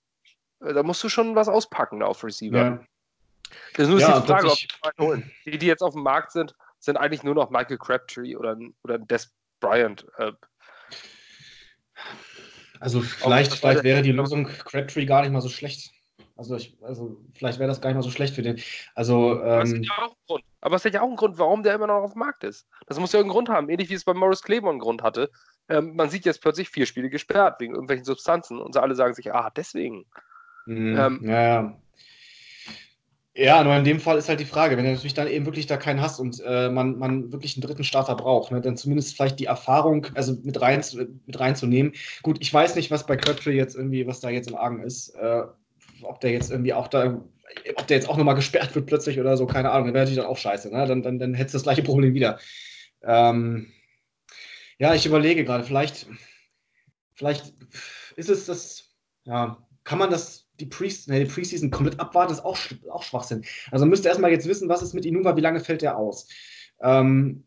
äh, 0.61 0.75
da 0.75 0.83
musst 0.83 1.03
du 1.05 1.09
schon 1.09 1.35
was 1.35 1.49
auspacken 1.49 2.03
auf 2.03 2.23
Receiver. 2.23 2.57
Ja. 2.57 2.85
Das 3.75 3.85
ist 3.85 3.91
nur 3.91 4.01
ja, 4.01 4.21
die 4.21 4.27
Frage, 4.27 4.51
ob 4.51 4.59
die, 4.59 4.69
holen. 4.99 5.31
die, 5.45 5.59
die 5.59 5.67
jetzt 5.67 5.83
auf 5.83 5.95
dem 5.95 6.03
Markt 6.03 6.33
sind, 6.33 6.55
sind 6.81 6.97
eigentlich 6.97 7.23
nur 7.23 7.35
noch 7.35 7.51
Michael 7.51 7.79
Crabtree 7.79 8.37
oder, 8.37 8.59
oder 8.83 8.99
Des 8.99 9.33
Bryant. 9.61 10.07
Also 12.81 13.01
vielleicht, 13.01 13.55
vielleicht 13.55 13.83
wäre 13.83 14.03
die 14.03 14.13
Lösung 14.13 14.45
Crabtree 14.45 15.07
gar 15.07 15.23
nicht 15.23 15.33
mal 15.33 15.41
so 15.41 15.49
schlecht. 15.49 15.93
Also, 16.37 16.57
ich, 16.57 16.77
also 16.83 17.17
vielleicht 17.33 17.61
wäre 17.61 17.69
das 17.69 17.81
gar 17.81 17.91
nicht 17.91 17.97
mal 17.97 18.03
so 18.03 18.11
schlecht 18.11 18.35
für 18.35 18.43
den. 18.43 18.61
Also, 18.95 19.41
ähm, 19.43 19.83
ja 19.85 20.39
Aber 20.61 20.77
es 20.77 20.85
hat 20.85 20.93
ja 20.93 21.01
auch 21.01 21.07
einen 21.07 21.17
Grund, 21.17 21.39
warum 21.39 21.63
der 21.63 21.75
immer 21.75 21.87
noch 21.87 22.03
auf 22.03 22.13
dem 22.13 22.19
Markt 22.19 22.43
ist. 22.43 22.67
Das 22.87 22.99
muss 22.99 23.13
ja 23.13 23.21
irgendeinen 23.21 23.47
Grund 23.47 23.49
haben, 23.51 23.69
ähnlich 23.69 23.89
wie 23.89 23.95
es 23.95 24.05
bei 24.05 24.15
Morris 24.15 24.43
Claiborne 24.43 24.73
einen 24.73 24.81
Grund 24.81 25.03
hatte. 25.03 25.31
Ähm, 25.69 25.95
man 25.95 26.11
sieht 26.11 26.25
jetzt 26.25 26.43
plötzlich 26.43 26.69
vier 26.69 26.87
Spiele 26.87 27.09
gesperrt 27.09 27.61
wegen 27.61 27.75
irgendwelchen 27.75 28.05
Substanzen 28.05 28.59
und 28.59 28.77
alle 28.77 28.97
sagen 28.97 29.15
sich, 29.15 29.33
ah, 29.33 29.51
deswegen. 29.51 30.07
Mhm. 30.67 30.97
Ähm, 30.99 31.21
ja, 31.23 31.43
ja. 31.43 31.81
Ja, 33.37 33.65
nur 33.65 33.75
in 33.75 33.83
dem 33.85 33.99
Fall 33.99 34.17
ist 34.17 34.29
halt 34.29 34.39
die 34.39 34.45
Frage, 34.45 34.77
wenn 34.77 34.85
du 34.85 34.93
natürlich 34.93 35.15
dann 35.15 35.27
eben 35.27 35.45
wirklich 35.45 35.67
da 35.67 35.77
keinen 35.77 36.01
hast 36.01 36.21
und 36.21 36.41
äh, 36.47 36.71
man, 36.71 36.99
man 36.99 37.33
wirklich 37.33 37.57
einen 37.57 37.63
dritten 37.63 37.83
Starter 37.83 38.15
braucht, 38.15 38.53
ne, 38.53 38.61
dann 38.61 38.77
zumindest 38.77 39.17
vielleicht 39.17 39.41
die 39.41 39.47
Erfahrung, 39.47 40.07
also 40.15 40.37
mit, 40.45 40.61
rein, 40.61 40.85
mit 41.27 41.41
reinzunehmen. 41.41 41.95
Gut, 42.23 42.39
ich 42.41 42.55
weiß 42.55 42.77
nicht, 42.77 42.93
was 42.93 43.07
bei 43.07 43.17
Crabtree 43.17 43.57
jetzt 43.57 43.75
irgendwie, 43.75 44.07
was 44.07 44.21
da 44.21 44.31
jetzt 44.31 44.49
im 44.49 44.55
Argen 44.55 44.85
ist. 44.85 45.11
Äh, 45.17 45.43
ob 46.03 46.21
der 46.21 46.31
jetzt 46.31 46.51
irgendwie 46.53 46.75
auch 46.75 46.87
da, 46.87 47.25
ob 47.77 47.87
der 47.89 47.97
jetzt 47.97 48.09
auch 48.09 48.17
nochmal 48.17 48.37
gesperrt 48.37 48.75
wird 48.77 48.87
plötzlich 48.87 49.19
oder 49.19 49.37
so, 49.37 49.47
keine 49.47 49.71
Ahnung, 49.73 49.87
dann 49.87 49.95
wäre 49.95 50.05
natürlich 50.05 50.23
dann 50.23 50.31
auch 50.31 50.39
scheiße, 50.39 50.71
ne? 50.73 50.87
Dann, 50.87 51.03
dann, 51.03 51.19
dann 51.19 51.35
hättest 51.35 51.55
du 51.55 51.57
das 51.59 51.65
gleiche 51.65 51.83
Problem 51.83 52.15
wieder. 52.15 52.39
Ähm, 53.03 53.73
ja, 54.79 54.95
ich 54.95 55.07
überlege 55.07 55.45
gerade, 55.45 55.65
vielleicht, 55.65 56.07
vielleicht 57.15 57.53
ist 58.17 58.31
es 58.31 58.47
das, 58.47 58.95
ja, 59.25 59.64
kann 59.85 59.99
man 59.99 60.11
das 60.11 60.49
die, 60.61 60.67
Preseason 60.67 61.71
komplett 61.71 62.01
abwarten, 62.01 62.33
ist 62.33 62.45
auch, 62.45 62.59
auch 62.91 63.03
Schwachsinn. 63.03 63.45
Also 63.71 63.87
müsste 63.87 64.09
erstmal 64.09 64.31
jetzt 64.31 64.49
wissen, 64.49 64.69
was 64.69 64.83
ist 64.83 64.95
mit 64.95 65.05
Inuva, 65.05 65.37
wie 65.37 65.41
lange 65.41 65.61
fällt 65.61 65.83
der 65.83 65.97
aus. 65.97 66.29
Ähm, 66.81 67.45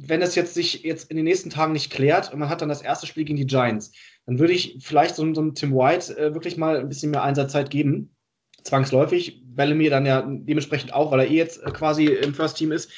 wenn 0.00 0.22
es 0.22 0.34
jetzt 0.34 0.54
sich 0.54 0.82
jetzt 0.84 1.10
in 1.10 1.16
den 1.16 1.24
nächsten 1.24 1.50
Tagen 1.50 1.72
nicht 1.72 1.90
klärt 1.90 2.32
und 2.32 2.38
man 2.38 2.48
hat 2.48 2.62
dann 2.62 2.68
das 2.68 2.82
erste 2.82 3.06
Spiel 3.06 3.24
gegen 3.24 3.36
die 3.36 3.46
Giants, 3.46 3.92
dann 4.26 4.38
würde 4.38 4.52
ich 4.52 4.78
vielleicht 4.80 5.16
so, 5.16 5.34
so 5.34 5.40
einem 5.40 5.54
Tim 5.54 5.74
White 5.74 6.16
äh, 6.16 6.34
wirklich 6.34 6.56
mal 6.56 6.78
ein 6.78 6.88
bisschen 6.88 7.10
mehr 7.10 7.22
Einsatzzeit 7.22 7.70
geben. 7.70 8.14
Zwangsläufig. 8.62 9.42
Bellamy 9.44 9.88
dann 9.88 10.06
ja 10.06 10.22
dementsprechend 10.22 10.92
auch, 10.92 11.10
weil 11.10 11.20
er 11.20 11.28
eh 11.28 11.36
jetzt 11.36 11.62
äh, 11.62 11.70
quasi 11.70 12.06
im 12.06 12.34
First 12.34 12.56
Team 12.58 12.70
ist. 12.70 12.92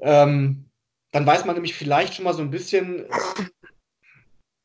Ähm, 0.00 0.70
dann 1.12 1.26
weiß 1.26 1.44
man 1.44 1.56
nämlich 1.56 1.74
vielleicht 1.74 2.14
schon 2.14 2.24
mal 2.24 2.34
so 2.34 2.42
ein 2.42 2.50
bisschen, 2.50 3.04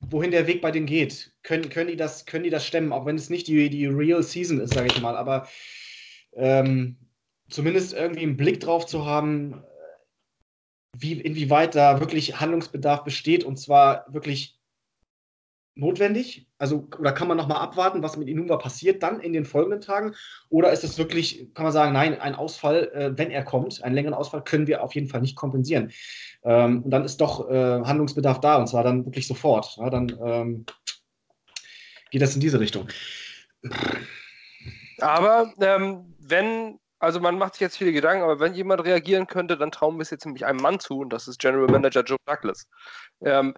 wohin 0.09 0.31
der 0.31 0.47
Weg 0.47 0.61
bei 0.61 0.71
denen 0.71 0.85
geht. 0.85 1.33
Können, 1.43 1.69
können, 1.69 1.89
die, 1.89 1.95
das, 1.95 2.25
können 2.25 2.43
die 2.43 2.49
das 2.49 2.65
stemmen, 2.65 2.93
auch 2.93 3.05
wenn 3.05 3.15
es 3.15 3.29
nicht 3.29 3.47
die, 3.47 3.69
die 3.69 3.87
Real 3.87 4.23
Season 4.23 4.59
ist, 4.59 4.73
sage 4.73 4.87
ich 4.87 5.01
mal. 5.01 5.15
Aber 5.15 5.47
ähm, 6.33 6.97
zumindest 7.49 7.93
irgendwie 7.93 8.23
einen 8.23 8.37
Blick 8.37 8.59
drauf 8.59 8.85
zu 8.85 9.05
haben, 9.05 9.63
wie, 10.97 11.13
inwieweit 11.13 11.75
da 11.75 11.99
wirklich 11.99 12.39
Handlungsbedarf 12.39 13.03
besteht 13.03 13.43
und 13.43 13.57
zwar 13.57 14.05
wirklich 14.07 14.54
notwendig? 15.75 16.47
Also, 16.57 16.87
oder 16.97 17.11
kann 17.11 17.27
man 17.27 17.37
nochmal 17.37 17.59
abwarten, 17.59 18.01
was 18.01 18.17
mit 18.17 18.27
Inumba 18.27 18.57
passiert 18.57 19.03
dann 19.03 19.19
in 19.19 19.33
den 19.33 19.45
folgenden 19.45 19.81
Tagen? 19.81 20.15
Oder 20.49 20.71
ist 20.71 20.83
es 20.83 20.97
wirklich, 20.97 21.53
kann 21.53 21.63
man 21.63 21.73
sagen, 21.73 21.93
nein, 21.93 22.19
ein 22.19 22.35
Ausfall, 22.35 22.89
äh, 22.93 23.17
wenn 23.17 23.31
er 23.31 23.43
kommt, 23.43 23.83
einen 23.83 23.95
längeren 23.95 24.13
Ausfall, 24.13 24.43
können 24.43 24.67
wir 24.67 24.83
auf 24.83 24.95
jeden 24.95 25.07
Fall 25.07 25.21
nicht 25.21 25.35
kompensieren. 25.35 25.91
Ähm, 26.43 26.83
und 26.83 26.91
dann 26.91 27.03
ist 27.03 27.21
doch 27.21 27.49
äh, 27.49 27.81
Handlungsbedarf 27.83 28.39
da 28.39 28.55
und 28.57 28.67
zwar 28.67 28.83
dann 28.83 29.05
wirklich 29.05 29.27
sofort. 29.27 29.75
Ja, 29.77 29.89
dann 29.89 30.17
ähm, 30.23 30.65
geht 32.11 32.21
das 32.21 32.35
in 32.35 32.41
diese 32.41 32.59
Richtung. 32.59 32.87
Aber 34.99 35.53
ähm, 35.59 36.15
wenn, 36.19 36.79
also 36.99 37.19
man 37.19 37.37
macht 37.37 37.55
sich 37.55 37.61
jetzt 37.61 37.77
viele 37.77 37.91
Gedanken, 37.91 38.23
aber 38.23 38.39
wenn 38.39 38.53
jemand 38.53 38.85
reagieren 38.85 39.27
könnte, 39.27 39.57
dann 39.57 39.71
trauen 39.71 39.97
wir 39.97 40.03
es 40.03 40.11
jetzt 40.11 40.25
nämlich 40.25 40.45
einem 40.45 40.61
Mann 40.61 40.79
zu 40.79 40.99
und 40.99 41.11
das 41.11 41.27
ist 41.27 41.39
General 41.39 41.67
Manager 41.67 42.03
Joe 42.03 42.17
Douglas. 42.25 42.67
Ähm, 43.21 43.55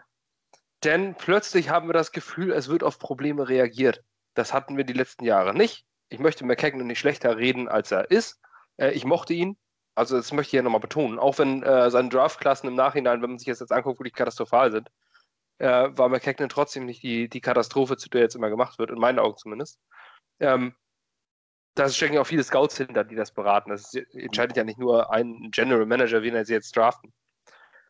denn 0.84 1.16
plötzlich 1.16 1.70
haben 1.70 1.88
wir 1.88 1.94
das 1.94 2.12
Gefühl, 2.12 2.52
es 2.52 2.68
wird 2.68 2.84
auf 2.84 3.00
Probleme 3.00 3.48
reagiert. 3.50 4.04
Das 4.34 4.54
hatten 4.54 4.78
wir 4.78 4.84
die 4.84 4.94
letzten 4.94 5.26
Jahre 5.26 5.54
nicht. 5.54 5.86
Ich 6.10 6.20
möchte 6.20 6.46
McKagan 6.46 6.86
nicht 6.86 7.00
schlechter 7.00 7.38
reden, 7.38 7.68
als 7.68 7.92
er 7.92 8.12
ist. 8.12 8.40
Äh, 8.78 8.92
ich 8.92 9.06
mochte 9.06 9.34
ihn. 9.34 9.58
Also 9.96 10.16
das 10.16 10.32
möchte 10.32 10.50
ich 10.50 10.54
ja 10.54 10.62
nochmal 10.62 10.80
betonen. 10.80 11.18
Auch 11.18 11.40
wenn 11.40 11.64
äh, 11.64 11.90
seine 11.90 12.10
Draftklassen 12.10 12.70
im 12.70 12.76
Nachhinein, 12.76 13.22
wenn 13.22 13.32
man 13.32 13.40
sich 13.40 13.48
das 13.48 13.60
jetzt 13.60 13.72
anguckt, 13.72 14.00
wirklich 14.00 14.14
katastrophal 14.14 14.72
sind, 14.72 14.90
äh, 15.58 15.90
war 15.98 16.10
McKagan 16.10 16.50
trotzdem 16.50 16.86
nicht 16.86 17.02
die, 17.02 17.30
die 17.30 17.42
Katastrophe, 17.42 17.98
zu 17.98 18.10
der 18.10 18.22
jetzt 18.22 18.36
immer 18.36 18.50
gemacht 18.50 18.78
wird, 18.78 18.92
in 18.92 19.00
meinen 19.00 19.20
Augen 19.20 19.38
zumindest. 19.38 19.80
Ähm, 20.40 20.76
da 21.74 21.90
stecken 21.90 22.16
ja 22.16 22.22
auch 22.22 22.28
viele 22.28 22.44
Scouts 22.44 22.78
hinter, 22.78 23.04
die 23.04 23.16
das 23.16 23.32
beraten. 23.32 23.72
Das 23.72 23.94
entscheidet 23.94 24.58
ja 24.58 24.64
nicht 24.64 24.80
nur 24.80 25.12
ein 25.12 25.50
General 25.52 25.86
Manager, 25.86 26.22
wen 26.22 26.36
er 26.36 26.46
sie 26.46 26.54
jetzt 26.54 26.76
draften. 26.76 27.14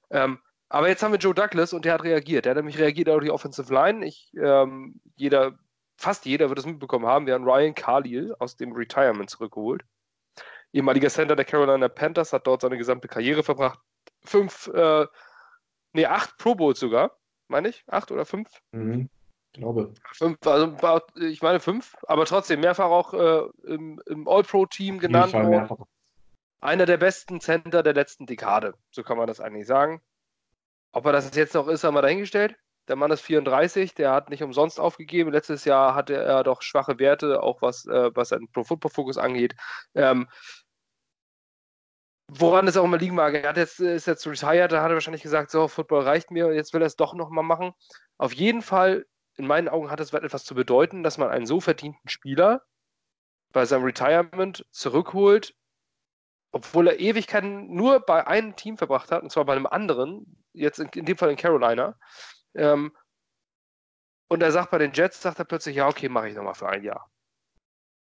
Ähm, 0.09 0.39
aber 0.69 0.89
jetzt 0.89 1.01
haben 1.01 1.11
wir 1.11 1.19
Joe 1.19 1.33
Douglas 1.33 1.73
und 1.73 1.85
der 1.85 1.93
hat 1.93 2.03
reagiert. 2.03 2.45
Der 2.45 2.51
hat 2.51 2.57
nämlich 2.57 2.77
reagiert 2.77 3.09
auf 3.09 3.21
die 3.21 3.31
Offensive 3.31 3.73
Line. 3.73 4.05
Ich, 4.05 4.31
ähm, 4.35 4.99
jeder, 5.15 5.57
fast 5.97 6.25
jeder 6.25 6.49
wird 6.49 6.59
es 6.59 6.65
mitbekommen 6.65 7.05
haben. 7.05 7.25
Wir 7.25 7.35
haben 7.35 7.45
Ryan 7.45 7.73
Khalil 7.73 8.35
aus 8.39 8.57
dem 8.57 8.73
Retirement 8.73 9.29
zurückgeholt. 9.29 9.83
Ehemaliger 10.73 11.09
Center 11.09 11.35
der 11.35 11.45
Carolina 11.45 11.87
Panthers, 11.87 12.33
hat 12.33 12.45
dort 12.45 12.61
seine 12.61 12.77
gesamte 12.77 13.07
Karriere 13.07 13.43
verbracht. 13.43 13.79
Fünf, 14.25 14.67
äh, 14.67 15.07
nee, 15.93 16.05
acht 16.05 16.37
Pro 16.37 16.55
Bowls 16.55 16.79
sogar, 16.79 17.17
meine 17.47 17.69
ich. 17.69 17.85
Acht 17.87 18.11
oder 18.11 18.25
fünf? 18.25 18.49
Mhm, 18.73 19.09
glaube. 19.53 19.93
Fünf, 20.13 20.45
also 20.45 20.75
ich 21.15 21.41
meine 21.41 21.61
fünf, 21.61 21.95
aber 22.07 22.25
trotzdem 22.25 22.59
mehrfach 22.59 22.89
auch 22.89 23.13
äh, 23.13 23.43
im, 23.63 24.01
im 24.05 24.27
All-Pro-Team 24.27 24.99
genannt 24.99 25.33
worden. 25.33 25.87
Einer 26.59 26.85
der 26.85 26.97
besten 26.97 27.39
Center 27.39 27.83
der 27.83 27.93
letzten 27.93 28.25
Dekade, 28.25 28.73
so 28.91 29.03
kann 29.03 29.17
man 29.17 29.27
das 29.27 29.39
eigentlich 29.39 29.67
sagen. 29.67 30.01
Ob 30.97 31.05
er 31.05 31.11
das 31.11 31.29
jetzt 31.35 31.53
noch 31.53 31.67
ist, 31.67 31.83
haben 31.83 31.93
wir 31.93 32.01
dahingestellt. 32.01 32.55
Der 32.87 32.95
Mann 32.95 33.11
ist 33.11 33.21
34, 33.21 33.93
der 33.93 34.13
hat 34.13 34.31
nicht 34.31 34.41
umsonst 34.41 34.79
aufgegeben. 34.79 35.31
Letztes 35.31 35.63
Jahr 35.63 35.93
hatte 35.93 36.15
er 36.15 36.43
doch 36.43 36.63
schwache 36.63 36.97
Werte, 36.97 37.43
auch 37.43 37.61
was, 37.61 37.85
äh, 37.85 38.09
was 38.15 38.33
einen 38.33 38.49
Pro 38.51 38.63
Football 38.63 38.89
Focus 38.89 39.19
angeht. 39.19 39.53
Ähm, 39.93 40.27
woran 42.31 42.67
es 42.67 42.77
auch 42.77 42.83
immer 42.83 42.97
liegen 42.97 43.13
mag. 43.13 43.35
Er 43.35 43.49
hat 43.49 43.57
jetzt, 43.57 43.79
ist 43.79 44.07
jetzt 44.07 44.25
retired, 44.25 44.71
da 44.71 44.81
hat 44.81 44.89
er 44.89 44.95
wahrscheinlich 44.95 45.21
gesagt, 45.21 45.51
so, 45.51 45.67
Football 45.67 46.01
reicht 46.01 46.31
mir, 46.31 46.51
jetzt 46.51 46.73
will 46.73 46.81
er 46.81 46.87
es 46.87 46.95
doch 46.95 47.13
nochmal 47.13 47.43
machen. 47.43 47.73
Auf 48.17 48.33
jeden 48.33 48.63
Fall, 48.63 49.05
in 49.35 49.45
meinen 49.45 49.69
Augen 49.69 49.91
hat 49.91 49.99
es 49.99 50.13
etwas 50.13 50.45
zu 50.45 50.55
bedeuten, 50.55 51.03
dass 51.03 51.19
man 51.19 51.29
einen 51.29 51.45
so 51.45 51.61
verdienten 51.61 52.09
Spieler 52.09 52.63
bei 53.53 53.65
seinem 53.65 53.83
Retirement 53.83 54.65
zurückholt, 54.71 55.53
obwohl 56.51 56.87
er 56.87 56.99
Ewigkeiten 56.99 57.71
nur 57.71 57.99
bei 57.99 58.25
einem 58.25 58.55
Team 58.55 58.79
verbracht 58.79 59.11
hat, 59.11 59.21
und 59.21 59.31
zwar 59.31 59.45
bei 59.45 59.53
einem 59.53 59.67
anderen, 59.67 60.43
jetzt 60.57 60.79
in, 60.79 60.89
in 60.89 61.05
dem 61.05 61.17
Fall 61.17 61.31
in 61.31 61.37
Carolina. 61.37 61.97
Ähm, 62.55 62.95
und 64.29 64.43
er 64.43 64.51
sagt 64.51 64.71
bei 64.71 64.77
den 64.77 64.91
Jets, 64.93 65.21
sagt 65.21 65.39
er 65.39 65.45
plötzlich, 65.45 65.75
ja, 65.75 65.87
okay, 65.87 66.09
mache 66.09 66.29
ich 66.29 66.35
nochmal 66.35 66.55
für 66.55 66.69
ein 66.69 66.83
Jahr. 66.83 67.09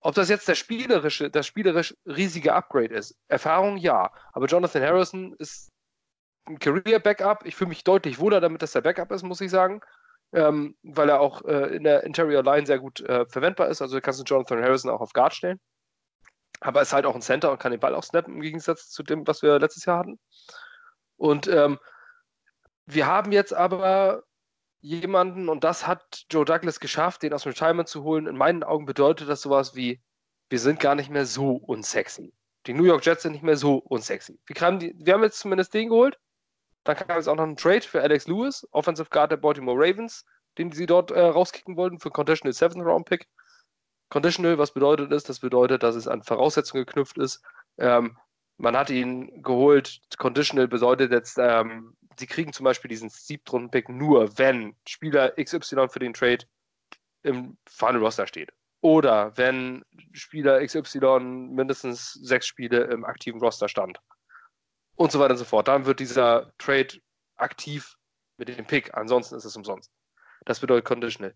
Ob 0.01 0.15
das 0.15 0.29
jetzt 0.29 0.49
der 0.49 0.55
spielerische, 0.55 1.31
das 1.31 1.47
spielerisch 1.47 1.95
riesige 2.07 2.55
Upgrade 2.55 2.95
ist, 2.95 3.17
Erfahrung 3.29 3.77
ja, 3.77 4.13
aber 4.33 4.47
Jonathan 4.47 4.83
Harrison 4.83 5.35
ist 5.39 5.69
ein 6.47 6.59
Career-Backup. 6.59 7.47
Ich 7.47 7.55
fühle 7.55 7.69
mich 7.69 7.85
deutlich 7.85 8.19
wohler 8.19 8.41
damit, 8.41 8.63
dass 8.63 8.75
er 8.75 8.83
Backup 8.83 9.13
ist, 9.13 9.23
muss 9.23 9.41
ich 9.41 9.51
sagen, 9.51 9.81
ähm, 10.33 10.77
weil 10.83 11.09
er 11.09 11.21
auch 11.21 11.45
äh, 11.45 11.77
in 11.77 11.85
der 11.85 12.03
Interior 12.03 12.43
Line 12.43 12.67
sehr 12.67 12.81
gut 12.81 13.01
äh, 13.01 13.27
verwendbar 13.27 13.69
ist. 13.69 13.81
Also 13.81 14.01
kannst 14.01 14.19
du 14.21 14.25
Jonathan 14.25 14.63
Harrison 14.63 14.91
auch 14.91 15.01
auf 15.01 15.13
Guard 15.13 15.35
stellen. 15.35 15.61
Aber 16.61 16.81
er 16.81 16.83
ist 16.83 16.93
halt 16.93 17.07
auch 17.07 17.15
ein 17.15 17.23
Center 17.23 17.51
und 17.51 17.59
kann 17.59 17.73
den 17.73 17.81
Ball 17.81 17.95
auch 17.95 18.05
snappen, 18.05 18.35
im 18.35 18.41
Gegensatz 18.41 18.89
zu 18.89 19.03
dem, 19.03 19.27
was 19.27 19.43
wir 19.43 19.59
letztes 19.59 19.85
Jahr 19.85 19.99
hatten. 19.99 20.19
Und 21.17 21.47
ähm, 21.49 21.79
wir 22.87 23.07
haben 23.07 23.33
jetzt 23.33 23.55
aber 23.55 24.25
jemanden, 24.81 25.49
und 25.49 25.65
das 25.65 25.87
hat 25.87 26.25
Joe 26.31 26.45
Douglas 26.45 26.81
geschafft, 26.81 27.23
den 27.23 27.33
aus 27.33 27.45
dem 27.45 27.51
Retirement 27.51 27.89
zu 27.89 28.03
holen. 28.03 28.27
In 28.27 28.37
meinen 28.37 28.65
Augen 28.65 28.85
bedeutet 28.85 29.29
das 29.29 29.43
sowas 29.43 29.75
wie, 29.75 30.03
wir 30.51 30.59
sind 30.59 30.81
gar 30.81 30.95
nicht 30.95 31.09
mehr 31.09 31.25
so 31.25 31.53
unsexy. 31.53 32.35
Die 32.67 32.75
New 32.75 32.85
York 32.85 33.05
Jets 33.05 33.23
sind 33.23 33.33
nicht 33.33 33.45
mehr 33.45 33.57
so 33.57 33.77
unsexy. 33.77 34.39
Wir, 34.47 34.61
haben, 34.61 34.79
die, 34.79 34.95
wir 34.99 35.15
haben 35.15 35.23
jetzt 35.23 35.39
zumindest 35.39 35.73
den 35.75 35.89
geholt. 35.89 36.19
Dann 36.85 36.97
kam 36.97 37.17
jetzt 37.17 37.29
auch 37.29 37.37
noch 37.37 37.45
ein 37.45 37.57
Trade 37.57 37.83
für 37.83 38.03
Alex 38.03 38.27
Lewis, 38.27 38.67
Offensive 38.73 39.09
Guard 39.11 39.31
der 39.31 39.37
Baltimore 39.37 39.79
Ravens, 39.79 40.25
den 40.59 40.73
sie 40.73 40.87
dort 40.87 41.13
äh, 41.13 41.21
rauskicken 41.21 41.77
wollten 41.77 41.99
für 41.99 42.11
Conditional 42.11 42.53
Seventh 42.53 42.85
Round 42.85 43.07
Pick. 43.07 43.29
Conditional, 44.11 44.59
was 44.59 44.73
bedeutet 44.73 45.11
das? 45.11 45.25
Das 45.25 45.39
bedeutet, 45.39 45.83
dass 45.83 45.95
es 45.95 46.09
an 46.09 46.23
Voraussetzungen 46.23 46.85
geknüpft 46.85 47.19
ist. 47.19 47.43
Ähm, 47.79 48.19
man 48.59 48.77
hat 48.77 48.91
ihn 48.91 49.43
geholt. 49.43 50.01
Conditional 50.19 50.69
bedeutet 50.69 51.13
jetzt, 51.13 51.39
ähm, 51.39 51.97
sie 52.17 52.27
kriegen 52.27 52.53
zum 52.53 52.65
Beispiel 52.65 52.89
diesen 52.89 53.09
Siebtrunden-Pick 53.09 53.89
nur, 53.89 54.39
wenn 54.39 54.77
Spieler 54.87 55.33
XY 55.33 55.89
für 55.89 55.99
den 55.99 56.15
Trade 56.15 56.45
im 57.23 57.57
Final 57.69 58.03
Roster 58.03 58.27
steht. 58.27 58.53
Oder 58.81 59.37
wenn 59.37 59.85
Spieler 60.13 60.65
XY 60.65 61.21
mindestens 61.21 62.15
sechs 62.15 62.47
Spiele 62.47 62.85
im 62.85 63.05
aktiven 63.05 63.41
Roster 63.41 63.69
stand. 63.69 64.01
Und 64.97 65.13
so 65.13 65.21
weiter 65.21 65.33
und 65.33 65.39
so 65.39 65.45
fort. 65.45 65.69
Dann 65.69 65.87
wird 65.87 66.01
dieser 66.01 66.53
Trade 66.59 67.01
aktiv 67.37 67.97
mit 68.37 68.49
dem 68.49 68.67
Pick. 68.67 68.95
Ansonsten 68.95 69.37
ist 69.37 69.45
es 69.45 69.57
umsonst. 69.57 69.91
Das 70.45 70.61
bedeutet 70.61 70.85
Conditional. 70.85 71.35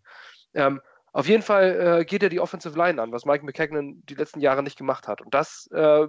Ähm, 0.54 0.80
auf 1.12 1.28
jeden 1.28 1.42
Fall 1.42 2.00
äh, 2.00 2.04
geht 2.04 2.22
er 2.22 2.28
die 2.28 2.40
Offensive 2.40 2.76
Line 2.76 3.00
an, 3.00 3.12
was 3.12 3.24
Mike 3.24 3.44
McKagan 3.44 4.02
die 4.04 4.14
letzten 4.14 4.40
Jahre 4.40 4.62
nicht 4.62 4.76
gemacht 4.76 5.08
hat. 5.08 5.22
Und 5.22 5.32
das 5.32 5.68
äh, 5.72 6.06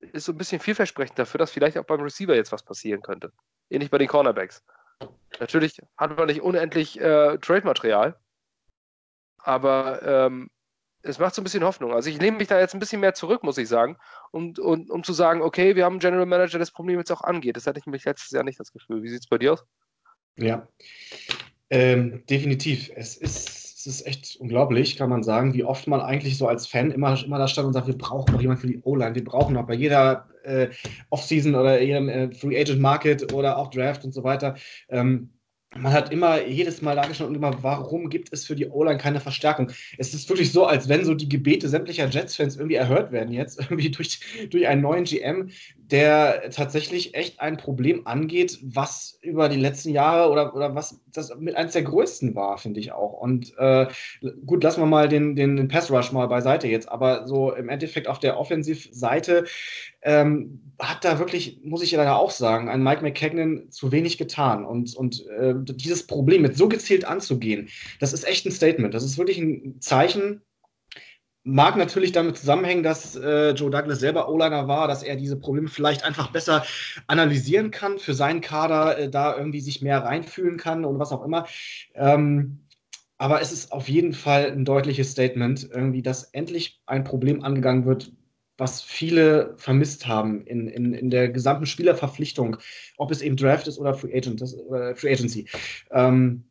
ist 0.00 0.24
so 0.24 0.32
ein 0.32 0.38
bisschen 0.38 0.60
vielversprechend 0.60 1.18
dafür, 1.18 1.38
dass 1.38 1.50
vielleicht 1.50 1.76
auch 1.76 1.84
beim 1.84 2.00
Receiver 2.00 2.34
jetzt 2.34 2.52
was 2.52 2.62
passieren 2.62 3.02
könnte. 3.02 3.32
Ähnlich 3.70 3.90
bei 3.90 3.98
den 3.98 4.08
Cornerbacks. 4.08 4.64
Natürlich 5.38 5.80
hat 5.96 6.16
man 6.16 6.26
nicht 6.26 6.42
unendlich 6.42 7.00
äh, 7.00 7.38
Trade-Material, 7.38 8.18
aber 9.38 10.02
ähm, 10.02 10.50
es 11.02 11.18
macht 11.18 11.34
so 11.34 11.40
ein 11.40 11.44
bisschen 11.44 11.64
Hoffnung. 11.64 11.92
Also 11.94 12.10
ich 12.10 12.18
nehme 12.18 12.36
mich 12.36 12.48
da 12.48 12.58
jetzt 12.58 12.74
ein 12.74 12.80
bisschen 12.80 13.00
mehr 13.00 13.14
zurück, 13.14 13.42
muss 13.42 13.56
ich 13.56 13.68
sagen, 13.68 13.96
um, 14.32 14.52
um, 14.58 14.90
um 14.90 15.02
zu 15.02 15.12
sagen, 15.12 15.40
okay, 15.40 15.76
wir 15.76 15.84
haben 15.84 15.94
einen 15.94 16.00
General 16.00 16.26
Manager, 16.26 16.52
der 16.52 16.60
das 16.60 16.72
Problem 16.72 16.98
jetzt 16.98 17.10
auch 17.10 17.22
angeht. 17.22 17.56
Das 17.56 17.66
hatte 17.66 17.78
ich 17.78 17.86
nämlich 17.86 18.04
letztes 18.04 18.30
Jahr 18.32 18.44
nicht 18.44 18.60
das 18.60 18.72
Gefühl. 18.72 19.02
Wie 19.02 19.08
sieht 19.08 19.20
es 19.20 19.28
bei 19.28 19.38
dir 19.38 19.54
aus? 19.54 19.64
Ja, 20.36 20.68
ähm, 21.70 22.24
definitiv. 22.26 22.90
Es 22.94 23.16
ist 23.16 23.59
es 23.80 23.86
ist 23.86 24.06
echt 24.06 24.36
unglaublich, 24.36 24.96
kann 24.96 25.08
man 25.08 25.22
sagen, 25.22 25.54
wie 25.54 25.64
oft 25.64 25.86
man 25.86 26.00
eigentlich 26.00 26.36
so 26.36 26.46
als 26.46 26.66
Fan 26.66 26.90
immer, 26.90 27.18
immer 27.24 27.38
da 27.38 27.48
stand 27.48 27.66
und 27.66 27.72
sagt, 27.72 27.86
wir 27.86 27.96
brauchen 27.96 28.32
noch 28.32 28.40
jemanden 28.40 28.60
für 28.60 28.66
die 28.66 28.80
O-Line, 28.82 29.14
wir 29.14 29.24
brauchen 29.24 29.54
noch 29.54 29.66
bei 29.66 29.74
jeder 29.74 30.28
äh, 30.44 30.68
Offseason 31.08 31.54
oder 31.54 31.80
jedem 31.80 32.08
äh, 32.08 32.30
Free 32.32 32.60
Agent 32.60 32.80
Market 32.80 33.32
oder 33.32 33.56
auch 33.56 33.70
Draft 33.70 34.04
und 34.04 34.12
so 34.12 34.22
weiter. 34.22 34.56
Ähm, 34.90 35.30
man 35.76 35.92
hat 35.92 36.12
immer 36.12 36.44
jedes 36.46 36.82
Mal 36.82 36.96
dargestellt 36.96 37.30
und 37.30 37.36
immer, 37.36 37.62
warum 37.62 38.10
gibt 38.10 38.32
es 38.32 38.44
für 38.44 38.56
die 38.56 38.66
O-Line 38.66 38.98
keine 38.98 39.20
Verstärkung? 39.20 39.70
Es 39.98 40.12
ist 40.12 40.28
wirklich 40.28 40.52
so, 40.52 40.66
als 40.66 40.88
wenn 40.88 41.04
so 41.04 41.14
die 41.14 41.28
Gebete 41.28 41.68
sämtlicher 41.68 42.08
Jets-Fans 42.08 42.56
irgendwie 42.56 42.74
erhört 42.74 43.12
werden 43.12 43.32
jetzt, 43.32 43.60
irgendwie 43.60 43.90
durch, 43.90 44.20
durch 44.50 44.66
einen 44.66 44.82
neuen 44.82 45.04
GM, 45.04 45.50
der 45.92 46.50
tatsächlich 46.50 47.14
echt 47.14 47.40
ein 47.40 47.56
Problem 47.56 48.06
angeht, 48.06 48.58
was 48.62 49.18
über 49.22 49.48
die 49.48 49.58
letzten 49.58 49.90
Jahre 49.90 50.30
oder, 50.30 50.54
oder 50.54 50.74
was 50.74 51.00
das 51.12 51.34
mit 51.38 51.56
eines 51.56 51.72
der 51.72 51.82
größten 51.82 52.34
war, 52.34 52.58
finde 52.58 52.80
ich 52.80 52.92
auch. 52.92 53.12
Und 53.12 53.52
äh, 53.58 53.86
gut, 54.46 54.62
lassen 54.62 54.80
wir 54.80 54.86
mal 54.86 55.08
den, 55.08 55.36
den, 55.36 55.56
den 55.56 55.68
Pass-Rush 55.68 56.12
mal 56.12 56.26
beiseite 56.26 56.68
jetzt, 56.68 56.88
aber 56.88 57.26
so 57.26 57.52
im 57.52 57.68
Endeffekt 57.68 58.08
auf 58.08 58.18
der 58.18 58.38
Offensivseite 58.38 59.44
ähm, 60.02 60.60
hat 60.78 61.04
da 61.04 61.18
wirklich, 61.18 61.60
muss 61.62 61.82
ich 61.82 61.92
leider 61.92 62.16
auch 62.16 62.30
sagen, 62.30 62.68
ein 62.68 62.82
Mike 62.82 63.02
McKagan 63.02 63.70
zu 63.70 63.92
wenig 63.92 64.18
getan. 64.18 64.64
Und, 64.64 64.96
und 64.96 65.26
äh, 65.28 65.54
dieses 65.56 66.06
Problem 66.06 66.42
mit 66.42 66.56
so 66.56 66.68
gezielt 66.68 67.04
anzugehen, 67.04 67.68
das 67.98 68.12
ist 68.12 68.26
echt 68.26 68.46
ein 68.46 68.52
Statement. 68.52 68.94
Das 68.94 69.04
ist 69.04 69.18
wirklich 69.18 69.38
ein 69.38 69.80
Zeichen. 69.80 70.42
Mag 71.42 71.76
natürlich 71.76 72.12
damit 72.12 72.36
zusammenhängen, 72.36 72.82
dass 72.82 73.16
äh, 73.16 73.50
Joe 73.52 73.70
Douglas 73.70 74.00
selber 74.00 74.28
O-Liner 74.28 74.68
war, 74.68 74.88
dass 74.88 75.02
er 75.02 75.16
diese 75.16 75.38
Probleme 75.38 75.68
vielleicht 75.68 76.04
einfach 76.04 76.30
besser 76.30 76.64
analysieren 77.06 77.70
kann, 77.70 77.98
für 77.98 78.12
seinen 78.12 78.42
Kader 78.42 78.98
äh, 78.98 79.08
da 79.08 79.36
irgendwie 79.36 79.60
sich 79.60 79.80
mehr 79.80 80.04
reinfühlen 80.04 80.58
kann 80.58 80.84
und 80.84 80.98
was 80.98 81.12
auch 81.12 81.24
immer. 81.24 81.46
Ähm, 81.94 82.66
aber 83.16 83.40
es 83.40 83.52
ist 83.52 83.72
auf 83.72 83.88
jeden 83.88 84.12
Fall 84.12 84.50
ein 84.50 84.64
deutliches 84.64 85.12
Statement, 85.12 85.68
irgendwie, 85.70 86.02
dass 86.02 86.24
endlich 86.24 86.82
ein 86.86 87.04
Problem 87.04 87.42
angegangen 87.42 87.86
wird, 87.86 88.12
was 88.58 88.82
viele 88.82 89.54
vermisst 89.56 90.06
haben 90.06 90.46
in, 90.46 90.68
in, 90.68 90.92
in 90.92 91.08
der 91.08 91.30
gesamten 91.30 91.64
Spielerverpflichtung, 91.64 92.58
ob 92.98 93.10
es 93.10 93.22
eben 93.22 93.36
Draft 93.36 93.66
ist 93.66 93.78
oder 93.78 93.94
Free, 93.94 94.14
Agent, 94.14 94.42
das, 94.42 94.54
äh, 94.54 94.94
Free 94.94 95.12
Agency. 95.12 95.48
Ähm, 95.90 96.44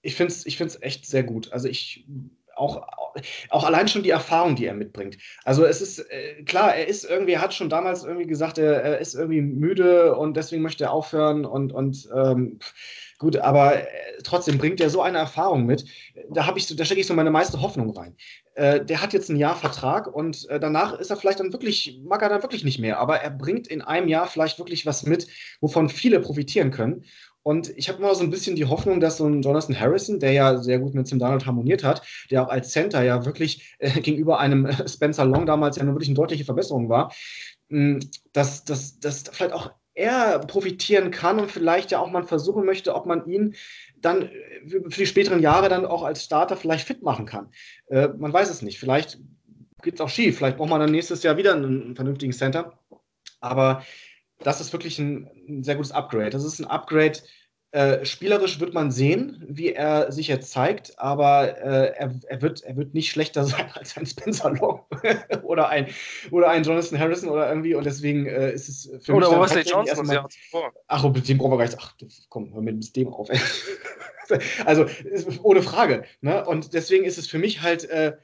ich 0.00 0.14
finde 0.14 0.32
es 0.32 0.46
ich 0.46 0.56
find's 0.56 0.80
echt 0.80 1.04
sehr 1.04 1.22
gut. 1.22 1.52
Also 1.52 1.68
ich 1.68 2.06
auch, 2.58 2.86
auch 3.50 3.64
allein 3.64 3.88
schon 3.88 4.02
die 4.02 4.10
Erfahrung, 4.10 4.56
die 4.56 4.66
er 4.66 4.74
mitbringt. 4.74 5.18
Also 5.44 5.64
es 5.64 5.80
ist 5.80 5.98
äh, 5.98 6.42
klar, 6.44 6.74
er 6.74 6.88
ist 6.88 7.04
irgendwie, 7.04 7.38
hat 7.38 7.54
schon 7.54 7.68
damals 7.68 8.04
irgendwie 8.04 8.26
gesagt, 8.26 8.58
er, 8.58 8.82
er, 8.82 8.98
ist 8.98 9.14
irgendwie 9.14 9.40
müde 9.40 10.16
und 10.16 10.36
deswegen 10.36 10.62
möchte 10.62 10.84
er 10.84 10.92
aufhören 10.92 11.44
und, 11.44 11.72
und 11.72 12.08
ähm, 12.14 12.58
Gut, 13.18 13.36
aber 13.36 13.74
äh, 13.74 13.86
trotzdem 14.22 14.58
bringt 14.58 14.80
er 14.80 14.90
so 14.90 15.02
eine 15.02 15.18
Erfahrung 15.18 15.66
mit. 15.66 15.84
Da 16.30 16.46
habe 16.46 16.56
ich, 16.58 16.68
da 16.74 16.84
stecke 16.84 17.00
ich 17.00 17.06
so 17.08 17.14
meine 17.14 17.32
meiste 17.32 17.60
Hoffnung 17.60 17.90
rein. 17.90 18.16
Äh, 18.54 18.84
der 18.84 19.02
hat 19.02 19.12
jetzt 19.12 19.28
ein 19.28 19.36
Jahr 19.36 19.56
Vertrag 19.56 20.06
und 20.06 20.48
äh, 20.48 20.60
danach 20.60 20.94
ist 20.94 21.10
er 21.10 21.16
vielleicht 21.16 21.40
dann 21.40 21.52
wirklich, 21.52 22.00
mag 22.04 22.22
er 22.22 22.28
dann 22.28 22.42
wirklich 22.42 22.62
nicht 22.62 22.78
mehr. 22.78 23.00
Aber 23.00 23.18
er 23.18 23.30
bringt 23.30 23.66
in 23.66 23.82
einem 23.82 24.06
Jahr 24.06 24.28
vielleicht 24.28 24.58
wirklich 24.60 24.86
was 24.86 25.04
mit, 25.04 25.26
wovon 25.60 25.88
viele 25.88 26.20
profitieren 26.20 26.70
können. 26.70 27.04
Und 27.42 27.70
ich 27.76 27.88
habe 27.88 27.98
immer 27.98 28.14
so 28.14 28.22
ein 28.22 28.30
bisschen 28.30 28.56
die 28.56 28.66
Hoffnung, 28.66 29.00
dass 29.00 29.16
so 29.16 29.26
ein 29.26 29.42
Jonathan 29.42 29.78
Harrison, 29.78 30.20
der 30.20 30.32
ja 30.32 30.58
sehr 30.58 30.78
gut 30.78 30.94
mit 30.94 31.06
Tim 31.06 31.18
Donald 31.18 31.46
harmoniert 31.46 31.84
hat, 31.84 32.02
der 32.30 32.42
auch 32.42 32.48
als 32.48 32.70
Center 32.70 33.02
ja 33.02 33.24
wirklich 33.24 33.76
äh, 33.78 33.90
gegenüber 34.00 34.38
einem 34.38 34.66
äh, 34.66 34.88
Spencer 34.88 35.24
Long 35.24 35.46
damals 35.46 35.76
ja 35.76 35.82
eine 35.82 35.92
wirklich 35.92 36.08
eine 36.08 36.16
deutliche 36.16 36.44
Verbesserung 36.44 36.88
war, 36.88 37.12
mh, 37.68 38.00
dass 38.32 38.64
das 38.64 38.98
vielleicht 39.32 39.52
auch 39.52 39.72
er 39.98 40.38
profitieren 40.38 41.10
kann 41.10 41.40
und 41.40 41.50
vielleicht 41.50 41.90
ja 41.90 41.98
auch 41.98 42.10
man 42.10 42.24
versuchen 42.24 42.64
möchte, 42.64 42.94
ob 42.94 43.06
man 43.06 43.26
ihn 43.26 43.56
dann 43.96 44.22
äh, 44.22 44.30
für 44.68 45.00
die 45.00 45.06
späteren 45.06 45.40
Jahre 45.40 45.68
dann 45.68 45.84
auch 45.84 46.04
als 46.04 46.24
Starter 46.24 46.56
vielleicht 46.56 46.86
fit 46.86 47.02
machen 47.02 47.26
kann. 47.26 47.48
Äh, 47.88 48.08
man 48.16 48.32
weiß 48.32 48.48
es 48.48 48.62
nicht. 48.62 48.78
Vielleicht 48.78 49.18
geht 49.82 49.94
es 49.94 50.00
auch 50.00 50.08
schief. 50.08 50.38
Vielleicht 50.38 50.56
braucht 50.56 50.70
man 50.70 50.80
dann 50.80 50.92
nächstes 50.92 51.22
Jahr 51.22 51.36
wieder 51.36 51.54
einen, 51.54 51.82
einen 51.82 51.96
vernünftigen 51.96 52.32
Center. 52.32 52.78
Aber 53.40 53.84
das 54.40 54.60
ist 54.60 54.72
wirklich 54.72 54.98
ein, 54.98 55.28
ein, 55.48 55.64
sehr 55.64 55.76
gutes 55.76 55.92
Upgrade. 55.92 56.30
Das 56.30 56.44
ist 56.44 56.58
ein 56.58 56.66
Upgrade, 56.66 57.18
äh, 57.70 58.06
spielerisch 58.06 58.60
wird 58.60 58.72
man 58.72 58.90
sehen, 58.90 59.44
wie 59.46 59.74
er 59.74 60.10
sich 60.10 60.26
jetzt 60.26 60.50
zeigt, 60.50 60.98
aber 60.98 61.58
äh, 61.58 61.92
er, 61.98 62.18
er, 62.26 62.40
wird, 62.40 62.62
er 62.62 62.76
wird 62.78 62.94
nicht 62.94 63.10
schlechter 63.10 63.44
sein 63.44 63.70
als 63.74 63.94
ein 63.98 64.06
Spencer 64.06 64.52
Long 64.52 64.86
oder, 65.42 65.68
ein, 65.68 65.88
oder 66.30 66.48
ein 66.48 66.62
Jonathan 66.62 66.98
Harrison 66.98 67.28
oder 67.28 67.46
irgendwie 67.46 67.74
und 67.74 67.84
deswegen 67.84 68.24
äh, 68.24 68.52
ist 68.52 68.70
es 68.70 68.90
für 69.04 69.12
oder 69.12 69.28
mich. 69.28 69.36
Oder 69.36 69.44
Wesley 69.44 69.62
Johnson, 69.70 70.06
mal, 70.06 70.26
Ach, 70.86 71.12
mit 71.12 71.28
dem 71.28 71.36
brauchen 71.36 71.52
wir 71.52 71.58
gar 71.58 71.66
nicht. 71.66 71.76
Ach, 71.78 71.94
komm, 72.30 72.54
hör 72.54 72.62
mit 72.62 72.96
dem 72.96 73.08
auf. 73.08 73.28
also, 74.64 74.86
ohne 75.42 75.62
Frage. 75.62 76.04
Ne? 76.22 76.46
Und 76.46 76.72
deswegen 76.72 77.04
ist 77.04 77.18
es 77.18 77.26
für 77.28 77.38
mich 77.38 77.60
halt 77.60 77.84
äh, 77.90 78.16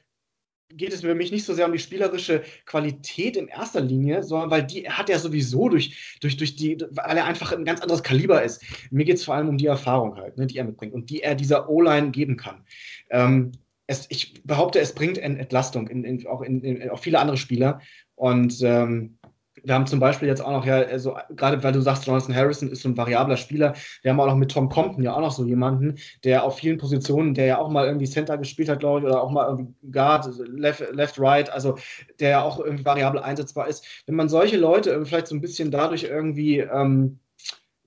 geht 0.70 0.92
es 0.92 1.02
für 1.02 1.14
mich 1.14 1.30
nicht 1.30 1.44
so 1.44 1.54
sehr 1.54 1.66
um 1.66 1.72
die 1.72 1.78
spielerische 1.78 2.42
Qualität 2.66 3.36
in 3.36 3.48
erster 3.48 3.80
Linie, 3.80 4.22
sondern 4.22 4.50
weil 4.50 4.64
die 4.64 4.88
hat 4.88 5.10
er 5.10 5.18
sowieso 5.18 5.68
durch, 5.68 6.18
durch, 6.20 6.36
durch 6.36 6.56
die, 6.56 6.78
weil 6.90 7.16
er 7.16 7.26
einfach 7.26 7.52
ein 7.52 7.64
ganz 7.64 7.80
anderes 7.80 8.02
Kaliber 8.02 8.42
ist. 8.42 8.62
Mir 8.90 9.04
geht 9.04 9.16
es 9.16 9.24
vor 9.24 9.34
allem 9.34 9.48
um 9.48 9.58
die 9.58 9.66
Erfahrung 9.66 10.16
halt, 10.16 10.36
ne, 10.36 10.46
die 10.46 10.58
er 10.58 10.64
mitbringt 10.64 10.94
und 10.94 11.10
die 11.10 11.22
er 11.22 11.34
dieser 11.34 11.68
O-Line 11.68 12.10
geben 12.10 12.36
kann. 12.36 12.64
Ähm, 13.10 13.52
es, 13.86 14.06
ich 14.08 14.42
behaupte, 14.44 14.80
es 14.80 14.94
bringt 14.94 15.18
Entlastung 15.18 15.88
in, 15.88 16.04
in, 16.04 16.26
auch 16.26 16.42
in, 16.42 16.62
in, 16.62 16.90
auch 16.90 16.98
viele 16.98 17.18
andere 17.18 17.36
Spieler 17.36 17.80
und 18.14 18.60
ähm, 18.62 19.18
wir 19.64 19.74
haben 19.74 19.86
zum 19.86 20.00
Beispiel 20.00 20.28
jetzt 20.28 20.40
auch 20.40 20.50
noch 20.50 20.66
ja, 20.66 20.76
also 20.76 21.16
gerade 21.36 21.62
weil 21.62 21.72
du 21.72 21.80
sagst, 21.80 22.06
Jonathan 22.06 22.34
Harrison 22.34 22.70
ist 22.70 22.82
so 22.82 22.88
ein 22.88 22.96
variabler 22.96 23.36
Spieler, 23.36 23.74
wir 24.02 24.10
haben 24.10 24.20
auch 24.20 24.26
noch 24.26 24.36
mit 24.36 24.50
Tom 24.50 24.68
Compton 24.68 25.02
ja 25.02 25.14
auch 25.14 25.20
noch 25.20 25.32
so 25.32 25.44
jemanden, 25.44 25.96
der 26.22 26.44
auf 26.44 26.58
vielen 26.58 26.78
Positionen, 26.78 27.34
der 27.34 27.46
ja 27.46 27.58
auch 27.58 27.70
mal 27.70 27.86
irgendwie 27.86 28.06
Center 28.08 28.38
gespielt 28.38 28.68
hat, 28.68 28.80
glaube 28.80 29.00
ich, 29.00 29.06
oder 29.06 29.22
auch 29.22 29.30
mal 29.30 29.48
irgendwie 29.48 29.74
Guard, 29.90 30.28
Left, 30.48 30.84
Left, 30.92 31.18
Right, 31.18 31.50
also 31.50 31.76
der 32.20 32.30
ja 32.30 32.42
auch 32.42 32.60
irgendwie 32.60 32.84
variabel 32.84 33.20
einsetzbar 33.20 33.68
ist. 33.68 33.86
Wenn 34.06 34.16
man 34.16 34.28
solche 34.28 34.56
Leute 34.56 35.04
vielleicht 35.06 35.28
so 35.28 35.34
ein 35.34 35.40
bisschen 35.40 35.70
dadurch 35.70 36.04
irgendwie 36.04 36.58
ähm, 36.58 37.18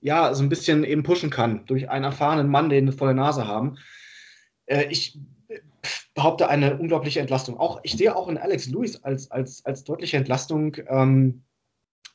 ja, 0.00 0.32
so 0.34 0.42
ein 0.42 0.48
bisschen 0.48 0.84
eben 0.84 1.02
pushen 1.02 1.30
kann, 1.30 1.64
durch 1.66 1.88
einen 1.90 2.04
erfahrenen 2.04 2.48
Mann, 2.48 2.68
den 2.68 2.86
wir 2.86 2.92
vor 2.92 3.08
der 3.08 3.16
Nase 3.16 3.46
haben. 3.46 3.78
Äh, 4.66 4.86
ich 4.90 5.18
behaupte 6.14 6.48
eine 6.48 6.78
unglaubliche 6.78 7.20
Entlastung. 7.20 7.58
Auch 7.58 7.80
ich 7.82 7.92
sehe 7.92 8.14
auch 8.14 8.28
in 8.28 8.38
Alex 8.38 8.66
Lewis 8.66 9.02
als, 9.02 9.30
als, 9.30 9.64
als 9.64 9.84
deutliche 9.84 10.16
Entlastung. 10.16 10.76
Ähm, 10.88 11.42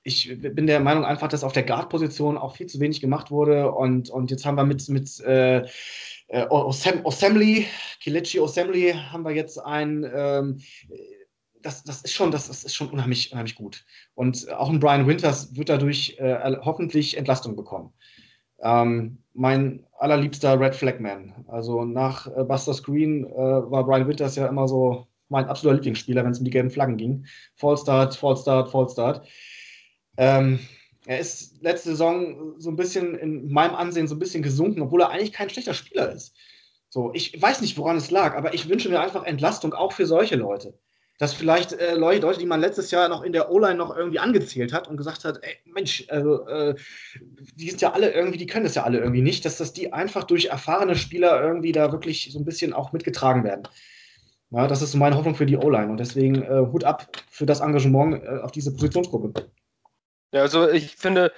ich 0.03 0.37
bin 0.41 0.67
der 0.67 0.81
Meinung 0.81 1.05
einfach, 1.05 1.29
dass 1.29 1.43
auf 1.43 1.53
der 1.53 1.63
Guard-Position 1.63 2.37
auch 2.37 2.57
viel 2.57 2.67
zu 2.67 2.79
wenig 2.79 2.99
gemacht 2.99 3.31
wurde. 3.31 3.71
Und, 3.71 4.09
und 4.09 4.31
jetzt 4.31 4.45
haben 4.45 4.57
wir 4.57 4.65
mit, 4.65 4.87
mit 4.89 5.19
äh, 5.21 5.59
äh 6.27 6.45
Assembly, 6.49 7.67
Kilichi 8.01 8.39
Assembly, 8.39 8.93
haben 8.93 9.23
wir 9.23 9.31
jetzt 9.31 9.57
ein. 9.57 10.09
Ähm, 10.13 10.59
das, 11.61 11.85
das, 11.85 12.01
ist 12.01 12.11
schon, 12.11 12.31
das, 12.31 12.47
das 12.47 12.65
ist 12.65 12.75
schon 12.75 12.89
unheimlich, 12.89 13.31
unheimlich 13.31 13.55
gut. 13.55 13.85
Und 14.15 14.51
auch 14.51 14.69
ein 14.69 14.81
Brian 14.81 15.07
Winters 15.07 15.55
wird 15.55 15.69
dadurch 15.69 16.17
äh, 16.19 16.57
hoffentlich 16.61 17.17
Entlastung 17.17 17.55
bekommen. 17.55 17.93
Ähm, 18.61 19.19
mein 19.33 19.85
allerliebster 19.97 20.59
Red 20.59 20.75
Flag 20.75 20.99
Man. 20.99 21.45
Also 21.47 21.85
nach 21.85 22.27
äh, 22.27 22.43
Buster 22.43 22.73
Screen 22.73 23.25
äh, 23.25 23.31
war 23.37 23.85
Brian 23.85 24.07
Winters 24.07 24.35
ja 24.35 24.47
immer 24.47 24.67
so 24.67 25.07
mein 25.29 25.45
absoluter 25.45 25.75
Lieblingsspieler, 25.75 26.23
wenn 26.23 26.31
es 26.31 26.39
um 26.39 26.45
die 26.45 26.51
gelben 26.51 26.69
Flaggen 26.69 26.97
ging. 26.97 27.25
Fallstart, 27.55 28.15
Fallstart, 28.15 28.69
Fallstart. 28.69 29.25
Ähm, 30.17 30.59
er 31.05 31.19
ist 31.19 31.61
letzte 31.61 31.89
Saison 31.89 32.55
so 32.59 32.69
ein 32.69 32.75
bisschen 32.75 33.15
in 33.15 33.51
meinem 33.51 33.75
Ansehen 33.75 34.07
so 34.07 34.15
ein 34.15 34.19
bisschen 34.19 34.43
gesunken, 34.43 34.81
obwohl 34.81 35.01
er 35.01 35.09
eigentlich 35.09 35.33
kein 35.33 35.49
schlechter 35.49 35.73
Spieler 35.73 36.11
ist. 36.11 36.35
So, 36.89 37.11
ich 37.13 37.41
weiß 37.41 37.61
nicht, 37.61 37.77
woran 37.77 37.97
es 37.97 38.11
lag, 38.11 38.35
aber 38.35 38.53
ich 38.53 38.69
wünsche 38.69 38.89
mir 38.89 39.01
einfach 39.01 39.25
Entlastung 39.25 39.73
auch 39.73 39.93
für 39.93 40.05
solche 40.05 40.35
Leute. 40.35 40.77
Dass 41.19 41.33
vielleicht 41.33 41.73
äh, 41.73 41.95
Leute, 41.95 42.37
die 42.39 42.45
man 42.45 42.61
letztes 42.61 42.91
Jahr 42.91 43.07
noch 43.09 43.23
in 43.23 43.33
der 43.33 43.51
O-Line 43.51 43.75
noch 43.75 43.95
irgendwie 43.95 44.19
angezählt 44.19 44.73
hat 44.73 44.87
und 44.87 44.97
gesagt 44.97 45.25
hat, 45.25 45.39
ey, 45.41 45.55
Mensch, 45.65 46.05
also, 46.09 46.47
äh, 46.47 46.75
die 47.55 47.69
sind 47.69 47.81
ja 47.81 47.93
alle 47.93 48.11
irgendwie, 48.11 48.37
die 48.37 48.45
können 48.45 48.65
das 48.65 48.75
ja 48.75 48.83
alle 48.83 48.99
irgendwie 48.99 49.21
nicht, 49.21 49.45
dass 49.45 49.57
das 49.57 49.73
die 49.73 49.91
einfach 49.91 50.23
durch 50.23 50.45
erfahrene 50.45 50.95
Spieler 50.95 51.41
irgendwie 51.41 51.71
da 51.71 51.91
wirklich 51.91 52.29
so 52.31 52.39
ein 52.39 52.45
bisschen 52.45 52.73
auch 52.73 52.93
mitgetragen 52.93 53.43
werden. 53.43 53.67
Ja, 54.51 54.67
das 54.67 54.81
ist 54.83 54.91
so 54.91 54.97
meine 54.99 55.17
Hoffnung 55.17 55.35
für 55.35 55.47
die 55.47 55.57
O-Line 55.57 55.89
und 55.89 55.97
deswegen 55.97 56.43
äh, 56.43 56.59
Hut 56.71 56.83
ab 56.83 57.09
für 57.29 57.47
das 57.47 57.59
Engagement 57.59 58.23
äh, 58.23 58.37
auf 58.43 58.51
diese 58.51 58.71
Positionsgruppe. 58.71 59.33
Ja, 60.33 60.41
also 60.41 60.67
ich 60.67 60.95
finde, 60.95 61.31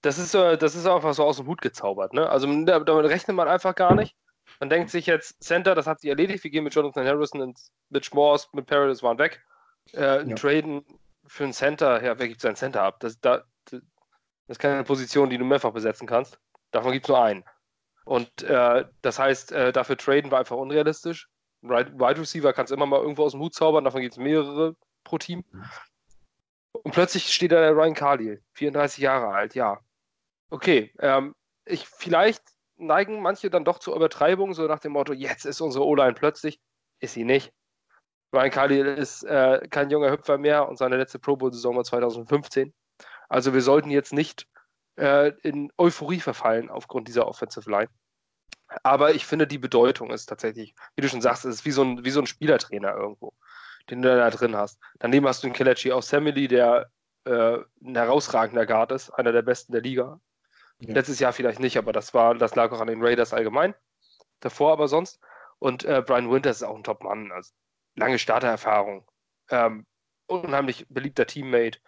das 0.00 0.18
ist, 0.18 0.34
das 0.34 0.74
ist 0.74 0.86
einfach 0.86 1.12
so 1.12 1.22
aus 1.22 1.36
dem 1.36 1.46
Hut 1.46 1.60
gezaubert. 1.60 2.14
Ne? 2.14 2.28
Also 2.28 2.46
damit 2.64 2.88
rechnet 2.88 3.36
man 3.36 3.46
einfach 3.46 3.74
gar 3.74 3.94
nicht. 3.94 4.16
Man 4.58 4.70
denkt 4.70 4.90
sich 4.90 5.06
jetzt, 5.06 5.42
Center, 5.42 5.74
das 5.74 5.86
hat 5.86 6.00
sich 6.00 6.08
erledigt, 6.08 6.42
wir 6.42 6.50
gehen 6.50 6.64
mit 6.64 6.74
Jonathan 6.74 7.06
Harrison 7.06 7.42
und 7.42 7.58
Mitch 7.90 8.10
Morse, 8.14 8.48
mit 8.54 8.66
Paradise 8.66 9.02
waren 9.02 9.18
weg. 9.18 9.44
Äh, 9.92 10.26
ja. 10.26 10.34
Traden 10.34 10.82
für 11.26 11.44
einen 11.44 11.52
Center, 11.52 12.02
ja, 12.02 12.18
wer 12.18 12.26
gibt 12.26 12.40
seinen 12.40 12.56
Center 12.56 12.82
ab? 12.82 13.00
Das, 13.00 13.20
da, 13.20 13.44
das 13.66 13.82
ist 14.48 14.58
keine 14.58 14.82
Position, 14.82 15.28
die 15.28 15.36
du 15.36 15.44
mehrfach 15.44 15.72
besetzen 15.72 16.06
kannst. 16.06 16.38
Davon 16.70 16.92
gibt 16.92 17.04
es 17.04 17.08
nur 17.08 17.22
einen. 17.22 17.44
Und 18.06 18.42
äh, 18.44 18.86
das 19.02 19.18
heißt, 19.18 19.52
äh, 19.52 19.72
dafür 19.72 19.98
traden 19.98 20.30
war 20.30 20.38
einfach 20.38 20.56
unrealistisch. 20.56 21.28
Wide 21.60 22.20
Receiver 22.20 22.54
kannst 22.54 22.70
du 22.70 22.76
immer 22.76 22.86
mal 22.86 23.00
irgendwo 23.00 23.24
aus 23.24 23.32
dem 23.32 23.42
Hut 23.42 23.54
zaubern, 23.54 23.84
davon 23.84 24.00
gibt 24.00 24.12
es 24.12 24.18
mehrere 24.18 24.74
pro 25.04 25.18
Team. 25.18 25.44
Und 26.82 26.92
plötzlich 26.92 27.32
steht 27.32 27.52
da 27.52 27.60
der 27.60 27.72
Ryan 27.74 27.94
Carly, 27.94 28.42
34 28.54 28.98
Jahre 28.98 29.28
alt, 29.28 29.54
ja. 29.54 29.78
Okay, 30.50 30.92
ähm, 31.00 31.34
ich, 31.64 31.86
vielleicht 31.86 32.42
neigen 32.76 33.20
manche 33.20 33.50
dann 33.50 33.64
doch 33.64 33.78
zur 33.78 33.96
Übertreibung, 33.96 34.54
so 34.54 34.66
nach 34.66 34.78
dem 34.78 34.92
Motto, 34.92 35.12
jetzt 35.12 35.44
ist 35.44 35.60
unsere 35.60 35.84
O-Line 35.84 36.14
plötzlich. 36.14 36.60
Ist 37.00 37.14
sie 37.14 37.24
nicht. 37.24 37.52
Ryan 38.32 38.50
Khalil 38.50 38.86
ist 38.86 39.22
äh, 39.24 39.66
kein 39.70 39.90
junger 39.90 40.10
Hüpfer 40.10 40.38
mehr 40.38 40.68
und 40.68 40.76
seine 40.76 40.96
letzte 40.96 41.18
Pro 41.18 41.36
Bowl-Saison 41.36 41.76
war 41.76 41.84
2015. 41.84 42.74
Also 43.28 43.54
wir 43.54 43.62
sollten 43.62 43.90
jetzt 43.90 44.12
nicht 44.12 44.46
äh, 44.96 45.32
in 45.42 45.72
Euphorie 45.78 46.20
verfallen 46.20 46.70
aufgrund 46.70 47.08
dieser 47.08 47.26
Offensive 47.26 47.70
Line. 47.70 47.88
Aber 48.82 49.14
ich 49.14 49.24
finde, 49.24 49.46
die 49.46 49.58
Bedeutung 49.58 50.10
ist 50.10 50.26
tatsächlich, 50.26 50.74
wie 50.94 51.02
du 51.02 51.08
schon 51.08 51.22
sagst, 51.22 51.44
es 51.44 51.56
ist 51.56 51.64
wie 51.64 51.70
so 51.70 51.82
ein, 51.82 52.04
wie 52.04 52.10
so 52.10 52.20
ein 52.20 52.26
Spielertrainer 52.26 52.94
irgendwo, 52.94 53.32
den 53.90 54.02
du 54.02 54.14
da 54.14 54.30
drin 54.30 54.56
hast. 54.56 54.78
Daneben 54.98 55.26
hast 55.26 55.42
du 55.42 55.46
einen 55.46 55.54
Kelechi 55.54 55.92
aus 55.92 56.08
Samily, 56.08 56.48
der 56.48 56.90
äh, 57.24 57.58
ein 57.82 57.94
herausragender 57.94 58.66
Guard 58.66 58.92
ist, 58.92 59.10
einer 59.10 59.32
der 59.32 59.42
besten 59.42 59.72
der 59.72 59.82
Liga. 59.82 60.20
Ja. 60.80 60.94
Letztes 60.94 61.18
Jahr 61.18 61.32
vielleicht 61.32 61.60
nicht, 61.60 61.76
aber 61.76 61.92
das 61.92 62.14
war, 62.14 62.34
das 62.34 62.54
lag 62.54 62.70
auch 62.72 62.80
an 62.80 62.88
den 62.88 63.02
Raiders 63.02 63.32
allgemein. 63.32 63.74
Davor 64.40 64.72
aber 64.72 64.88
sonst. 64.88 65.20
Und 65.58 65.84
äh, 65.84 66.02
Brian 66.06 66.30
Winters 66.30 66.58
ist 66.58 66.62
auch 66.62 66.76
ein 66.76 66.84
Top-Mann. 66.84 67.32
Also 67.32 67.52
lange 67.96 68.18
Startererfahrung. 68.18 69.04
Ähm, 69.50 69.86
unheimlich 70.26 70.86
beliebter 70.88 71.26
Teammate. 71.26 71.80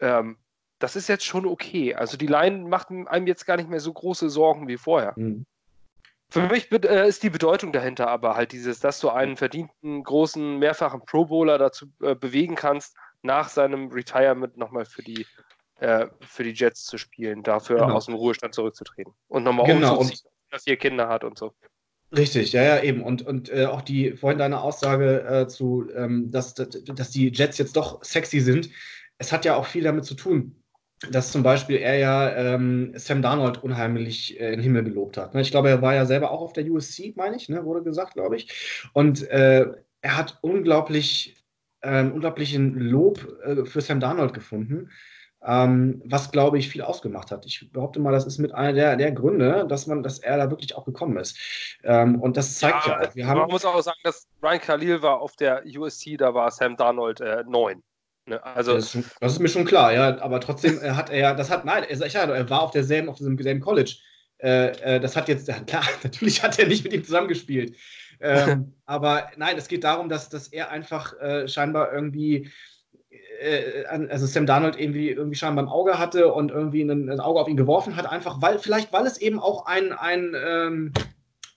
Ähm, 0.00 0.38
das 0.78 0.94
ist 0.94 1.08
jetzt 1.08 1.24
schon 1.24 1.46
okay. 1.46 1.94
Also 1.94 2.16
die 2.16 2.28
Line 2.28 2.68
macht 2.68 2.90
einem 2.90 3.26
jetzt 3.26 3.44
gar 3.44 3.56
nicht 3.56 3.68
mehr 3.68 3.80
so 3.80 3.92
große 3.92 4.30
Sorgen 4.30 4.68
wie 4.68 4.76
vorher. 4.76 5.14
Mhm. 5.16 5.44
Für 6.30 6.42
mich 6.42 6.70
äh, 6.70 7.08
ist 7.08 7.22
die 7.22 7.30
Bedeutung 7.30 7.72
dahinter 7.72 8.08
aber 8.08 8.36
halt 8.36 8.52
dieses, 8.52 8.80
dass 8.80 9.00
du 9.00 9.08
einen 9.08 9.36
verdienten, 9.36 10.02
großen, 10.02 10.58
mehrfachen 10.58 11.00
Pro 11.06 11.24
Bowler 11.24 11.56
dazu 11.56 11.86
äh, 12.02 12.14
bewegen 12.14 12.54
kannst, 12.54 12.96
nach 13.22 13.48
seinem 13.48 13.88
Retirement 13.88 14.56
nochmal 14.56 14.84
für 14.84 15.02
die, 15.02 15.26
äh, 15.80 16.06
für 16.20 16.44
die 16.44 16.52
Jets 16.52 16.84
zu 16.84 16.98
spielen, 16.98 17.42
dafür 17.42 17.78
genau. 17.78 17.94
aus 17.94 18.06
dem 18.06 18.14
Ruhestand 18.14 18.54
zurückzutreten. 18.54 19.14
Und 19.28 19.44
nochmal 19.44 19.66
genau. 19.66 19.98
umzuziehen, 19.98 20.30
dass 20.50 20.66
er 20.66 20.76
Kinder 20.76 21.08
hat 21.08 21.24
und 21.24 21.38
so. 21.38 21.54
Richtig, 22.16 22.52
ja, 22.52 22.62
ja, 22.62 22.82
eben. 22.82 23.02
Und, 23.02 23.22
und 23.22 23.50
äh, 23.50 23.66
auch 23.66 23.82
die, 23.82 24.12
vorhin 24.12 24.38
deine 24.38 24.60
Aussage 24.60 25.22
äh, 25.24 25.48
zu, 25.48 25.88
ähm, 25.94 26.30
dass, 26.30 26.54
dass 26.54 27.10
die 27.10 27.30
Jets 27.32 27.58
jetzt 27.58 27.76
doch 27.76 28.02
sexy 28.02 28.40
sind. 28.40 28.70
Es 29.18 29.32
hat 29.32 29.44
ja 29.44 29.56
auch 29.56 29.66
viel 29.66 29.82
damit 29.82 30.04
zu 30.04 30.14
tun, 30.14 30.57
dass 31.10 31.32
zum 31.32 31.42
Beispiel 31.42 31.76
er 31.76 31.96
ja 31.98 32.30
ähm, 32.36 32.92
Sam 32.96 33.22
Darnold 33.22 33.62
unheimlich 33.62 34.38
äh, 34.40 34.48
in 34.48 34.52
den 34.54 34.62
Himmel 34.62 34.84
gelobt 34.84 35.16
hat. 35.16 35.34
Ne? 35.34 35.40
Ich 35.40 35.50
glaube, 35.50 35.68
er 35.68 35.82
war 35.82 35.94
ja 35.94 36.06
selber 36.06 36.30
auch 36.30 36.40
auf 36.40 36.52
der 36.52 36.68
USC, 36.68 37.14
meine 37.16 37.36
ich, 37.36 37.48
ne? 37.48 37.64
wurde 37.64 37.82
gesagt, 37.82 38.14
glaube 38.14 38.36
ich. 38.36 38.82
Und 38.92 39.28
äh, 39.30 39.66
er 40.00 40.16
hat 40.16 40.38
unglaublich, 40.40 41.44
äh, 41.82 42.02
unglaublichen 42.02 42.74
Lob 42.78 43.26
äh, 43.44 43.64
für 43.64 43.80
Sam 43.80 44.00
Darnold 44.00 44.34
gefunden. 44.34 44.90
Ähm, 45.40 46.02
was 46.04 46.32
glaube 46.32 46.58
ich 46.58 46.68
viel 46.68 46.82
ausgemacht 46.82 47.30
hat. 47.30 47.46
Ich 47.46 47.70
behaupte 47.72 48.00
mal, 48.00 48.10
das 48.10 48.26
ist 48.26 48.38
mit 48.38 48.52
einer 48.52 48.72
der, 48.72 48.96
der 48.96 49.12
Gründe, 49.12 49.66
dass 49.68 49.86
man, 49.86 50.02
dass 50.02 50.18
er 50.18 50.36
da 50.36 50.50
wirklich 50.50 50.74
auch 50.74 50.84
gekommen 50.84 51.16
ist. 51.16 51.38
Ähm, 51.84 52.20
und 52.20 52.36
das 52.36 52.58
zeigt 52.58 52.86
ja, 52.86 53.00
ja 53.00 53.08
auch. 53.08 53.14
Wir 53.14 53.26
haben, 53.28 53.38
man 53.38 53.50
muss 53.50 53.64
auch 53.64 53.80
sagen, 53.80 54.00
dass 54.02 54.26
Ryan 54.42 54.60
Khalil 54.60 55.02
war 55.02 55.20
auf 55.20 55.36
der 55.36 55.62
USC, 55.64 56.16
da 56.16 56.34
war 56.34 56.50
Sam 56.50 56.76
Darnold 56.76 57.20
äh, 57.20 57.44
neun. 57.46 57.84
Ne? 58.28 58.44
Also, 58.44 58.74
das 58.74 58.84
ist, 58.84 58.92
schon, 58.92 59.04
das, 59.20 59.32
ist 59.32 59.38
mir 59.38 59.48
schon 59.48 59.64
klar, 59.64 59.92
ja, 59.92 60.20
aber 60.20 60.40
trotzdem 60.40 60.80
hat 60.80 61.10
er 61.10 61.18
ja, 61.18 61.34
das 61.34 61.50
hat, 61.50 61.64
nein, 61.64 61.84
er, 61.84 62.00
ich, 62.06 62.14
er 62.14 62.50
war 62.50 62.62
auf 62.62 62.70
derselben, 62.70 63.08
auf 63.08 63.16
diesem 63.16 63.38
selben 63.38 63.60
College. 63.60 63.96
Äh, 64.38 64.96
äh, 64.96 65.00
das 65.00 65.16
hat 65.16 65.28
jetzt, 65.28 65.48
klar, 65.66 65.84
natürlich 66.02 66.42
hat 66.42 66.58
er 66.58 66.66
nicht 66.66 66.84
mit 66.84 66.92
ihm 66.92 67.04
zusammengespielt. 67.04 67.76
Ähm, 68.20 68.74
aber 68.86 69.30
nein, 69.36 69.56
es 69.56 69.68
geht 69.68 69.84
darum, 69.84 70.08
dass, 70.08 70.28
dass 70.28 70.48
er 70.48 70.70
einfach 70.70 71.18
äh, 71.20 71.48
scheinbar 71.48 71.92
irgendwie, 71.92 72.50
äh, 73.40 73.84
also 73.84 74.26
Sam 74.26 74.46
Darnold 74.46 74.78
irgendwie, 74.78 75.10
irgendwie 75.10 75.36
scheinbar 75.36 75.64
im 75.64 75.70
Auge 75.70 75.98
hatte 75.98 76.32
und 76.32 76.50
irgendwie 76.50 76.82
ein, 76.82 77.08
ein, 77.08 77.20
Auge 77.20 77.40
auf 77.40 77.48
ihn 77.48 77.56
geworfen 77.56 77.96
hat, 77.96 78.06
einfach 78.06 78.40
weil, 78.42 78.58
vielleicht 78.58 78.92
weil 78.92 79.06
es 79.06 79.18
eben 79.18 79.40
auch 79.40 79.66
ein, 79.66 79.92
ein 79.92 80.34
ähm, 80.36 80.92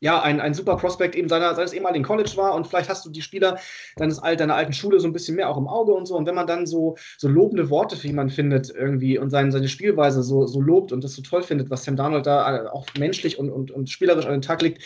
ja, 0.02 0.20
ein, 0.20 0.42
ein 0.42 0.56
super 0.56 0.78
Prospect 0.78 1.16
eben 1.16 1.30
seiner, 1.30 1.54
seines 1.54 1.74
ehemaligen 1.74 2.04
College 2.04 2.32
war 2.36 2.56
und 2.56 2.66
vielleicht 2.66 2.90
hast 2.90 3.06
du 3.06 3.12
die 3.12 3.22
Spieler 3.22 3.60
deines, 3.98 4.20
deiner 4.20 4.56
alten 4.56 4.74
Schule 4.74 5.00
so 5.00 5.08
ein 5.08 5.14
bisschen 5.14 5.36
mehr 5.36 5.48
auch 5.48 5.58
im 5.58 5.68
Auge 5.68 5.94
und 5.94 6.08
so. 6.08 6.16
Und 6.18 6.26
wenn 6.26 6.34
man 6.34 6.48
dann 6.48 6.66
so, 6.66 6.98
so 7.20 7.28
lobende 7.28 7.70
Worte 7.70 7.96
für 7.96 8.08
jemanden 8.08 8.34
findet 8.34 8.72
irgendwie 8.72 9.20
und 9.20 9.30
sein, 9.30 9.52
seine 9.52 9.68
Spielweise 9.68 10.24
so, 10.24 10.48
so 10.48 10.60
lobt 10.60 10.92
und 10.92 11.04
das 11.04 11.14
so 11.14 11.22
toll 11.22 11.44
findet, 11.44 11.70
was 11.70 11.84
Sam 11.84 11.96
Darnold 11.96 12.26
da 12.26 12.66
äh, 12.66 12.68
auch 12.68 12.88
menschlich 12.98 13.38
und, 13.38 13.52
und, 13.52 13.70
und 13.70 13.92
spielerisch 13.92 14.26
an 14.26 14.32
den 14.32 14.42
Tag 14.42 14.64
legt, 14.64 14.82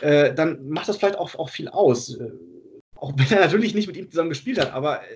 äh, 0.00 0.32
dann 0.32 0.68
macht 0.68 0.88
das 0.88 0.96
vielleicht 0.96 1.18
auch, 1.18 1.34
auch 1.34 1.48
viel 1.48 1.68
aus. 1.68 2.14
Äh, 2.14 2.30
auch 2.94 3.12
wenn 3.16 3.36
er 3.36 3.40
natürlich 3.40 3.74
nicht 3.74 3.88
mit 3.88 3.96
ihm 3.96 4.08
zusammen 4.08 4.28
gespielt 4.28 4.60
hat, 4.60 4.72
aber 4.72 5.00
äh, 5.00 5.06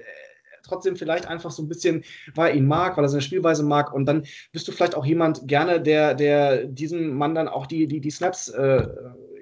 trotzdem 0.65 0.97
vielleicht 0.97 1.29
einfach 1.29 1.53
so 1.53 1.63
ein 1.63 1.69
bisschen, 1.69 2.03
weil 2.35 2.51
er 2.51 2.57
ihn 2.57 2.67
mag, 2.67 2.97
weil 2.97 3.05
er 3.05 3.09
seine 3.09 3.23
Spielweise 3.23 3.63
mag. 3.63 3.95
Und 3.95 4.07
dann 4.07 4.25
bist 4.51 4.67
du 4.67 4.73
vielleicht 4.73 4.97
auch 4.97 5.07
jemand 5.07 5.47
gerne, 5.47 5.81
der, 5.81 6.15
der 6.15 6.65
diesem 6.65 7.15
Mann 7.15 7.37
dann 7.37 7.47
auch 7.47 7.67
die, 7.67 7.87
die, 7.87 8.01
die 8.01 8.11
Snaps 8.11 8.49
äh, 8.49 8.89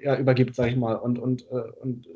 ja, 0.05 0.15
übergibt, 0.15 0.55
sag 0.55 0.67
ich 0.67 0.75
mal. 0.75 0.95
Und, 0.95 1.17
und, 1.17 1.49
äh, 1.49 1.71
und 1.81 2.07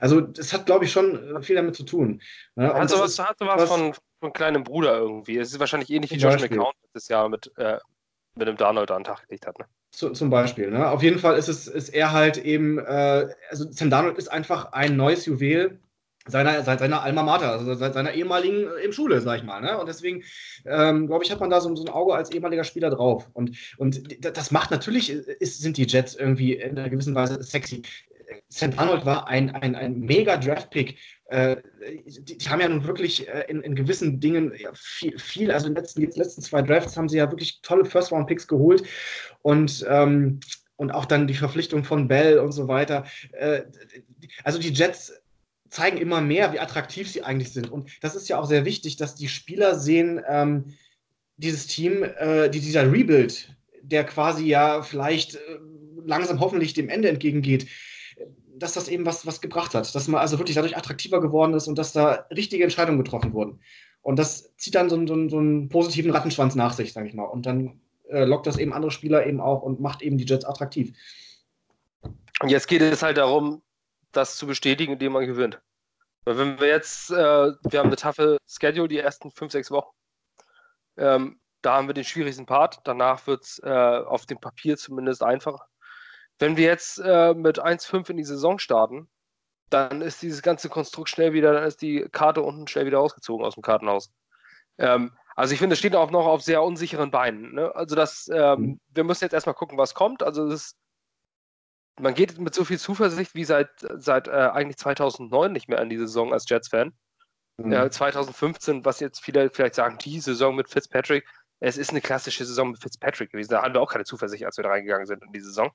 also 0.00 0.22
das 0.22 0.52
hat, 0.54 0.64
glaube 0.64 0.86
ich, 0.86 0.92
schon 0.92 1.42
viel 1.42 1.56
damit 1.56 1.76
zu 1.76 1.84
tun. 1.84 2.22
Ne? 2.56 2.72
Hat 2.72 2.88
sowas, 2.88 3.18
hat 3.18 3.38
sowas 3.38 3.60
was, 3.60 3.68
von, 3.68 3.94
von 4.20 4.32
kleinem 4.32 4.64
Bruder 4.64 4.96
irgendwie. 4.96 5.36
Es 5.36 5.52
ist 5.52 5.60
wahrscheinlich 5.60 5.90
ähnlich 5.90 6.10
wie 6.10 6.16
Josh 6.16 6.40
McCown 6.40 6.72
letztes 6.82 7.08
Jahr 7.08 7.28
mit, 7.28 7.52
äh, 7.58 7.78
mit 8.36 8.48
dem 8.48 8.56
Darnold 8.56 8.90
an 8.90 9.00
den 9.00 9.04
Tag 9.04 9.26
gelegt 9.28 9.46
hat. 9.46 9.58
Ne? 9.58 9.66
Zu, 9.90 10.10
zum 10.10 10.30
Beispiel. 10.30 10.70
Ne? 10.70 10.88
Auf 10.88 11.02
jeden 11.02 11.18
Fall 11.18 11.36
ist 11.36 11.48
es 11.48 11.68
ist 11.68 11.90
er 11.90 12.12
halt 12.12 12.38
eben, 12.38 12.78
äh, 12.78 13.28
also 13.50 13.70
Sam 13.70 13.90
Darnold 13.90 14.16
ist 14.16 14.28
einfach 14.28 14.72
ein 14.72 14.96
neues 14.96 15.26
Juwel 15.26 15.78
seiner, 16.26 16.62
seiner 16.62 17.02
Alma 17.02 17.22
Mater, 17.22 17.52
also 17.52 17.74
seit 17.74 17.94
seiner 17.94 18.12
ehemaligen 18.12 18.66
äh, 18.82 18.92
Schule, 18.92 19.20
sag 19.20 19.38
ich 19.38 19.44
mal. 19.44 19.60
Ne? 19.60 19.78
Und 19.78 19.88
deswegen, 19.88 20.22
ähm, 20.64 21.06
glaube 21.06 21.24
ich, 21.24 21.30
hat 21.30 21.40
man 21.40 21.50
da 21.50 21.60
so, 21.60 21.74
so, 21.74 21.84
ein 21.84 21.90
Auge 21.90 22.14
als 22.14 22.30
ehemaliger 22.30 22.64
Spieler 22.64 22.90
drauf. 22.90 23.28
Und, 23.34 23.56
und 23.76 24.24
das 24.24 24.50
macht 24.50 24.70
natürlich, 24.70 25.12
äh, 25.12 25.36
ist, 25.38 25.60
sind 25.60 25.76
die 25.76 25.86
Jets 25.86 26.14
irgendwie 26.14 26.54
in 26.54 26.78
einer 26.78 26.88
gewissen 26.88 27.14
Weise 27.14 27.42
sexy. 27.42 27.82
St. 28.50 28.78
Arnold 28.78 29.04
war 29.04 29.28
ein, 29.28 29.50
ein, 29.50 29.74
ein 29.74 30.00
mega 30.00 30.36
Draft-Pick. 30.36 30.96
Äh, 31.26 31.56
die, 32.06 32.38
die, 32.38 32.48
haben 32.48 32.60
ja 32.60 32.68
nun 32.68 32.86
wirklich 32.86 33.28
äh, 33.28 33.44
in, 33.48 33.60
in, 33.60 33.74
gewissen 33.74 34.18
Dingen 34.18 34.52
viel, 34.72 35.18
viel, 35.18 35.50
also 35.50 35.66
in 35.66 35.74
den 35.74 35.82
letzten, 35.82 36.02
letzten 36.02 36.42
zwei 36.42 36.62
Drafts 36.62 36.96
haben 36.96 37.08
sie 37.08 37.18
ja 37.18 37.30
wirklich 37.30 37.60
tolle 37.60 37.84
First-Round-Picks 37.84 38.48
geholt. 38.48 38.84
Und 39.42 39.84
ähm, 39.88 40.40
und 40.76 40.90
auch 40.90 41.04
dann 41.04 41.28
die 41.28 41.34
Verpflichtung 41.34 41.84
von 41.84 42.08
Bell 42.08 42.38
und 42.38 42.52
so 42.52 42.66
weiter. 42.66 43.04
Äh, 43.32 43.62
also 44.42 44.58
die 44.58 44.72
Jets 44.72 45.12
zeigen 45.74 45.96
immer 45.98 46.20
mehr, 46.20 46.52
wie 46.52 46.60
attraktiv 46.60 47.10
sie 47.10 47.24
eigentlich 47.24 47.52
sind. 47.52 47.70
Und 47.70 47.90
das 48.00 48.14
ist 48.14 48.28
ja 48.28 48.38
auch 48.38 48.46
sehr 48.46 48.64
wichtig, 48.64 48.96
dass 48.96 49.16
die 49.16 49.28
Spieler 49.28 49.78
sehen, 49.78 50.22
ähm, 50.28 50.74
dieses 51.36 51.66
Team, 51.66 52.04
äh, 52.04 52.48
die, 52.48 52.60
dieser 52.60 52.90
Rebuild, 52.90 53.54
der 53.82 54.04
quasi 54.04 54.46
ja 54.46 54.82
vielleicht 54.82 55.34
äh, 55.34 55.38
langsam 56.04 56.38
hoffentlich 56.38 56.74
dem 56.74 56.88
Ende 56.88 57.08
entgegengeht, 57.08 57.66
dass 58.56 58.74
das 58.74 58.88
eben 58.88 59.04
was, 59.04 59.26
was 59.26 59.40
gebracht 59.40 59.74
hat. 59.74 59.92
Dass 59.92 60.06
man 60.06 60.20
also 60.20 60.38
wirklich 60.38 60.54
dadurch 60.54 60.76
attraktiver 60.76 61.20
geworden 61.20 61.54
ist 61.54 61.66
und 61.66 61.76
dass 61.76 61.92
da 61.92 62.26
richtige 62.30 62.62
Entscheidungen 62.62 63.02
getroffen 63.02 63.32
wurden. 63.32 63.58
Und 64.00 64.18
das 64.18 64.54
zieht 64.56 64.76
dann 64.76 64.88
so, 64.88 65.06
so, 65.06 65.28
so 65.28 65.38
einen 65.38 65.68
positiven 65.70 66.12
Rattenschwanz 66.12 66.54
nach 66.54 66.72
sich, 66.72 66.92
sage 66.92 67.08
ich 67.08 67.14
mal. 67.14 67.24
Und 67.24 67.46
dann 67.46 67.80
äh, 68.08 68.24
lockt 68.24 68.46
das 68.46 68.58
eben 68.58 68.72
andere 68.72 68.92
Spieler 68.92 69.26
eben 69.26 69.40
auch 69.40 69.62
und 69.62 69.80
macht 69.80 70.02
eben 70.02 70.18
die 70.18 70.24
Jets 70.24 70.44
attraktiv. 70.44 70.96
Und 72.40 72.50
jetzt 72.50 72.68
geht 72.68 72.82
es 72.82 73.02
halt 73.02 73.16
darum, 73.16 73.62
das 74.16 74.36
zu 74.36 74.46
bestätigen, 74.46 74.94
indem 74.94 75.12
man 75.12 75.26
gewinnt. 75.26 75.60
Weil 76.24 76.38
wenn 76.38 76.60
wir 76.60 76.68
jetzt, 76.68 77.10
äh, 77.10 77.14
wir 77.14 77.78
haben 77.78 77.86
eine 77.88 77.96
taffe 77.96 78.38
Schedule 78.46 78.88
die 78.88 78.98
ersten 78.98 79.30
fünf, 79.30 79.52
sechs 79.52 79.70
Wochen. 79.70 79.92
Ähm, 80.96 81.40
da 81.62 81.76
haben 81.76 81.86
wir 81.86 81.94
den 81.94 82.04
schwierigsten 82.04 82.46
Part. 82.46 82.80
Danach 82.84 83.26
wird 83.26 83.42
es 83.44 83.58
äh, 83.62 83.68
auf 83.68 84.26
dem 84.26 84.38
Papier 84.38 84.76
zumindest 84.76 85.22
einfacher. 85.22 85.66
Wenn 86.38 86.56
wir 86.56 86.64
jetzt 86.64 86.98
äh, 86.98 87.34
mit 87.34 87.62
1,5 87.62 88.10
in 88.10 88.16
die 88.16 88.24
Saison 88.24 88.58
starten, 88.58 89.08
dann 89.70 90.02
ist 90.02 90.22
dieses 90.22 90.42
ganze 90.42 90.68
Konstrukt 90.68 91.08
schnell 91.08 91.32
wieder, 91.32 91.52
dann 91.52 91.64
ist 91.64 91.82
die 91.82 92.06
Karte 92.12 92.42
unten 92.42 92.68
schnell 92.68 92.86
wieder 92.86 93.00
ausgezogen 93.00 93.44
aus 93.44 93.54
dem 93.54 93.62
Kartenhaus. 93.62 94.10
Ähm, 94.78 95.16
also 95.36 95.52
ich 95.52 95.58
finde, 95.58 95.74
es 95.74 95.78
steht 95.78 95.96
auch 95.96 96.10
noch 96.10 96.26
auf 96.26 96.42
sehr 96.42 96.62
unsicheren 96.62 97.10
Beinen. 97.10 97.54
Ne? 97.54 97.74
Also 97.74 97.96
das, 97.96 98.28
ähm, 98.32 98.60
mhm. 98.60 98.80
wir 98.88 99.04
müssen 99.04 99.24
jetzt 99.24 99.32
erstmal 99.32 99.54
gucken, 99.54 99.78
was 99.78 99.94
kommt. 99.94 100.22
Also 100.22 100.46
es 100.46 100.54
ist 100.54 100.76
man 102.00 102.14
geht 102.14 102.38
mit 102.38 102.54
so 102.54 102.64
viel 102.64 102.78
Zuversicht 102.78 103.34
wie 103.34 103.44
seit, 103.44 103.70
seit 103.78 104.28
äh, 104.28 104.30
eigentlich 104.30 104.78
2009 104.78 105.52
nicht 105.52 105.68
mehr 105.68 105.80
an 105.80 105.88
die 105.88 105.98
Saison 105.98 106.32
als 106.32 106.48
Jets-Fan. 106.48 106.92
Mhm. 107.56 107.72
Äh, 107.72 107.90
2015, 107.90 108.84
was 108.84 109.00
jetzt 109.00 109.20
viele 109.22 109.50
vielleicht 109.50 109.76
sagen, 109.76 109.98
die 109.98 110.20
Saison 110.20 110.56
mit 110.56 110.68
Fitzpatrick, 110.68 111.24
es 111.60 111.76
ist 111.76 111.90
eine 111.90 112.00
klassische 112.00 112.44
Saison 112.44 112.72
mit 112.72 112.80
Fitzpatrick 112.80 113.30
gewesen. 113.30 113.50
Da 113.52 113.62
hatten 113.62 113.74
wir 113.74 113.80
auch 113.80 113.90
keine 113.90 114.04
Zuversicht, 114.04 114.44
als 114.44 114.56
wir 114.56 114.64
da 114.64 114.70
reingegangen 114.70 115.06
sind 115.06 115.22
in 115.22 115.32
die 115.32 115.40
Saison. 115.40 115.70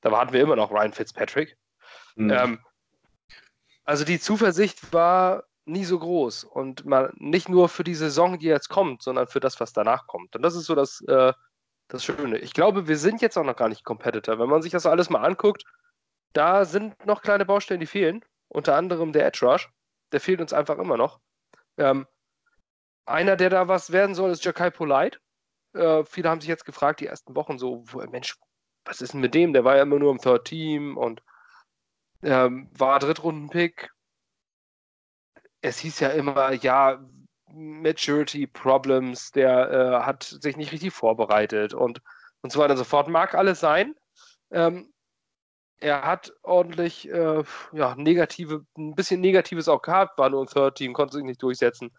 Da 0.00 0.10
hatten 0.18 0.32
wir 0.32 0.40
immer 0.40 0.56
noch 0.56 0.72
Ryan 0.72 0.92
Fitzpatrick. 0.92 1.56
Mhm. 2.16 2.30
Ähm, 2.30 2.58
also 3.84 4.04
die 4.04 4.20
Zuversicht 4.20 4.92
war 4.92 5.44
nie 5.64 5.84
so 5.84 5.98
groß 5.98 6.44
und 6.44 6.84
mal 6.84 7.12
nicht 7.16 7.48
nur 7.48 7.68
für 7.68 7.84
die 7.84 7.94
Saison, 7.94 8.38
die 8.38 8.46
jetzt 8.46 8.68
kommt, 8.68 9.02
sondern 9.02 9.28
für 9.28 9.40
das, 9.40 9.60
was 9.60 9.72
danach 9.72 10.06
kommt. 10.06 10.34
Und 10.34 10.42
das 10.42 10.56
ist 10.56 10.64
so 10.64 10.74
das, 10.74 11.00
äh, 11.02 11.32
das 11.88 12.04
Schöne. 12.04 12.38
Ich 12.38 12.54
glaube, 12.54 12.88
wir 12.88 12.96
sind 12.96 13.20
jetzt 13.20 13.36
auch 13.36 13.44
noch 13.44 13.56
gar 13.56 13.68
nicht 13.68 13.84
Competitor. 13.84 14.38
Wenn 14.38 14.48
man 14.48 14.62
sich 14.62 14.72
das 14.72 14.86
alles 14.86 15.10
mal 15.10 15.24
anguckt, 15.24 15.64
da 16.32 16.64
sind 16.64 17.04
noch 17.06 17.22
kleine 17.22 17.44
Baustellen, 17.44 17.80
die 17.80 17.86
fehlen. 17.86 18.24
Unter 18.48 18.76
anderem 18.76 19.12
der 19.12 19.26
Edge 19.26 19.46
Rush. 19.46 19.70
Der 20.12 20.20
fehlt 20.20 20.40
uns 20.40 20.52
einfach 20.52 20.78
immer 20.78 20.96
noch. 20.96 21.20
Ähm, 21.78 22.06
einer, 23.06 23.36
der 23.36 23.50
da 23.50 23.68
was 23.68 23.92
werden 23.92 24.14
soll, 24.14 24.30
ist 24.30 24.44
Jakai 24.44 24.70
Polite. 24.70 25.18
Äh, 25.74 26.04
viele 26.04 26.28
haben 26.28 26.40
sich 26.40 26.48
jetzt 26.48 26.64
gefragt, 26.64 27.00
die 27.00 27.06
ersten 27.06 27.34
Wochen 27.34 27.58
so, 27.58 27.84
Mensch, 28.10 28.38
was 28.84 29.00
ist 29.00 29.12
denn 29.14 29.20
mit 29.20 29.34
dem? 29.34 29.52
Der 29.52 29.64
war 29.64 29.76
ja 29.76 29.82
immer 29.82 29.98
nur 29.98 30.10
im 30.10 30.18
Third 30.18 30.44
Team 30.46 30.96
und 30.96 31.22
ähm, 32.22 32.70
war 32.72 32.98
Drittrunden-Pick. 32.98 33.90
Es 35.60 35.78
hieß 35.78 36.00
ja 36.00 36.08
immer, 36.10 36.52
ja, 36.52 37.04
Maturity 37.54 38.46
Problems, 38.46 39.30
der 39.32 39.70
äh, 39.70 40.04
hat 40.04 40.22
sich 40.24 40.56
nicht 40.56 40.72
richtig 40.72 40.92
vorbereitet 40.92 41.74
und, 41.74 42.00
und 42.42 42.52
so 42.52 42.58
weiter 42.58 42.72
und 42.72 42.78
so 42.78 42.84
fort. 42.84 43.08
Mag 43.08 43.34
alles 43.34 43.60
sein. 43.60 43.94
Ähm, 44.50 44.92
er 45.78 46.02
hat 46.06 46.32
ordentlich 46.42 47.08
äh, 47.10 47.42
ja, 47.72 47.94
negative, 47.96 48.64
ein 48.78 48.94
bisschen 48.94 49.20
Negatives 49.20 49.68
auch 49.68 49.82
gehabt, 49.82 50.16
war 50.16 50.30
nur 50.30 50.42
im 50.42 50.46
Third 50.46 50.76
Team, 50.76 50.92
konnte 50.92 51.16
sich 51.16 51.24
nicht 51.24 51.42
durchsetzen. 51.42 51.90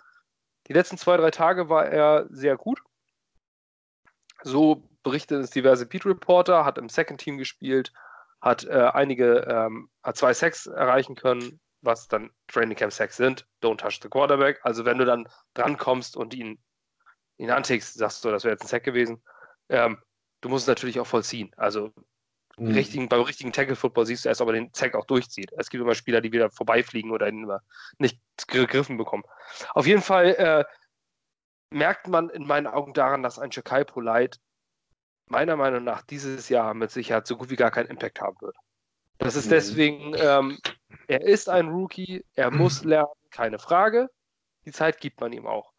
Die 0.68 0.74
letzten 0.74 0.98
zwei, 0.98 1.18
drei 1.18 1.32
Tage 1.32 1.68
war 1.70 1.86
er 1.86 2.28
sehr 2.30 2.56
gut. 2.56 2.82
So 4.44 4.88
berichten 5.04 5.42
es 5.42 5.50
diverse 5.50 5.86
Beat 5.86 6.06
Reporter, 6.06 6.64
hat 6.64 6.78
im 6.78 6.88
Second 6.90 7.20
Team 7.20 7.38
gespielt, 7.38 7.92
hat 8.42 8.64
äh, 8.64 8.90
einige, 8.94 9.40
ähm, 9.50 9.90
hat 10.02 10.16
zwei 10.16 10.34
Sacks 10.34 10.66
erreichen 10.66 11.16
können, 11.16 11.60
was 11.84 12.08
dann 12.08 12.32
Training 12.48 12.78
Camp 12.78 12.94
Sacks 12.94 13.18
sind. 13.18 13.46
Don't 13.62 13.78
touch 13.78 14.00
the 14.02 14.10
quarterback. 14.10 14.60
Also 14.64 14.86
wenn 14.86 14.98
du 14.98 15.06
dann 15.06 15.28
drankommst 15.54 16.16
und 16.18 16.34
ihn, 16.34 16.60
ihn 17.38 17.52
antickst, 17.52 17.96
sagst 17.96 18.24
du, 18.24 18.32
das 18.32 18.44
wäre 18.44 18.54
jetzt 18.54 18.64
ein 18.64 18.68
Sack 18.68 18.84
gewesen. 18.84 19.22
Ähm, 19.70 20.02
du 20.42 20.50
musst 20.50 20.64
es 20.64 20.68
natürlich 20.68 21.00
auch 21.00 21.08
vollziehen. 21.08 21.52
Also 21.58 21.92
mhm. 22.58 22.72
richtigen, 22.72 23.10
beim 23.10 23.22
richtigen 23.22 23.52
Tackle-Football 23.52 24.06
siehst 24.06 24.26
du 24.26 24.30
erst, 24.30 24.42
ob 24.42 24.50
er 24.50 24.54
den 24.54 24.72
Sack 24.74 24.96
auch 24.96 25.06
durchzieht. 25.06 25.52
Es 25.58 25.70
gibt 25.70 25.82
immer 25.82 25.96
Spieler, 25.96 26.22
die 26.22 26.32
wieder 26.32 26.50
vorbeifliegen 26.52 27.12
oder 27.12 27.28
ihn 27.28 27.44
immer 27.44 27.62
nicht 27.98 28.20
gegriffen 28.48 28.98
bekommen. 28.98 29.24
Auf 29.74 29.86
jeden 29.86 30.02
Fall 30.02 30.36
äh, 30.36 30.66
merkt 31.70 32.08
man 32.08 32.30
in 32.30 32.46
meinen 32.46 32.68
Augen 32.68 32.94
daran, 32.94 33.24
dass 33.24 33.40
ein 33.40 33.52
Shakai 33.52 33.84
Polite 33.84 34.40
meiner 35.28 35.56
Meinung 35.56 35.84
nach 35.84 36.04
dieses 36.04 36.50
Jahr 36.50 36.74
mit 36.74 36.92
Sicherheit 36.92 37.28
so 37.28 37.38
gut 37.38 37.50
wie 37.50 37.56
gar 37.56 37.72
keinen 37.72 37.88
Impact 37.88 38.22
haben 38.22 38.38
wird. 38.42 38.56
Das 39.18 39.36
ist 39.36 39.46
mhm. 39.46 39.52
deswegen, 39.52 40.14
ähm, 40.18 40.60
er 41.08 41.22
ist 41.22 41.50
ein 41.50 41.70
Rookie, 41.70 42.26
er 42.36 42.52
muss 42.52 42.84
lernen, 42.84 43.12
keine 43.32 43.60
Frage. 43.60 44.10
Die 44.66 44.72
Zeit 44.72 45.00
gibt 45.00 45.20
man 45.22 45.34
ihm 45.34 45.48
auch. 45.48 45.74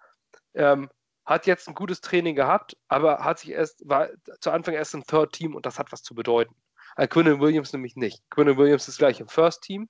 Ähm, 0.54 0.90
hat 1.24 1.46
jetzt 1.46 1.68
ein 1.68 1.74
gutes 1.74 2.00
Training 2.00 2.34
gehabt, 2.34 2.76
aber 2.88 3.24
hat 3.24 3.38
sich 3.38 3.50
erst, 3.50 3.88
war 3.88 4.10
zu 4.40 4.50
Anfang 4.50 4.74
erst 4.74 4.94
im 4.94 5.04
Third 5.04 5.32
Team 5.32 5.54
und 5.54 5.64
das 5.64 5.78
hat 5.78 5.90
was 5.90 6.02
zu 6.02 6.14
bedeuten. 6.14 6.54
Ein 6.96 7.08
Quinnen 7.08 7.40
Williams 7.40 7.72
nämlich 7.72 7.96
nicht. 7.96 8.22
Quinnen 8.30 8.56
Williams 8.56 8.88
ist 8.88 8.98
gleich 8.98 9.20
im 9.20 9.28
First 9.28 9.62
Team, 9.62 9.88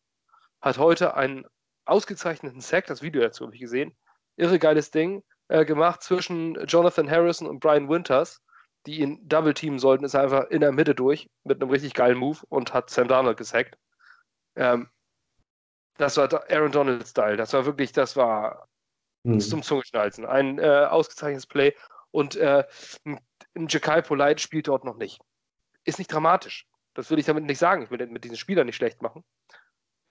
hat 0.60 0.78
heute 0.78 1.14
einen 1.14 1.44
ausgezeichneten 1.86 2.60
Sack, 2.60 2.86
das 2.86 3.02
Video 3.02 3.20
dazu 3.20 3.44
habe 3.44 3.54
ich 3.54 3.60
gesehen, 3.60 3.96
irre 4.36 4.58
geiles 4.58 4.90
Ding, 4.90 5.22
äh, 5.48 5.64
gemacht 5.64 6.02
zwischen 6.02 6.54
Jonathan 6.66 7.10
Harrison 7.10 7.48
und 7.48 7.60
Brian 7.60 7.88
Winters 7.88 8.40
die 8.86 9.00
ihn 9.00 9.26
double 9.26 9.54
teamen 9.54 9.78
sollten, 9.78 10.04
ist 10.04 10.14
einfach 10.14 10.48
in 10.50 10.60
der 10.60 10.72
Mitte 10.72 10.94
durch 10.94 11.30
mit 11.44 11.60
einem 11.60 11.70
richtig 11.70 11.94
geilen 11.94 12.18
Move 12.18 12.40
und 12.48 12.74
hat 12.74 12.90
Sam 12.90 13.08
Darnold 13.08 13.38
gesackt. 13.38 13.78
Ähm, 14.56 14.88
das 15.96 16.16
war 16.16 16.28
Aaron 16.50 16.72
Donald-Style. 16.72 17.36
Das 17.36 17.52
war 17.52 17.66
wirklich, 17.66 17.92
das 17.92 18.16
war 18.16 18.68
mhm. 19.22 19.40
zum 19.40 19.62
Zungeschnalzen. 19.62 20.26
Ein 20.26 20.58
äh, 20.58 20.86
ausgezeichnetes 20.90 21.46
Play. 21.46 21.74
Und 22.10 22.36
äh, 22.36 22.64
ein 23.04 23.66
Jakai 23.68 24.02
Polite 24.02 24.40
spielt 24.40 24.68
dort 24.68 24.84
noch 24.84 24.96
nicht. 24.96 25.20
Ist 25.84 25.98
nicht 25.98 26.12
dramatisch. 26.12 26.66
Das 26.94 27.10
will 27.10 27.18
ich 27.18 27.26
damit 27.26 27.44
nicht 27.44 27.58
sagen. 27.58 27.82
Ich 27.82 27.90
will 27.90 28.06
mit 28.06 28.24
diesen 28.24 28.36
Spielern 28.36 28.66
nicht 28.66 28.76
schlecht 28.76 29.02
machen. 29.02 29.24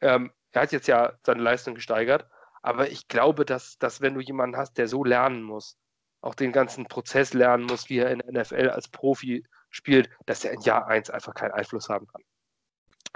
Ähm, 0.02 0.32
er 0.52 0.64
hat 0.64 0.72
jetzt 0.72 0.88
ja 0.88 1.14
seine 1.26 1.42
Leistung 1.42 1.76
gesteigert. 1.76 2.28
Aber 2.62 2.90
ich 2.90 3.08
glaube, 3.08 3.46
dass, 3.46 3.78
dass 3.78 4.02
wenn 4.02 4.14
du 4.14 4.22
jemanden 4.22 4.58
hast, 4.58 4.78
der 4.78 4.88
so 4.88 5.04
lernen 5.04 5.44
muss, 5.44 5.78
auch 6.22 6.36
den 6.36 6.54
ganzen 6.54 6.88
Prozess 6.88 7.34
lernen 7.34 7.66
muss, 7.66 7.90
wie 7.90 8.00
er 8.00 8.12
in 8.12 8.20
der 8.20 8.42
NFL 8.42 8.70
als 8.70 8.88
Profi 8.88 9.46
spielt, 9.70 10.10
dass 10.26 10.46
er 10.46 10.54
in 10.54 10.62
Jahr 10.62 10.88
1 10.88 11.10
einfach 11.10 11.34
keinen 11.34 11.52
Einfluss 11.52 11.90
haben 11.90 12.08
kann. 12.08 12.22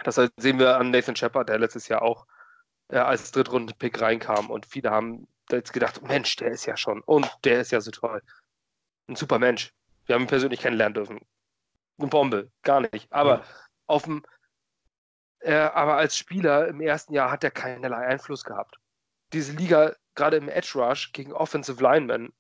Das 0.04 0.16
sehen 0.38 0.60
wir 0.60 0.78
an 0.78 0.92
Nathan 0.92 1.16
Shepard, 1.16 1.48
der 1.48 1.60
letztes 1.60 1.88
Jahr 1.88 2.02
auch 2.02 2.28
äh, 2.90 2.98
als 2.98 3.32
Drittrunden-Pick 3.32 4.02
reinkam 4.02 4.50
und 4.50 4.66
viele 4.66 4.92
haben 4.92 5.28
jetzt 5.52 5.74
gedacht, 5.74 6.02
Mensch, 6.04 6.36
der 6.38 6.52
ist 6.52 6.66
ja 6.66 6.78
schon 6.78 7.02
und 7.02 7.30
der 7.44 7.62
ist 7.62 7.72
ja 7.72 7.82
so 7.82 7.92
toll. 7.92 8.22
Ein 9.08 9.16
super 9.16 9.40
Mensch. 9.40 9.74
Wir 10.06 10.16
haben 10.16 10.24
ihn 10.24 10.28
persönlich 10.28 10.60
kennenlernen 10.60 10.94
dürfen. 10.94 11.22
Eine 11.98 12.08
Bombe, 12.08 12.52
gar 12.64 12.82
nicht. 12.82 13.12
Aber 13.12 13.40
ja. 13.40 13.44
auf 13.88 14.04
dem, 14.04 14.24
äh, 15.40 15.56
aber 15.56 15.98
als 15.98 16.18
Spieler 16.18 16.68
im 16.68 16.82
ersten 16.82 17.14
Jahr 17.14 17.32
hat 17.32 17.44
er 17.44 17.52
keinerlei 17.52 18.06
Einfluss 18.08 18.44
gehabt. 18.44 18.78
Diese 19.34 19.54
Liga, 19.54 19.96
gerade 20.16 20.38
im 20.38 20.50
Edge 20.50 20.72
Rush 20.76 21.12
gegen 21.12 21.34
Offensive 21.34 21.82
Linemen, 21.82 22.34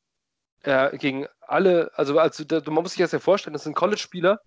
äh, 0.63 0.97
gegen 0.97 1.27
alle, 1.41 1.91
also, 1.95 2.17
also 2.19 2.45
man 2.71 2.83
muss 2.83 2.93
sich 2.93 3.01
das 3.01 3.11
ja 3.11 3.19
vorstellen, 3.19 3.53
das 3.53 3.63
sind 3.63 3.75
College-Spieler, 3.75 4.41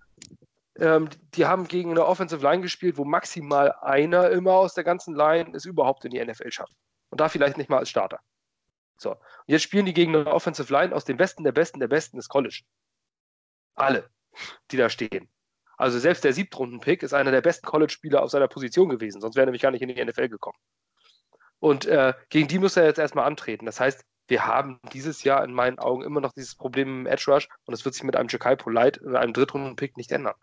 ähm, 0.80 1.08
die 1.34 1.46
haben 1.46 1.68
gegen 1.68 1.90
eine 1.90 2.06
Offensive 2.06 2.42
Line 2.42 2.62
gespielt, 2.62 2.96
wo 2.96 3.04
maximal 3.04 3.72
einer 3.82 4.30
immer 4.30 4.52
aus 4.52 4.74
der 4.74 4.84
ganzen 4.84 5.14
Line 5.14 5.54
es 5.54 5.64
überhaupt 5.64 6.04
in 6.04 6.10
die 6.10 6.24
NFL 6.24 6.50
schafft. 6.50 6.74
Und 7.10 7.20
da 7.20 7.28
vielleicht 7.28 7.56
nicht 7.56 7.70
mal 7.70 7.78
als 7.78 7.90
Starter. 7.90 8.20
So. 8.96 9.12
Und 9.12 9.18
jetzt 9.46 9.62
spielen 9.62 9.86
die 9.86 9.94
gegen 9.94 10.14
eine 10.14 10.26
Offensive 10.26 10.72
Line 10.72 10.94
aus 10.94 11.04
dem 11.04 11.16
Besten 11.16 11.44
der 11.44 11.52
Besten 11.52 11.80
der 11.80 11.88
Besten 11.88 12.16
des 12.16 12.28
College. 12.28 12.62
Alle, 13.74 14.10
die 14.70 14.76
da 14.76 14.90
stehen. 14.90 15.30
Also 15.76 15.98
selbst 15.98 16.24
der 16.24 16.34
Siebtrunden-Pick 16.34 17.02
ist 17.02 17.14
einer 17.14 17.30
der 17.30 17.40
besten 17.40 17.66
College-Spieler 17.66 18.22
auf 18.22 18.30
seiner 18.30 18.48
Position 18.48 18.90
gewesen, 18.90 19.22
sonst 19.22 19.34
wäre 19.34 19.44
er 19.44 19.46
nämlich 19.46 19.62
gar 19.62 19.70
nicht 19.70 19.80
in 19.80 19.88
die 19.88 20.04
NFL 20.04 20.28
gekommen. 20.28 20.58
Und 21.58 21.86
äh, 21.86 22.12
gegen 22.28 22.48
die 22.48 22.58
muss 22.58 22.76
er 22.76 22.84
jetzt 22.84 22.98
erstmal 22.98 23.24
antreten. 23.24 23.64
Das 23.64 23.80
heißt, 23.80 24.04
wir 24.28 24.46
haben 24.46 24.78
dieses 24.92 25.24
Jahr 25.24 25.42
in 25.42 25.54
meinen 25.54 25.78
Augen 25.78 26.02
immer 26.02 26.20
noch 26.20 26.32
dieses 26.32 26.54
Problem 26.54 27.00
im 27.00 27.06
Edge 27.06 27.24
Rush 27.28 27.48
und 27.64 27.72
es 27.72 27.84
wird 27.86 27.94
sich 27.94 28.04
mit 28.04 28.14
einem 28.14 28.28
Jakai 28.28 28.56
Polite 28.56 29.00
in 29.00 29.16
einem 29.16 29.32
Drittrunden-Pick 29.32 29.96
nicht 29.96 30.12
ändern. 30.12 30.34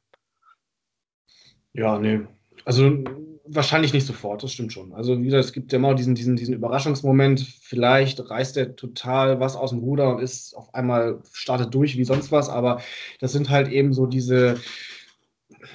Ja, 1.78 2.00
nee. 2.00 2.22
Also 2.66 3.04
wahrscheinlich 3.46 3.94
nicht 3.94 4.06
sofort, 4.06 4.44
das 4.44 4.52
stimmt 4.52 4.74
schon. 4.74 4.94
Also 4.94 5.22
wieder, 5.22 5.38
es 5.38 5.54
gibt 5.54 5.72
ja 5.72 5.78
immer 5.78 5.94
diesen, 5.94 6.16
diesen, 6.16 6.36
diesen 6.36 6.56
Überraschungsmoment, 6.56 7.40
vielleicht 7.62 8.20
reißt 8.30 8.58
er 8.58 8.76
total 8.76 9.40
was 9.40 9.56
aus 9.56 9.70
dem 9.70 9.80
Ruder 9.80 10.16
und 10.16 10.22
ist 10.22 10.56
auf 10.56 10.74
einmal 10.74 11.22
startet 11.32 11.74
durch 11.74 11.96
wie 11.96 12.04
sonst 12.04 12.32
was, 12.32 12.50
aber 12.50 12.82
das 13.20 13.32
sind 13.32 13.50
halt 13.50 13.70
eben 13.70 13.94
so 13.94 14.08
diese 14.08 14.60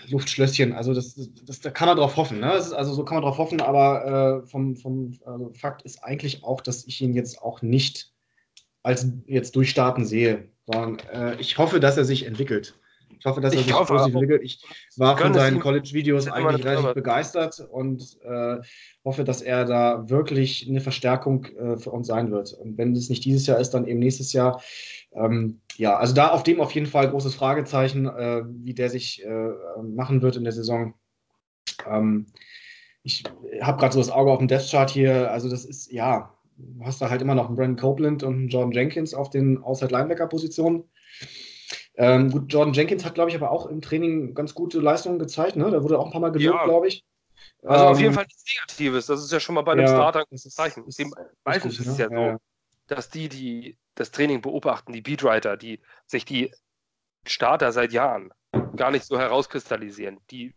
Luftschlösschen. 0.08 0.72
Also 0.72 0.92
das, 0.92 1.14
das, 1.44 1.60
da 1.60 1.70
kann 1.70 1.88
man 1.88 1.96
drauf 1.96 2.16
hoffen. 2.16 2.40
Ne? 2.40 2.50
also 2.50 2.92
so 2.92 3.04
kann 3.04 3.16
man 3.16 3.22
drauf 3.22 3.38
hoffen, 3.38 3.60
aber 3.60 4.42
äh, 4.42 4.46
vom, 4.46 4.76
vom 4.76 5.12
also 5.24 5.52
Fakt 5.54 5.82
ist 5.82 6.02
eigentlich 6.02 6.42
auch, 6.42 6.60
dass 6.60 6.84
ich 6.86 7.00
ihn 7.00 7.14
jetzt 7.14 7.40
auch 7.40 7.62
nicht 7.62 8.12
als 8.82 9.06
jetzt 9.26 9.54
durchstarten 9.54 10.04
sehe, 10.04 10.48
sondern 10.66 10.98
äh, 11.12 11.40
ich 11.40 11.58
hoffe, 11.58 11.78
dass 11.78 11.96
er 11.96 12.04
sich 12.04 12.26
entwickelt. 12.26 12.74
Ich 13.18 13.24
hoffe, 13.24 13.40
dass 13.40 13.52
er 13.52 13.60
ich 13.60 13.66
sich 13.66 13.74
positiv 13.74 14.14
entwickelt. 14.14 14.42
Ich 14.44 14.64
war 14.96 15.16
von 15.16 15.34
seinen 15.34 15.60
College-Videos 15.60 16.28
eigentlich 16.28 16.64
relativ 16.64 16.94
begeistert 16.94 17.60
und 17.70 18.18
äh, 18.22 18.58
hoffe, 19.04 19.24
dass 19.24 19.42
er 19.42 19.64
da 19.64 20.08
wirklich 20.08 20.68
eine 20.68 20.80
Verstärkung 20.80 21.44
äh, 21.46 21.76
für 21.76 21.90
uns 21.90 22.06
sein 22.06 22.30
wird. 22.30 22.52
Und 22.52 22.78
wenn 22.78 22.94
es 22.94 23.10
nicht 23.10 23.24
dieses 23.24 23.46
Jahr 23.46 23.58
ist, 23.58 23.70
dann 23.70 23.86
eben 23.86 24.00
nächstes 24.00 24.32
Jahr. 24.32 24.62
Ähm, 25.14 25.60
ja, 25.76 25.96
also 25.96 26.14
da 26.14 26.28
auf 26.28 26.42
dem 26.42 26.60
auf 26.60 26.72
jeden 26.72 26.86
Fall 26.86 27.10
großes 27.10 27.34
Fragezeichen, 27.34 28.06
äh, 28.06 28.42
wie 28.46 28.74
der 28.74 28.90
sich 28.90 29.24
äh, 29.24 29.50
machen 29.82 30.22
wird 30.22 30.36
in 30.36 30.44
der 30.44 30.52
Saison. 30.52 30.94
Ähm, 31.86 32.26
ich 33.02 33.24
habe 33.60 33.78
gerade 33.78 33.92
so 33.92 33.98
das 33.98 34.10
Auge 34.10 34.30
auf 34.30 34.38
dem 34.38 34.48
Death 34.48 34.70
Chart 34.70 34.90
hier. 34.90 35.30
Also 35.30 35.48
das 35.48 35.64
ist, 35.64 35.90
ja, 35.90 36.32
du 36.56 36.84
hast 36.84 37.02
da 37.02 37.10
halt 37.10 37.22
immer 37.22 37.34
noch 37.34 37.46
einen 37.46 37.56
Brandon 37.56 37.76
Copeland 37.76 38.22
und 38.22 38.34
einen 38.34 38.48
Jordan 38.48 38.72
Jenkins 38.72 39.14
auf 39.14 39.30
den 39.30 39.62
Outside-Linebacker-Positionen. 39.62 40.84
Ähm, 41.96 42.30
gut, 42.30 42.52
Jordan 42.52 42.72
Jenkins 42.72 43.04
hat, 43.04 43.14
glaube 43.14 43.30
ich, 43.30 43.36
aber 43.36 43.50
auch 43.50 43.66
im 43.66 43.82
Training 43.82 44.34
ganz 44.34 44.54
gute 44.54 44.80
Leistungen 44.80 45.18
gezeigt. 45.18 45.56
Ne? 45.56 45.70
Da 45.70 45.82
wurde 45.82 45.98
auch 45.98 46.06
ein 46.06 46.12
paar 46.12 46.20
Mal 46.20 46.32
gewirkt, 46.32 46.58
ja. 46.58 46.64
glaube 46.64 46.88
ich. 46.88 47.04
Also 47.62 47.84
ähm, 47.84 47.90
auf 47.90 48.00
jeden 48.00 48.14
Fall 48.14 48.24
nichts 48.24 48.44
Negatives. 48.48 49.06
Das 49.06 49.22
ist 49.22 49.32
ja 49.32 49.40
schon 49.40 49.54
mal 49.54 49.62
bei 49.62 49.72
einem 49.72 49.86
ja, 49.86 49.88
Starter 49.88 50.24
ein 50.30 50.38
Zeichen. 50.38 50.84
Meistens 51.44 51.78
ist 51.78 51.86
es 51.86 51.98
ja, 51.98 52.10
ja 52.10 52.32
so, 52.32 52.38
dass 52.86 53.10
die, 53.10 53.28
die 53.28 53.76
das 53.94 54.10
Training 54.10 54.40
beobachten, 54.40 54.92
die 54.92 55.02
Beatwriter, 55.02 55.56
die 55.56 55.80
sich 56.06 56.24
die 56.24 56.52
Starter 57.26 57.72
seit 57.72 57.92
Jahren 57.92 58.32
gar 58.76 58.90
nicht 58.90 59.04
so 59.04 59.18
herauskristallisieren, 59.18 60.18
die, 60.30 60.54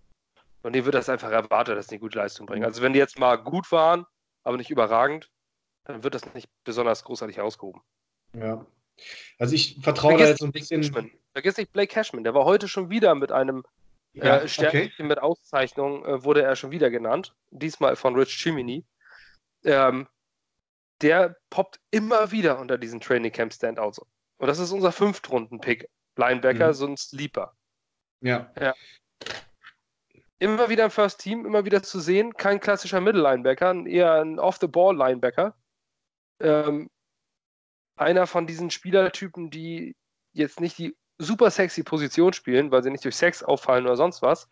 von 0.61 0.73
denen 0.73 0.86
wird 0.86 0.95
das 0.95 1.09
einfach 1.09 1.31
erwartet, 1.31 1.77
dass 1.77 1.88
die 1.88 1.99
gute 1.99 2.17
Leistung 2.17 2.45
bringen. 2.45 2.65
Also 2.65 2.81
wenn 2.81 2.93
die 2.93 2.99
jetzt 2.99 3.19
mal 3.19 3.36
gut 3.36 3.71
waren, 3.71 4.05
aber 4.43 4.57
nicht 4.57 4.71
überragend, 4.71 5.29
dann 5.83 6.03
wird 6.03 6.15
das 6.15 6.33
nicht 6.33 6.49
besonders 6.63 7.03
großartig 7.03 7.38
herausgehoben. 7.38 7.81
Ja. 8.33 8.65
Also 9.38 9.53
ich 9.53 9.79
vertraue 9.81 10.17
da 10.17 10.25
jetzt 10.25 10.39
so 10.39 10.45
ein 10.45 10.51
bisschen. 10.51 10.81
Vergiss 11.36 11.57
nicht 11.57 11.73
Blake 11.73 11.93
Cashman, 11.93 12.23
der 12.23 12.33
war 12.33 12.45
heute 12.45 12.69
schon 12.69 12.89
wieder 12.89 13.13
mit 13.13 13.33
einem 13.33 13.65
ja, 14.13 14.38
äh, 14.38 14.47
Sternchen 14.47 14.93
okay. 14.93 15.03
mit 15.03 15.19
Auszeichnung, 15.19 16.05
äh, 16.05 16.23
wurde 16.23 16.41
er 16.41 16.55
schon 16.55 16.71
wieder 16.71 16.89
genannt. 16.89 17.36
Diesmal 17.51 17.97
von 17.97 18.15
Rich 18.15 18.38
Chimini. 18.41 18.86
Ähm, 19.65 20.07
der 21.01 21.36
poppt 21.49 21.81
immer 21.91 22.31
wieder 22.31 22.57
unter 22.57 22.77
diesen 22.77 23.01
Training 23.01 23.33
Camp 23.33 23.51
Standouts. 23.51 23.99
Und 23.99 24.47
das 24.47 24.59
ist 24.59 24.71
unser 24.71 24.93
Fünftrunden-Pick. 24.93 25.89
Linebacker, 26.15 26.69
mhm. 26.69 26.73
so 26.73 26.88
ein 26.88 26.95
Sleeper. 26.95 27.53
Ja. 28.21 28.49
ja. 28.57 28.73
Immer 30.39 30.69
wieder 30.69 30.86
im 30.86 30.91
First 30.91 31.19
Team, 31.19 31.45
immer 31.45 31.65
wieder 31.65 31.83
zu 31.83 31.99
sehen, 31.99 32.33
kein 32.38 32.61
klassischer 32.61 33.01
Middle-Linebacker, 33.01 33.86
eher 33.86 34.21
ein 34.21 34.39
Off-the-Ball-Linebacker. 34.39 35.53
Ähm, 36.39 36.89
einer 37.97 38.25
von 38.25 38.47
diesen 38.47 38.71
Spielertypen, 38.71 39.49
die 39.49 39.97
jetzt 40.31 40.61
nicht 40.61 40.77
die 40.77 40.95
super 41.18 41.49
sexy 41.49 41.84
Position 41.84 42.34
spielen, 42.34 42.72
weil 42.72 42.84
sie 42.84 42.91
nicht 42.91 43.03
durch 43.05 43.16
Sex 43.16 43.43
auffallen 43.43 43.86
oder 43.86 43.95
sonst 43.95 44.22
was, 44.22 44.47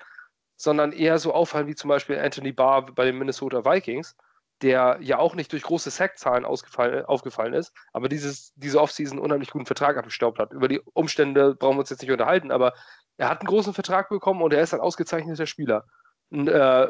sondern 0.56 0.92
eher 0.92 1.18
so 1.20 1.34
auffallen 1.34 1.68
wie 1.68 1.76
zum 1.76 1.90
Beispiel 1.90 2.20
Anthony 2.20 2.52
Barr 2.52 2.86
bei 2.86 3.06
den 3.06 3.18
Minnesota 3.18 3.66
Vikings, 3.66 4.16
der 4.62 4.98
ja 5.02 5.18
auch 5.18 5.36
nicht 5.36 5.52
durch 5.52 5.64
große 5.64 5.90
Sackzahlen 5.90 6.46
aufgefallen 6.46 7.54
ist, 7.54 7.74
aber 7.92 8.08
dieses, 8.08 8.54
diese 8.56 8.80
Offseason 8.80 9.20
unheimlich 9.20 9.52
guten 9.52 9.66
Vertrag 9.66 9.98
abgestaubt 9.98 10.40
hat. 10.40 10.54
Über 10.54 10.68
die 10.68 10.80
Umstände 10.94 11.56
brauchen 11.56 11.76
wir 11.76 11.82
uns 11.82 11.90
jetzt 11.90 12.02
nicht 12.02 12.12
unterhalten, 12.12 12.52
aber 12.52 12.74
er 13.18 13.30
hat 13.30 13.42
einen 13.42 13.48
großen 13.48 13.74
Vertrag 13.74 14.10
bekommen 14.10 14.42
und 14.42 14.54
er 14.54 14.62
ist 14.62 14.74
ein 14.74 14.80
ausgezeichneter 14.80 15.48
Spieler. 15.48 15.86
Ein, 16.32 16.48
äh, 16.48 16.88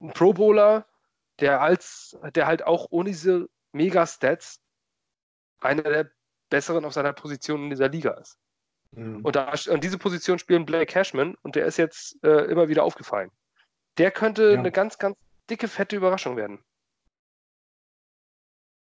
ein 0.00 0.12
Pro 0.12 0.34
Bowler, 0.34 0.86
der, 1.40 1.62
als, 1.62 2.16
der 2.34 2.46
halt 2.46 2.64
auch 2.64 2.86
ohne 2.90 3.10
diese 3.10 3.48
Mega-Stats 3.72 4.60
einer 5.60 5.82
der 5.82 6.10
besseren 6.50 6.84
auf 6.84 6.92
seiner 6.92 7.12
Position 7.12 7.64
in 7.64 7.70
dieser 7.70 7.88
Liga 7.88 8.12
ist. 8.12 8.38
Mhm. 8.96 9.20
Und, 9.22 9.36
da, 9.36 9.52
und 9.70 9.84
diese 9.84 9.98
Position 9.98 10.38
spielen 10.38 10.66
Blake 10.66 10.92
Cashman 10.92 11.36
und 11.42 11.56
der 11.56 11.66
ist 11.66 11.76
jetzt 11.76 12.22
äh, 12.24 12.44
immer 12.50 12.68
wieder 12.68 12.84
aufgefallen. 12.84 13.30
Der 13.98 14.10
könnte 14.10 14.52
ja. 14.52 14.58
eine 14.58 14.72
ganz, 14.72 14.98
ganz 14.98 15.16
dicke, 15.50 15.68
fette 15.68 15.96
Überraschung 15.96 16.36
werden. 16.36 16.58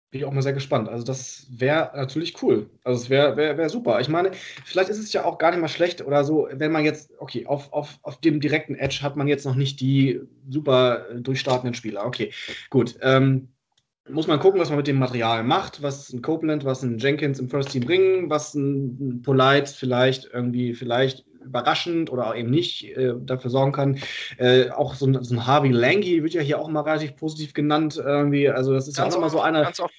Bin 0.09 0.21
ich 0.21 0.25
auch 0.25 0.31
mal 0.31 0.41
sehr 0.41 0.53
gespannt. 0.53 0.87
Also, 0.87 1.03
das 1.03 1.47
wäre 1.49 1.91
natürlich 1.95 2.41
cool. 2.41 2.69
Also, 2.83 3.03
es 3.03 3.09
wäre 3.09 3.35
wär, 3.35 3.57
wär 3.57 3.69
super. 3.69 3.99
Ich 3.99 4.07
meine, 4.07 4.31
vielleicht 4.63 4.89
ist 4.89 4.99
es 4.99 5.11
ja 5.11 5.25
auch 5.25 5.37
gar 5.37 5.51
nicht 5.51 5.59
mal 5.59 5.67
schlecht 5.67 6.01
oder 6.01 6.23
so, 6.23 6.47
wenn 6.49 6.71
man 6.71 6.85
jetzt, 6.85 7.11
okay, 7.19 7.45
auf, 7.45 7.73
auf, 7.73 7.99
auf 8.03 8.21
dem 8.21 8.39
direkten 8.39 8.75
Edge 8.75 8.99
hat 9.01 9.17
man 9.17 9.27
jetzt 9.27 9.45
noch 9.45 9.55
nicht 9.55 9.81
die 9.81 10.21
super 10.47 11.07
durchstartenden 11.13 11.73
Spieler. 11.73 12.05
Okay, 12.05 12.31
gut. 12.69 12.97
Ähm, 13.01 13.49
muss 14.09 14.27
man 14.27 14.39
gucken, 14.39 14.59
was 14.59 14.69
man 14.69 14.77
mit 14.77 14.87
dem 14.87 14.99
Material 14.99 15.43
macht, 15.43 15.81
was 15.81 16.11
ein 16.11 16.21
Copeland, 16.21 16.65
was 16.65 16.83
ein 16.83 16.97
Jenkins 16.97 17.39
im 17.39 17.49
First 17.49 17.71
Team 17.71 17.85
bringen, 17.85 18.29
was 18.29 18.53
ein 18.53 19.21
Polite 19.23 19.73
vielleicht 19.73 20.29
irgendwie, 20.33 20.73
vielleicht 20.73 21.25
überraschend 21.43 22.11
oder 22.11 22.35
eben 22.35 22.49
nicht 22.49 22.85
äh, 22.97 23.13
dafür 23.19 23.49
sorgen 23.49 23.71
kann. 23.71 23.99
Äh, 24.37 24.69
auch 24.71 24.93
so 24.95 25.07
ein, 25.07 25.23
so 25.23 25.35
ein 25.35 25.47
Harvey 25.47 25.71
Langy 25.71 26.21
wird 26.23 26.33
ja 26.33 26.41
hier 26.41 26.59
auch 26.59 26.67
mal 26.67 26.81
relativ 26.81 27.15
positiv 27.15 27.53
genannt 27.53 27.97
irgendwie. 27.97 28.49
Also 28.49 28.73
das 28.73 28.87
ist 28.87 28.97
ganz 28.97 29.13
ja 29.13 29.17
auch 29.17 29.21
mal 29.21 29.29
so 29.29 29.39
einer. 29.39 29.63
Ganz 29.63 29.79
oft, 29.79 29.93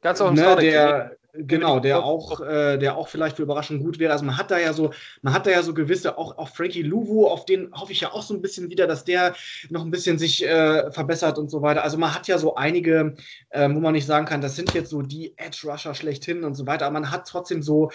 ganz 0.00 0.20
oft 0.20 0.34
ne, 0.34 0.56
der, 0.56 1.16
Genau, 1.36 1.80
der 1.80 2.04
auch, 2.04 2.40
äh, 2.42 2.78
der 2.78 2.96
auch 2.96 3.08
vielleicht 3.08 3.36
für 3.36 3.42
Überraschung 3.42 3.80
gut 3.80 3.98
wäre. 3.98 4.12
Also 4.12 4.24
man 4.24 4.38
hat 4.38 4.52
da 4.52 4.58
ja 4.58 4.72
so, 4.72 4.92
man 5.20 5.34
hat 5.34 5.46
da 5.46 5.50
ja 5.50 5.64
so 5.64 5.74
gewisse, 5.74 6.16
auch, 6.16 6.38
auch 6.38 6.48
Frankie 6.48 6.82
Louvu, 6.82 7.26
auf 7.26 7.44
den 7.44 7.72
hoffe 7.74 7.90
ich 7.90 8.02
ja 8.02 8.12
auch 8.12 8.22
so 8.22 8.34
ein 8.34 8.40
bisschen 8.40 8.70
wieder, 8.70 8.86
dass 8.86 9.04
der 9.04 9.34
noch 9.68 9.84
ein 9.84 9.90
bisschen 9.90 10.16
sich 10.16 10.46
äh, 10.46 10.92
verbessert 10.92 11.36
und 11.38 11.50
so 11.50 11.60
weiter. 11.60 11.82
Also 11.82 11.98
man 11.98 12.14
hat 12.14 12.28
ja 12.28 12.38
so 12.38 12.54
einige, 12.54 13.16
äh, 13.48 13.68
wo 13.68 13.80
man 13.80 13.94
nicht 13.94 14.06
sagen 14.06 14.26
kann, 14.26 14.42
das 14.42 14.54
sind 14.54 14.74
jetzt 14.74 14.90
so 14.90 15.02
die 15.02 15.36
Edge-Rusher 15.36 15.96
schlechthin 15.96 16.44
und 16.44 16.54
so 16.54 16.68
weiter, 16.68 16.86
aber 16.86 17.00
man 17.00 17.10
hat 17.10 17.26
trotzdem 17.26 17.64
so, 17.64 17.90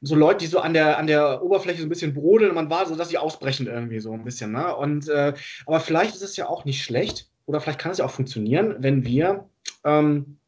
so 0.00 0.14
Leute, 0.14 0.38
die 0.38 0.46
so 0.46 0.60
an 0.60 0.72
der, 0.72 0.96
an 0.96 1.06
der 1.06 1.42
Oberfläche 1.42 1.80
so 1.80 1.86
ein 1.86 1.90
bisschen 1.90 2.14
brodeln 2.14 2.50
und 2.50 2.56
man 2.56 2.70
war 2.70 2.86
so, 2.86 2.96
dass 2.96 3.10
sie 3.10 3.18
ausbrechen 3.18 3.66
irgendwie 3.66 4.00
so 4.00 4.12
ein 4.12 4.24
bisschen. 4.24 4.52
Ne? 4.52 4.74
Und, 4.74 5.10
äh, 5.10 5.34
aber 5.66 5.80
vielleicht 5.80 6.14
ist 6.14 6.22
es 6.22 6.36
ja 6.36 6.48
auch 6.48 6.64
nicht 6.64 6.82
schlecht 6.82 7.28
oder 7.44 7.60
vielleicht 7.60 7.80
kann 7.80 7.92
es 7.92 7.98
ja 7.98 8.06
auch 8.06 8.10
funktionieren, 8.10 8.76
wenn 8.78 9.04
wir, 9.04 9.46
ähm, 9.84 10.38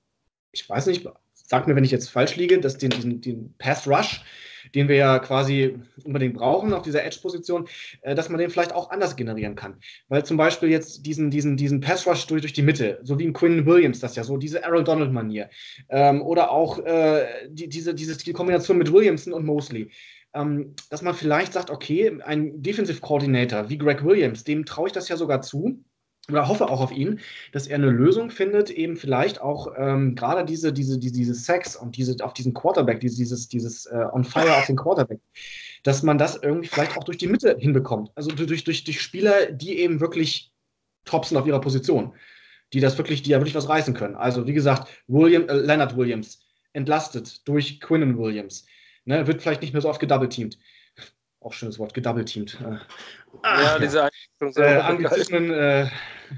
ich 0.53 0.67
weiß 0.67 0.87
nicht, 0.87 1.07
sag 1.51 1.67
mir, 1.67 1.75
wenn 1.75 1.85
ich 1.85 1.91
jetzt 1.91 2.11
falsch 2.11 2.37
liege, 2.37 2.61
dass 2.61 2.79
den, 2.79 2.91
diesen, 2.91 3.21
den 3.21 3.55
Pass 3.59 3.89
Rush, 3.89 4.23
den 4.77 4.87
wir 4.87 4.95
ja 4.95 5.19
quasi 5.19 5.75
unbedingt 6.05 6.35
brauchen 6.35 6.73
auf 6.73 6.83
dieser 6.83 7.05
Edge-Position, 7.05 7.67
äh, 8.03 8.15
dass 8.15 8.29
man 8.29 8.39
den 8.39 8.51
vielleicht 8.51 8.73
auch 8.73 8.91
anders 8.91 9.17
generieren 9.17 9.57
kann. 9.57 9.81
Weil 10.09 10.25
zum 10.25 10.37
Beispiel 10.37 10.69
jetzt 10.69 11.05
diesen, 11.07 11.29
diesen, 11.29 11.57
diesen 11.57 11.81
Pass 11.81 12.07
Rush 12.07 12.29
durch, 12.29 12.43
durch 12.43 12.53
die 12.53 12.63
Mitte, 12.63 13.01
so 13.03 13.19
wie 13.19 13.27
ein 13.27 13.33
Quinn 13.33 13.67
Williams 13.67 13.99
das 13.99 14.15
ja 14.15 14.23
so, 14.23 14.37
diese 14.37 14.65
Aaron 14.65 14.85
Donald-Manier. 14.85 15.51
Ähm, 15.89 16.23
oder 16.23 16.53
auch 16.53 16.79
äh, 16.79 17.27
die, 17.49 17.69
diese, 17.69 17.95
diese 17.95 18.17
die 18.17 18.33
Kombination 18.33 18.79
mit 18.79 18.93
Williamson 18.93 19.33
und 19.33 19.45
Mosley. 19.45 19.91
Ähm, 20.33 20.77
dass 20.89 21.03
man 21.03 21.15
vielleicht 21.15 21.55
sagt, 21.55 21.71
okay, 21.71 22.17
ein 22.25 22.63
Defensive 22.63 23.01
Coordinator 23.01 23.69
wie 23.69 23.79
Greg 23.79 24.05
Williams, 24.05 24.45
dem 24.45 24.65
traue 24.65 24.87
ich 24.87 24.93
das 24.93 25.09
ja 25.09 25.17
sogar 25.17 25.43
zu, 25.43 25.83
oder 26.33 26.49
hoffe 26.49 26.69
auch 26.69 26.81
auf 26.81 26.93
ihn, 26.93 27.21
dass 27.53 27.67
er 27.67 27.77
eine 27.77 27.91
Lösung 27.91 28.31
findet, 28.31 28.71
eben 28.71 28.97
vielleicht 28.97 29.41
auch 29.41 29.73
ähm, 29.77 30.15
gerade 30.15 30.45
diese, 30.45 30.73
diese, 30.73 30.99
diese, 30.99 31.15
diese 31.15 31.35
Sex 31.35 31.77
und 31.77 31.97
diese, 31.97 32.17
auf 32.25 32.35
diesen 32.35 32.55
Quarterback, 32.55 33.01
dieses, 33.01 33.49
dieses 33.49 33.87
äh, 33.87 34.07
On 34.13 34.25
Fire 34.25 34.57
auf 34.57 34.67
den 34.67 34.77
Quarterback, 34.77 35.21
dass 35.83 36.03
man 36.03 36.19
das 36.19 36.37
irgendwie 36.37 36.69
vielleicht 36.69 36.97
auch 36.97 37.05
durch 37.05 37.19
die 37.19 37.27
Mitte 37.27 37.57
hinbekommt. 37.59 38.11
Also 38.15 38.31
durch, 38.31 38.65
durch, 38.65 38.85
durch 38.85 39.01
Spieler, 39.01 39.53
die 39.53 39.79
eben 39.79 40.01
wirklich 40.01 40.53
top 41.05 41.25
sind 41.25 41.39
auf 41.39 41.47
ihrer 41.47 41.61
Position, 41.61 42.13
die 42.73 42.81
das 42.81 42.99
wirklich, 42.99 43.23
die 43.23 43.31
ja 43.31 43.39
wirklich 43.39 43.55
was 43.55 43.69
reißen 43.69 43.95
können. 43.95 44.17
Also 44.17 44.47
wie 44.47 44.53
gesagt, 44.53 44.89
William, 45.09 45.49
äh, 45.49 45.55
Leonard 45.55 45.97
Williams 45.97 46.41
entlastet 46.73 47.47
durch 47.49 47.81
Quinnen 47.81 48.19
Williams. 48.19 48.67
Ne, 49.07 49.27
wird 49.27 49.41
vielleicht 49.41 49.63
nicht 49.63 49.73
mehr 49.73 49.81
so 49.81 49.89
oft 49.89 49.99
gedoubleteamt 49.99 50.59
auch 51.41 51.53
schönes 51.53 51.79
Wort, 51.79 51.95
gedoubleteamt. 51.95 52.61
Äh, 52.61 52.79
ah, 53.43 53.63
ja, 53.63 53.79
diese 53.79 54.11
äh, 54.41 54.77
Anglizismen 54.81 55.51
äh, 55.51 55.89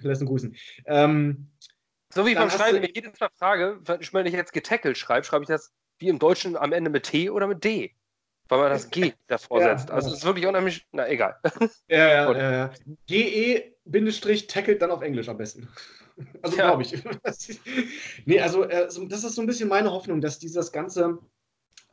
lassen 0.03 0.26
grüßen. 0.26 0.57
Ähm, 0.86 1.50
so 2.14 2.26
wie 2.26 2.34
beim 2.34 2.50
Schreiben, 2.50 2.76
wenn 2.76 2.84
ich 2.84 2.94
jedes 2.94 3.18
Mal 3.18 3.30
frage, 3.36 3.80
wenn 3.84 4.26
ich 4.26 4.34
jetzt 4.34 4.53
getackelt 4.53 4.98
schreibe, 4.98 5.24
schreibe 5.24 5.44
ich 5.44 5.48
das 5.48 5.72
wie 5.98 6.09
im 6.09 6.18
Deutschen 6.18 6.57
am 6.57 6.72
Ende 6.72 6.90
mit 6.90 7.05
T 7.05 7.30
oder 7.30 7.46
mit 7.46 7.64
D? 7.64 7.94
Weil 8.48 8.59
man 8.59 8.70
das 8.70 8.90
G 8.90 9.12
davor 9.28 9.61
ja, 9.61 9.78
setzt. 9.78 9.90
Also 9.90 10.09
es 10.09 10.18
ist 10.18 10.24
wirklich 10.24 10.46
unheimlich, 10.46 10.86
na 10.92 11.09
egal. 11.09 11.38
Ja, 11.88 12.09
ja, 12.09 12.32
ja, 12.32 12.53
ja. 12.53 12.70
GE-tackelt 13.07 14.82
dann 14.82 14.90
auf 14.90 15.00
Englisch 15.00 15.28
am 15.28 15.38
besten. 15.38 15.68
Also 16.42 16.59
ja. 16.59 16.66
glaube 16.66 16.82
ich. 16.82 17.03
nee, 18.26 18.40
also 18.40 18.64
äh, 18.64 18.88
das 19.09 19.24
ist 19.24 19.34
so 19.34 19.40
ein 19.40 19.46
bisschen 19.46 19.68
meine 19.68 19.90
Hoffnung, 19.90 20.20
dass 20.20 20.38
dieses 20.38 20.70
ganze 20.70 21.18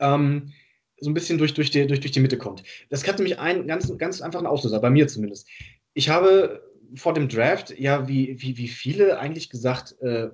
ähm, 0.00 0.52
so 1.00 1.10
ein 1.10 1.14
bisschen 1.14 1.38
durch, 1.38 1.54
durch, 1.54 1.70
die, 1.70 1.86
durch, 1.86 2.00
durch 2.00 2.12
die 2.12 2.20
Mitte 2.20 2.38
kommt. 2.38 2.62
Das 2.88 3.06
hat 3.06 3.18
nämlich 3.18 3.38
einen 3.38 3.66
ganz, 3.66 3.96
ganz 3.98 4.20
einfachen 4.20 4.46
Auslöser, 4.46 4.80
bei 4.80 4.90
mir 4.90 5.08
zumindest. 5.08 5.48
Ich 5.94 6.08
habe 6.08 6.62
vor 6.94 7.14
dem 7.14 7.28
Draft, 7.28 7.78
ja, 7.78 8.08
wie, 8.08 8.40
wie, 8.40 8.56
wie 8.56 8.68
viele 8.68 9.18
eigentlich 9.18 9.50
gesagt, 9.50 9.96
äh, 10.00 10.28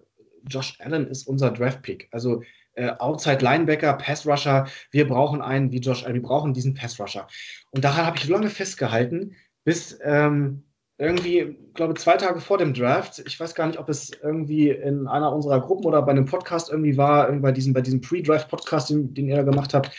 Josh 0.48 0.78
Allen 0.80 1.08
ist 1.08 1.26
unser 1.26 1.50
Draft-Pick. 1.50 2.08
Also 2.12 2.42
äh, 2.74 2.90
Outside 2.98 3.42
Linebacker, 3.42 3.94
Pass 3.94 4.26
Rusher, 4.26 4.66
wir 4.90 5.06
brauchen 5.08 5.42
einen 5.42 5.72
wie 5.72 5.78
Josh 5.78 6.04
Allen, 6.04 6.14
wir 6.14 6.22
brauchen 6.22 6.54
diesen 6.54 6.74
Pass 6.74 6.98
Rusher. 7.00 7.26
Und 7.70 7.84
daran 7.84 8.06
habe 8.06 8.16
ich 8.16 8.28
lange 8.28 8.50
festgehalten, 8.50 9.34
bis 9.64 9.98
ähm, 10.02 10.62
irgendwie, 10.98 11.58
glaube 11.74 11.94
zwei 11.94 12.16
Tage 12.16 12.40
vor 12.40 12.58
dem 12.58 12.72
Draft, 12.72 13.22
ich 13.26 13.38
weiß 13.38 13.54
gar 13.54 13.66
nicht, 13.66 13.78
ob 13.78 13.88
es 13.88 14.10
irgendwie 14.22 14.70
in 14.70 15.06
einer 15.06 15.32
unserer 15.32 15.60
Gruppen 15.60 15.84
oder 15.84 16.00
bei 16.02 16.12
einem 16.12 16.24
Podcast 16.24 16.70
irgendwie 16.70 16.96
war, 16.96 17.30
bei 17.32 17.52
diesem, 17.52 17.74
bei 17.74 17.82
diesem 17.82 18.00
Pre-Draft-Podcast, 18.00 18.90
den, 18.90 19.12
den 19.12 19.28
ihr 19.28 19.36
da 19.36 19.42
gemacht 19.42 19.74
habt, 19.74 19.90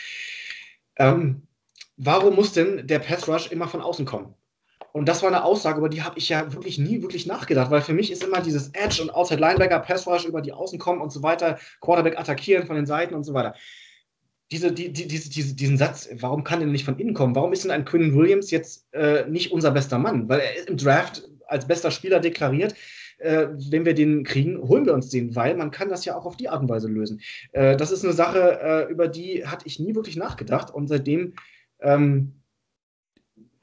ähm, 0.98 1.42
warum 1.96 2.34
muss 2.34 2.52
denn 2.52 2.86
der 2.86 2.98
Pass 2.98 3.28
Rush 3.28 3.50
immer 3.50 3.68
von 3.68 3.80
außen 3.80 4.04
kommen? 4.04 4.34
Und 4.92 5.08
das 5.08 5.22
war 5.22 5.28
eine 5.28 5.44
Aussage, 5.44 5.78
über 5.78 5.88
die 5.88 6.02
habe 6.02 6.18
ich 6.18 6.28
ja 6.28 6.52
wirklich 6.52 6.78
nie 6.78 7.02
wirklich 7.02 7.26
nachgedacht, 7.26 7.70
weil 7.70 7.82
für 7.82 7.92
mich 7.92 8.10
ist 8.10 8.24
immer 8.24 8.40
dieses 8.40 8.70
Edge 8.70 9.02
und 9.02 9.10
Outside 9.10 9.40
Linebacker, 9.40 9.80
Pass 9.80 10.06
Rush 10.06 10.24
über 10.24 10.40
die 10.40 10.52
Außen 10.52 10.78
kommen 10.78 11.00
und 11.00 11.12
so 11.12 11.22
weiter, 11.22 11.58
Quarterback 11.80 12.18
attackieren 12.18 12.66
von 12.66 12.76
den 12.76 12.86
Seiten 12.86 13.14
und 13.14 13.24
so 13.24 13.34
weiter. 13.34 13.54
Diese, 14.50 14.72
die, 14.72 14.90
die, 14.92 15.06
diese, 15.06 15.28
diese, 15.28 15.54
diesen 15.54 15.76
Satz, 15.76 16.08
warum 16.14 16.42
kann 16.42 16.60
der 16.60 16.68
nicht 16.68 16.86
von 16.86 16.98
innen 16.98 17.12
kommen? 17.12 17.34
Warum 17.34 17.52
ist 17.52 17.64
denn 17.64 17.70
ein 17.70 17.84
Quinn 17.84 18.16
Williams 18.16 18.50
jetzt 18.50 18.92
äh, 18.94 19.28
nicht 19.28 19.52
unser 19.52 19.72
bester 19.72 19.98
Mann? 19.98 20.28
Weil 20.28 20.40
er 20.40 20.56
ist 20.56 20.70
im 20.70 20.78
Draft 20.78 21.22
als 21.46 21.66
bester 21.66 21.90
Spieler 21.90 22.18
deklariert 22.18 22.74
äh, 23.18 23.48
wenn 23.70 23.84
wir 23.84 23.94
den 23.94 24.24
kriegen, 24.24 24.60
holen 24.60 24.86
wir 24.86 24.94
uns 24.94 25.08
den, 25.08 25.34
weil 25.34 25.56
man 25.56 25.70
kann 25.70 25.88
das 25.88 26.04
ja 26.04 26.16
auch 26.16 26.26
auf 26.26 26.36
die 26.36 26.48
Art 26.48 26.62
und 26.62 26.68
Weise 26.68 26.88
lösen. 26.88 27.20
Äh, 27.52 27.76
das 27.76 27.90
ist 27.90 28.04
eine 28.04 28.14
Sache, 28.14 28.60
äh, 28.60 28.92
über 28.92 29.08
die 29.08 29.46
hatte 29.46 29.66
ich 29.66 29.78
nie 29.78 29.94
wirklich 29.94 30.16
nachgedacht 30.16 30.72
und 30.72 30.88
seitdem, 30.88 31.34
ähm, 31.80 32.42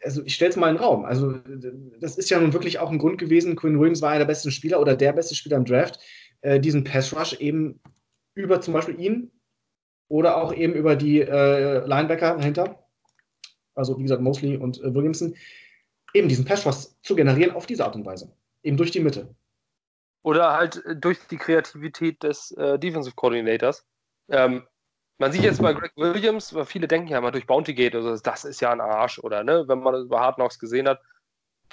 also 0.03 0.23
ich 0.23 0.35
stelle 0.35 0.51
es 0.51 0.57
mal 0.57 0.69
in 0.69 0.75
den 0.75 0.83
Raum. 0.83 1.05
Also 1.05 1.39
das 1.99 2.17
ist 2.17 2.29
ja 2.29 2.39
nun 2.39 2.53
wirklich 2.53 2.79
auch 2.79 2.91
ein 2.91 2.99
Grund 2.99 3.17
gewesen, 3.17 3.55
Quinn 3.55 3.79
Williams 3.79 4.01
war 4.01 4.09
einer 4.09 4.19
der 4.19 4.25
besten 4.25 4.51
Spieler 4.51 4.79
oder 4.79 4.95
der 4.95 5.13
beste 5.13 5.35
Spieler 5.35 5.57
im 5.57 5.65
Draft, 5.65 5.99
äh, 6.41 6.59
diesen 6.59 6.83
Pass 6.83 7.15
Rush 7.15 7.33
eben 7.39 7.79
über 8.35 8.61
zum 8.61 8.73
Beispiel 8.73 8.99
ihn 8.99 9.31
oder 10.09 10.37
auch 10.37 10.53
eben 10.53 10.73
über 10.73 10.95
die 10.95 11.21
äh, 11.21 11.85
Linebacker 11.87 12.35
dahinter, 12.35 12.85
also 13.73 13.97
wie 13.97 14.03
gesagt 14.03 14.21
Mosley 14.21 14.57
und 14.57 14.81
äh, 14.81 14.93
Williamson, 14.93 15.33
eben 16.13 16.27
diesen 16.27 16.45
Pass 16.45 16.65
Rush 16.65 16.89
zu 17.01 17.15
generieren 17.15 17.51
auf 17.51 17.65
diese 17.65 17.85
Art 17.85 17.95
und 17.95 18.05
Weise, 18.05 18.31
eben 18.63 18.77
durch 18.77 18.91
die 18.91 18.99
Mitte. 18.99 19.33
Oder 20.25 20.53
halt 20.53 20.83
äh, 20.85 20.95
durch 20.95 21.19
die 21.27 21.37
Kreativität 21.37 22.23
des 22.23 22.49
äh, 22.57 22.79
Defensive 22.79 23.13
Coordinators. 23.15 23.85
Ähm, 24.29 24.67
man 25.19 25.31
sieht 25.31 25.43
jetzt 25.43 25.61
bei 25.61 25.73
Greg 25.73 25.91
Williams, 25.95 26.51
weil 26.55 26.65
viele 26.65 26.87
denken 26.87 27.09
ja 27.09 27.19
immer 27.19 27.31
durch 27.31 27.45
Bounty 27.45 27.75
Gate, 27.75 27.93
also 27.93 28.17
das 28.17 28.43
ist 28.43 28.59
ja 28.59 28.71
ein 28.71 28.81
Arsch, 28.81 29.19
oder 29.19 29.43
ne, 29.43 29.65
wenn 29.67 29.79
man 29.79 29.93
das 29.93 30.05
über 30.05 30.19
Hard 30.19 30.35
Knocks 30.35 30.57
gesehen 30.57 30.89
hat, 30.89 30.99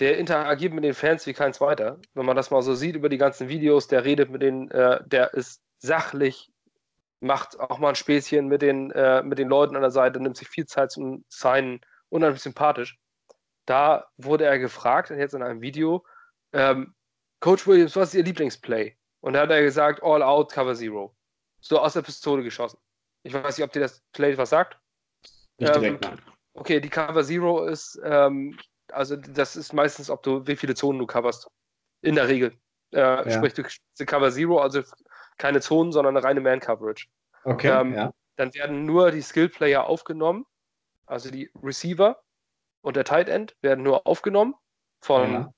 der 0.01 0.19
interagiert 0.19 0.75
mit 0.75 0.85
den 0.85 0.93
Fans 0.93 1.27
wie 1.27 1.33
kein 1.33 1.55
zweiter. 1.55 1.99
Wenn 2.13 2.27
man 2.27 2.37
das 2.37 2.51
mal 2.51 2.61
so 2.61 2.75
sieht 2.75 2.95
über 2.95 3.09
die 3.09 3.17
ganzen 3.17 3.49
Videos, 3.49 3.89
der 3.89 4.05
redet 4.05 4.31
mit 4.31 4.43
den, 4.43 4.71
äh, 4.71 5.01
der 5.07 5.33
ist 5.33 5.63
sachlich, 5.79 6.53
macht 7.21 7.59
auch 7.59 7.79
mal 7.79 7.89
ein 7.89 7.95
Späßchen 7.95 8.49
mit 8.49 8.61
den, 8.61 8.91
äh, 8.91 9.23
mit 9.23 9.39
den 9.39 9.49
Leuten 9.49 9.77
an 9.77 9.83
der 9.83 9.91
Seite, 9.91 10.21
nimmt 10.21 10.37
sich 10.37 10.49
viel 10.49 10.67
Zeit 10.67 10.91
zum 10.91 11.25
Signen, 11.31 11.81
unheimlich 12.11 12.43
sympathisch. 12.43 12.99
Da 13.65 14.09
wurde 14.19 14.45
er 14.45 14.59
gefragt, 14.59 15.09
jetzt 15.09 15.35
in 15.35 15.43
einem 15.43 15.63
Video, 15.63 16.05
ähm, 16.53 16.95
Coach 17.43 17.67
Williams, 17.67 17.97
was 17.97 18.11
ist 18.11 18.15
Ihr 18.15 18.23
Lieblingsplay? 18.23 18.97
Und 19.21 19.33
da 19.33 19.41
hat 19.41 19.51
er 19.51 19.63
gesagt, 19.63 20.01
All 20.03 20.23
Out, 20.23 20.53
Cover 20.53 20.77
Zero. 20.77 21.15
So 21.61 21.81
aus 21.81 21.95
der 21.95 22.03
Pistole 22.03 22.43
geschossen. 22.45 22.79
Ich 23.25 23.35
weiß 23.35 23.59
nicht, 23.59 23.65
ob 23.65 23.73
dir 23.73 23.81
das 23.81 24.01
Play 24.13 24.39
was 24.39 24.51
sagt. 24.51 24.79
Nicht 25.59 25.75
direkt, 25.75 26.05
ähm, 26.05 26.11
nein. 26.13 26.23
okay, 26.55 26.81
die 26.81 26.89
Cover 26.89 27.25
Zero 27.25 27.65
ist, 27.67 28.01
ähm, 28.05 28.57
also 28.93 29.17
das 29.17 29.57
ist 29.57 29.73
meistens, 29.73 30.09
ob 30.09 30.23
du, 30.23 30.47
wie 30.47 30.55
viele 30.55 30.75
Zonen 30.75 31.01
du 31.01 31.07
coverst. 31.07 31.49
In 32.01 32.15
der 32.15 32.29
Regel. 32.29 32.53
Äh, 32.93 33.01
ja. 33.01 33.31
Sprich, 33.31 33.55
du 33.55 34.07
Cover 34.07 34.31
Zero, 34.31 34.61
also 34.61 34.83
keine 35.39 35.61
Zonen, 35.61 35.91
sondern 35.91 36.17
eine 36.17 36.25
reine 36.25 36.41
Man-Coverage. 36.41 37.09
Okay, 37.43 37.69
ähm, 37.69 37.95
ja. 37.95 38.13
Dann 38.37 38.55
werden 38.55 38.85
nur 38.85 39.11
die 39.11 39.21
Skill-Player 39.21 39.85
aufgenommen, 39.85 40.47
also 41.07 41.31
die 41.31 41.51
Receiver 41.61 42.23
und 42.83 42.97
der 42.97 43.05
Tight 43.05 43.29
End 43.29 43.57
werden 43.63 43.83
nur 43.83 44.07
aufgenommen 44.07 44.55
von 45.01 45.33
ja. 45.33 45.55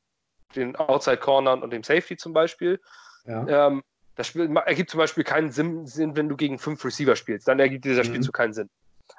Den 0.57 0.77
Outside-Cornern 0.77 1.63
und 1.63 1.73
dem 1.73 1.83
Safety 1.83 2.17
zum 2.17 2.33
Beispiel. 2.33 2.81
Ja. 3.27 3.69
Ähm, 3.69 3.83
das 4.17 4.29
Spiel 4.29 4.55
ergibt 4.65 4.91
zum 4.91 4.99
Beispiel 4.99 5.25
keinen 5.25 5.51
Sinn, 5.51 6.17
wenn 6.17 6.29
du 6.29 6.37
gegen 6.37 6.59
fünf 6.59 6.85
Receiver 6.85 7.17
spielst. 7.17 7.49
Dann 7.49 7.59
ergibt 7.59 7.85
dieser 7.85 8.05
mhm. 8.05 8.09
Spielzug 8.09 8.35
keinen 8.35 8.53
Sinn. 8.53 8.71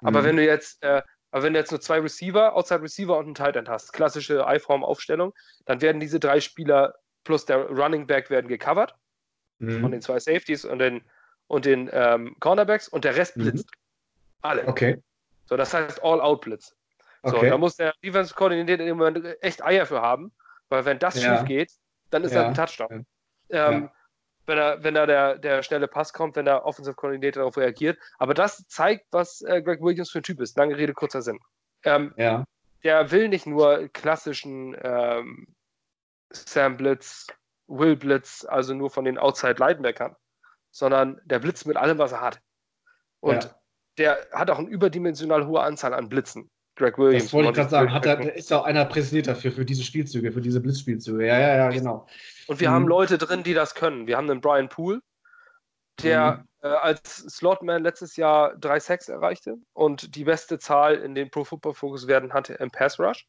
Aber 0.01 0.21
mhm. 0.21 0.25
wenn 0.25 0.35
du 0.37 0.45
jetzt, 0.45 0.81
äh, 0.83 1.01
aber 1.31 1.43
wenn 1.43 1.53
du 1.53 1.59
jetzt 1.59 1.71
nur 1.71 1.81
zwei 1.81 1.99
Receiver, 1.99 2.55
Outside 2.55 2.81
Receiver 2.81 3.17
und 3.17 3.25
einen 3.25 3.35
Tight 3.35 3.55
End 3.55 3.67
hast, 3.67 3.91
klassische 3.91 4.45
I-Form-Aufstellung, 4.47 5.33
dann 5.65 5.81
werden 5.81 5.99
diese 5.99 6.19
drei 6.19 6.39
Spieler 6.39 6.95
plus 7.23 7.45
der 7.45 7.67
Running 7.69 8.07
Back 8.07 8.29
werden 8.29 8.47
gecovert 8.47 8.95
mhm. 9.59 9.81
von 9.81 9.91
den 9.91 10.01
zwei 10.01 10.19
Safeties 10.19 10.63
und 10.63 10.79
den, 10.79 11.03
und 11.47 11.65
den 11.65 11.89
ähm, 11.91 12.35
Cornerbacks 12.39 12.87
und 12.87 13.03
der 13.03 13.15
Rest 13.15 13.35
mhm. 13.35 13.43
blitzt. 13.43 13.69
Alle. 14.41 14.67
Okay. 14.67 15.01
So, 15.47 15.57
das 15.57 15.73
heißt 15.73 16.03
All-Out-Blitz. 16.03 16.75
So, 17.23 17.37
okay. 17.37 17.49
da 17.49 17.57
muss 17.57 17.75
der 17.75 17.93
Defense-Koordinator 18.03 18.85
im 18.85 18.97
Moment 18.97 19.25
echt 19.41 19.63
Eier 19.63 19.85
für 19.85 20.01
haben, 20.01 20.31
weil 20.69 20.85
wenn 20.85 20.99
das 20.99 21.21
ja. 21.21 21.37
schief 21.37 21.47
geht, 21.47 21.71
dann 22.09 22.23
ist 22.23 22.33
ja. 22.33 22.41
er 22.41 22.47
ein 22.47 22.53
Touchdown. 22.53 23.05
Ja. 23.49 23.71
Ähm, 23.71 23.89
wenn 24.45 24.57
er, 24.57 24.83
wenn 24.83 24.95
er 24.95 25.07
der, 25.07 25.37
der 25.37 25.63
schnelle 25.63 25.87
Pass 25.87 26.13
kommt, 26.13 26.35
wenn 26.35 26.45
der 26.45 26.65
Offensive 26.65 26.95
Coordinator 26.95 27.41
darauf 27.41 27.57
reagiert. 27.57 27.97
Aber 28.19 28.33
das 28.33 28.67
zeigt, 28.67 29.07
was 29.11 29.41
äh, 29.41 29.61
Greg 29.61 29.81
Williams 29.81 30.11
für 30.11 30.19
ein 30.19 30.23
Typ 30.23 30.39
ist. 30.39 30.57
Lange 30.57 30.77
Rede, 30.77 30.93
kurzer 30.93 31.21
Sinn. 31.21 31.39
Ähm, 31.83 32.13
ja. 32.17 32.43
Der 32.83 33.09
will 33.11 33.29
nicht 33.29 33.47
nur 33.47 33.89
klassischen 33.89 34.77
ähm, 34.83 35.47
Sam 36.31 36.77
Blitz, 36.77 37.27
Will 37.67 37.95
Blitz, 37.95 38.45
also 38.47 38.73
nur 38.73 38.91
von 38.91 39.05
den 39.05 39.17
Outside 39.17 39.55
Linebackern, 39.57 40.15
sondern 40.71 41.19
der 41.25 41.39
blitzt 41.39 41.65
mit 41.65 41.77
allem, 41.77 41.97
was 41.97 42.11
er 42.11 42.21
hat. 42.21 42.39
Und 43.21 43.45
ja. 43.45 43.59
der 43.97 44.27
hat 44.31 44.51
auch 44.51 44.59
eine 44.59 44.69
überdimensional 44.69 45.47
hohe 45.47 45.61
Anzahl 45.61 45.93
an 45.93 46.09
Blitzen. 46.09 46.51
Greg 46.75 46.97
Williams. 46.97 47.25
Das 47.25 47.33
wollte 47.33 47.49
ich 47.49 47.55
gerade 47.55 47.69
sagen. 47.69 47.93
Hat 47.93 48.05
er, 48.05 48.35
ist 48.35 48.51
auch 48.51 48.65
einer 48.65 48.85
präsentiert 48.85 49.27
dafür, 49.27 49.51
für 49.51 49.65
diese 49.65 49.83
Spielzüge, 49.83 50.31
für 50.31 50.41
diese 50.41 50.59
Blitzspielzüge. 50.59 51.25
Ja, 51.25 51.39
ja, 51.39 51.55
ja, 51.55 51.69
genau. 51.69 52.07
Und 52.47 52.59
wir 52.59 52.69
mhm. 52.69 52.73
haben 52.73 52.87
Leute 52.87 53.17
drin, 53.17 53.43
die 53.43 53.53
das 53.53 53.75
können. 53.75 54.07
Wir 54.07 54.17
haben 54.17 54.29
einen 54.29 54.41
Brian 54.41 54.69
Poole, 54.69 55.01
der 56.03 56.45
mhm. 56.61 56.69
äh, 56.69 56.73
als 56.73 57.17
Slotman 57.17 57.83
letztes 57.83 58.17
Jahr 58.17 58.55
drei 58.57 58.79
Sacks 58.79 59.07
erreichte 59.07 59.55
und 59.73 60.15
die 60.15 60.25
beste 60.25 60.59
Zahl 60.59 60.95
in 60.95 61.15
den 61.15 61.29
Pro 61.29 61.45
Football 61.45 61.73
Focus 61.73 62.07
werden 62.07 62.33
hatte 62.33 62.55
im 62.55 62.71
Pass 62.71 62.99
Rush. 62.99 63.25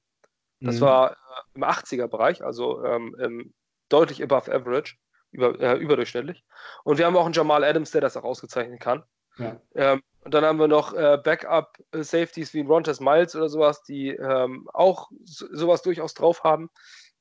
Das 0.61 0.77
mhm. 0.77 0.81
war 0.81 1.13
äh, 1.13 1.15
im 1.55 1.65
80er-Bereich, 1.65 2.45
also 2.45 2.85
ähm, 2.85 3.53
deutlich 3.89 4.23
above 4.23 4.53
average, 4.53 4.97
über, 5.31 5.61
äh, 5.61 5.77
überdurchschnittlich. 5.77 6.45
Und 6.83 6.99
wir 6.99 7.07
haben 7.07 7.17
auch 7.17 7.27
einen 7.27 7.35
Jamal 7.35 7.63
Adams, 7.63 7.93
der 7.93 8.01
das 8.01 8.17
auch 8.17 8.25
ausgezeichnet 8.25 8.81
kann. 8.81 9.05
Ja. 9.39 9.61
Ähm, 9.75 10.03
und 10.27 10.35
dann 10.35 10.45
haben 10.45 10.59
wir 10.59 10.67
noch 10.67 10.93
äh, 10.93 11.19
Backup-Safeties 11.23 12.53
wie 12.53 12.63
Rontes 12.63 12.99
Miles 12.99 13.37
oder 13.37 13.49
sowas, 13.49 13.85
die 13.85 14.09
ähm, 14.09 14.69
auch 14.73 15.09
so, 15.23 15.47
sowas 15.53 15.83
durchaus 15.83 16.15
drauf 16.15 16.43
haben. 16.43 16.69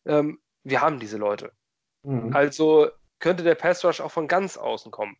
Ähm, 0.08 0.40
wir 0.64 0.82
haben 0.82 1.00
diese 1.00 1.18
Leute. 1.18 1.52
Mhm. 2.02 2.36
Also 2.36 2.90
könnte 3.20 3.44
der 3.44 3.54
Pass 3.54 3.86
Rush 3.86 4.02
auch 4.02 4.10
von 4.10 4.28
ganz 4.28 4.58
außen 4.58 4.92
kommen. 4.92 5.18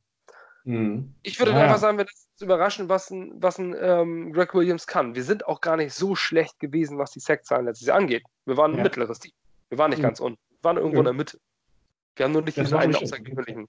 Mhm. 0.64 1.14
Ich 1.22 1.38
würde 1.38 1.52
ja. 1.52 1.60
einfach 1.60 1.78
sagen, 1.78 2.00
wir 2.00 2.06
das 2.06 2.28
überraschen, 2.42 2.90
was 2.90 3.12
ein, 3.12 3.34
was 3.36 3.60
ein 3.60 3.76
ähm, 3.80 4.34
Greg 4.34 4.56
Williams 4.56 4.88
kann. 4.88 5.14
Wir 5.14 5.24
sind 5.24 5.46
auch 5.46 5.62
gar 5.62 5.78
nicht 5.78 5.94
so 5.94 6.16
schlecht 6.16 6.60
gewesen, 6.60 6.98
was 6.98 7.12
die 7.12 7.20
Sackzahlen 7.20 7.68
letztes 7.68 7.88
Jahr 7.88 7.98
angeht. 7.98 8.24
Wir 8.46 8.58
waren 8.58 8.72
ein 8.72 8.78
ja. 8.78 8.84
mittleres 8.84 9.20
Team. 9.20 9.34
Wir 9.70 9.78
waren 9.78 9.92
nicht 9.92 10.00
mhm. 10.00 10.06
ganz 10.06 10.20
unten. 10.20 10.40
Wir 10.50 10.64
waren 10.64 10.78
irgendwo 10.78 10.96
ja. 10.96 11.02
in 11.02 11.06
der 11.06 11.14
Mitte. 11.14 11.40
Wir 12.16 12.26
haben 12.26 12.32
nur 12.32 12.42
nicht 12.42 12.58
diesen 12.58 12.76
einen 12.76 12.96
außergewöhnlichen. 12.96 13.68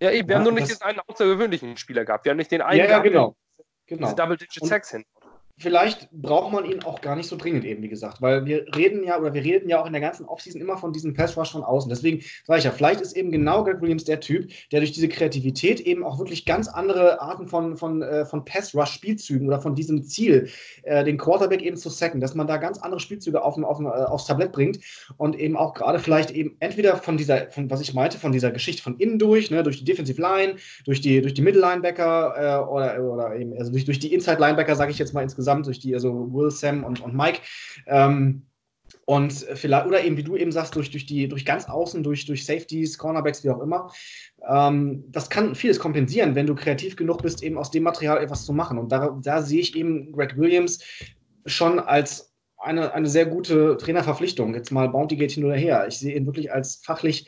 Ja, 0.00 0.12
eben, 0.12 0.28
wir 0.28 0.36
haben 0.36 0.44
nur 0.44 0.52
nicht 0.52 0.68
diesen 0.68 0.82
einen 0.82 1.00
außergewöhnlichen 1.00 1.76
Spieler 1.76 2.04
gehabt. 2.04 2.24
Wir 2.24 2.30
haben 2.30 2.36
nicht 2.36 2.52
den 2.52 2.62
einen, 2.62 2.78
ja, 2.78 2.86
ja, 2.86 2.98
genau. 3.00 3.34
Genau. 3.88 4.06
diese 4.06 4.14
Double-Digit 4.16 4.64
Sacks 4.66 4.90
hin 4.92 5.04
vielleicht 5.58 6.10
braucht 6.12 6.52
man 6.52 6.64
ihn 6.64 6.82
auch 6.84 7.00
gar 7.00 7.16
nicht 7.16 7.28
so 7.28 7.36
dringend 7.36 7.64
eben, 7.64 7.82
wie 7.82 7.88
gesagt, 7.88 8.22
weil 8.22 8.46
wir 8.46 8.64
reden 8.76 9.02
ja 9.04 9.18
oder 9.18 9.34
wir 9.34 9.42
reden 9.42 9.68
ja 9.68 9.80
auch 9.80 9.86
in 9.86 9.92
der 9.92 10.00
ganzen 10.00 10.24
Offseason 10.26 10.60
immer 10.60 10.76
von 10.76 10.92
diesem 10.92 11.14
Pass 11.14 11.36
Rush 11.36 11.50
von 11.52 11.64
außen. 11.64 11.88
Deswegen 11.88 12.22
sage 12.46 12.60
ich 12.60 12.64
ja, 12.64 12.70
vielleicht 12.70 13.00
ist 13.00 13.16
eben 13.16 13.32
genau 13.32 13.64
Greg 13.64 13.80
Williams 13.80 14.04
der 14.04 14.20
Typ, 14.20 14.50
der 14.70 14.80
durch 14.80 14.92
diese 14.92 15.08
Kreativität 15.08 15.80
eben 15.80 16.04
auch 16.04 16.18
wirklich 16.18 16.46
ganz 16.46 16.68
andere 16.68 17.20
Arten 17.20 17.48
von, 17.48 17.76
von, 17.76 18.02
äh, 18.02 18.24
von 18.24 18.44
Pass 18.44 18.74
Rush 18.74 18.92
Spielzügen 18.92 19.48
oder 19.48 19.60
von 19.60 19.74
diesem 19.74 20.04
Ziel, 20.04 20.48
äh, 20.84 21.04
den 21.04 21.18
Quarterback 21.18 21.62
eben 21.62 21.76
zu 21.76 21.90
sacken, 21.90 22.20
dass 22.20 22.34
man 22.34 22.46
da 22.46 22.56
ganz 22.56 22.78
andere 22.78 23.00
Spielzüge 23.00 23.42
auf, 23.42 23.58
auf, 23.58 23.80
äh, 23.80 23.84
aufs 23.84 24.26
Tablett 24.26 24.52
bringt 24.52 24.78
und 25.16 25.38
eben 25.38 25.56
auch 25.56 25.74
gerade 25.74 25.98
vielleicht 25.98 26.30
eben 26.30 26.56
entweder 26.60 26.96
von 26.96 27.16
dieser, 27.16 27.50
von 27.50 27.68
was 27.68 27.80
ich 27.80 27.94
meinte, 27.94 28.18
von 28.18 28.30
dieser 28.32 28.52
Geschichte 28.52 28.82
von 28.82 28.96
innen 28.98 29.18
durch, 29.18 29.50
ne, 29.50 29.64
durch 29.64 29.78
die 29.78 29.84
Defensive 29.84 30.20
Line, 30.20 30.56
durch 30.84 31.00
die, 31.00 31.20
durch 31.20 31.34
die 31.34 31.42
Middle 31.42 31.60
Linebacker 31.60 32.34
äh, 32.64 32.70
oder, 32.70 33.02
oder 33.02 33.36
eben, 33.36 33.54
also 33.58 33.72
durch, 33.72 33.84
durch 33.84 33.98
die 33.98 34.14
Inside 34.14 34.38
Linebacker, 34.38 34.76
sage 34.76 34.92
ich 34.92 34.98
jetzt 34.98 35.14
mal 35.14 35.22
insgesamt 35.22 35.47
insgesamt, 35.48 35.66
durch 35.66 35.80
die, 35.80 35.94
also 35.94 36.32
Will, 36.32 36.50
Sam 36.50 36.84
und, 36.84 37.00
und 37.00 37.14
Mike. 37.14 37.40
Ähm, 37.86 38.42
und 39.04 39.32
vielleicht, 39.32 39.86
oder 39.86 40.04
eben, 40.04 40.16
wie 40.16 40.22
du 40.22 40.36
eben 40.36 40.52
sagst, 40.52 40.74
durch, 40.74 40.90
durch 40.90 41.06
die, 41.06 41.28
durch 41.28 41.44
ganz 41.44 41.66
außen, 41.66 42.02
durch, 42.02 42.26
durch 42.26 42.44
Safeties, 42.44 42.98
Cornerbacks, 42.98 43.44
wie 43.44 43.50
auch 43.50 43.60
immer. 43.60 43.90
Ähm, 44.46 45.04
das 45.08 45.30
kann 45.30 45.54
vieles 45.54 45.78
kompensieren, 45.78 46.34
wenn 46.34 46.46
du 46.46 46.54
kreativ 46.54 46.96
genug 46.96 47.22
bist, 47.22 47.42
eben 47.42 47.58
aus 47.58 47.70
dem 47.70 47.82
Material 47.82 48.22
etwas 48.22 48.44
zu 48.44 48.52
machen. 48.52 48.78
Und 48.78 48.92
da, 48.92 49.18
da 49.22 49.42
sehe 49.42 49.60
ich 49.60 49.76
eben 49.76 50.12
Greg 50.12 50.36
Williams 50.36 50.80
schon 51.46 51.78
als 51.78 52.34
eine, 52.58 52.92
eine 52.92 53.08
sehr 53.08 53.26
gute 53.26 53.76
Trainerverpflichtung. 53.78 54.54
Jetzt 54.54 54.72
mal 54.72 54.88
Bounty 54.88 55.16
Gate 55.16 55.32
hin 55.32 55.44
oder 55.44 55.56
her. 55.56 55.86
Ich 55.88 55.98
sehe 55.98 56.14
ihn 56.14 56.26
wirklich 56.26 56.52
als 56.52 56.76
fachlich 56.84 57.26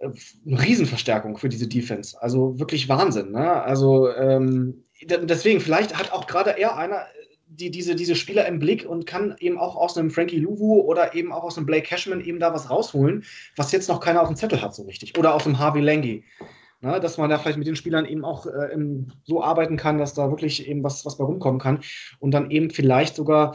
äh, 0.00 0.08
eine 0.46 0.62
Riesenverstärkung 0.62 1.36
für 1.36 1.48
diese 1.48 1.68
Defense. 1.68 2.20
Also 2.20 2.58
wirklich 2.58 2.88
Wahnsinn. 2.88 3.32
Ne? 3.32 3.62
Also 3.62 4.12
ähm, 4.14 4.84
deswegen, 5.02 5.60
vielleicht 5.60 5.98
hat 5.98 6.12
auch 6.12 6.26
gerade 6.26 6.58
er 6.58 6.76
einer 6.76 7.06
die, 7.60 7.70
diese, 7.70 7.94
diese 7.94 8.16
Spieler 8.16 8.46
im 8.46 8.58
Blick 8.58 8.88
und 8.88 9.06
kann 9.06 9.36
eben 9.38 9.58
auch 9.58 9.76
aus 9.76 9.96
einem 9.96 10.10
Frankie 10.10 10.38
Louvu 10.38 10.80
oder 10.80 11.14
eben 11.14 11.32
auch 11.32 11.44
aus 11.44 11.56
einem 11.56 11.66
Blake 11.66 11.86
Cashman 11.86 12.24
eben 12.24 12.40
da 12.40 12.52
was 12.52 12.70
rausholen, 12.70 13.24
was 13.56 13.72
jetzt 13.72 13.88
noch 13.88 14.00
keiner 14.00 14.22
auf 14.22 14.28
dem 14.28 14.36
Zettel 14.36 14.62
hat 14.62 14.74
so 14.74 14.84
richtig. 14.84 15.18
Oder 15.18 15.34
aus 15.34 15.44
dem 15.44 15.58
Harvey 15.58 15.80
Lange. 15.80 16.22
Na, 16.80 16.98
dass 16.98 17.18
man 17.18 17.28
da 17.28 17.38
vielleicht 17.38 17.58
mit 17.58 17.66
den 17.66 17.76
Spielern 17.76 18.06
eben 18.06 18.24
auch 18.24 18.46
äh, 18.46 18.74
so 19.24 19.42
arbeiten 19.42 19.76
kann, 19.76 19.98
dass 19.98 20.14
da 20.14 20.30
wirklich 20.30 20.66
eben 20.66 20.82
was, 20.82 21.04
was 21.04 21.18
bei 21.18 21.24
rumkommen 21.24 21.60
kann. 21.60 21.80
Und 22.20 22.30
dann 22.30 22.50
eben 22.50 22.70
vielleicht 22.70 23.16
sogar, 23.16 23.54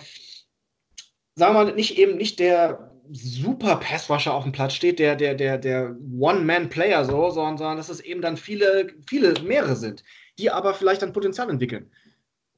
sagen 1.33 1.55
wir 1.55 1.65
mal, 1.65 1.73
nicht 1.73 1.97
eben 1.97 2.17
nicht 2.17 2.39
der 2.39 2.91
super 3.11 3.77
Passwasher 3.77 4.33
auf 4.33 4.43
dem 4.43 4.51
Platz 4.51 4.73
steht, 4.73 4.99
der, 4.99 5.15
der, 5.15 5.33
der, 5.33 5.57
der 5.57 5.95
One-Man-Player 6.19 7.05
so, 7.05 7.31
sondern, 7.31 7.57
sondern 7.57 7.77
dass 7.77 7.89
es 7.89 7.99
eben 7.99 8.21
dann 8.21 8.37
viele, 8.37 8.93
viele 9.07 9.33
mehrere 9.41 9.75
sind, 9.75 10.03
die 10.37 10.51
aber 10.51 10.75
vielleicht 10.75 11.01
dann 11.01 11.13
Potenzial 11.13 11.49
entwickeln 11.49 11.89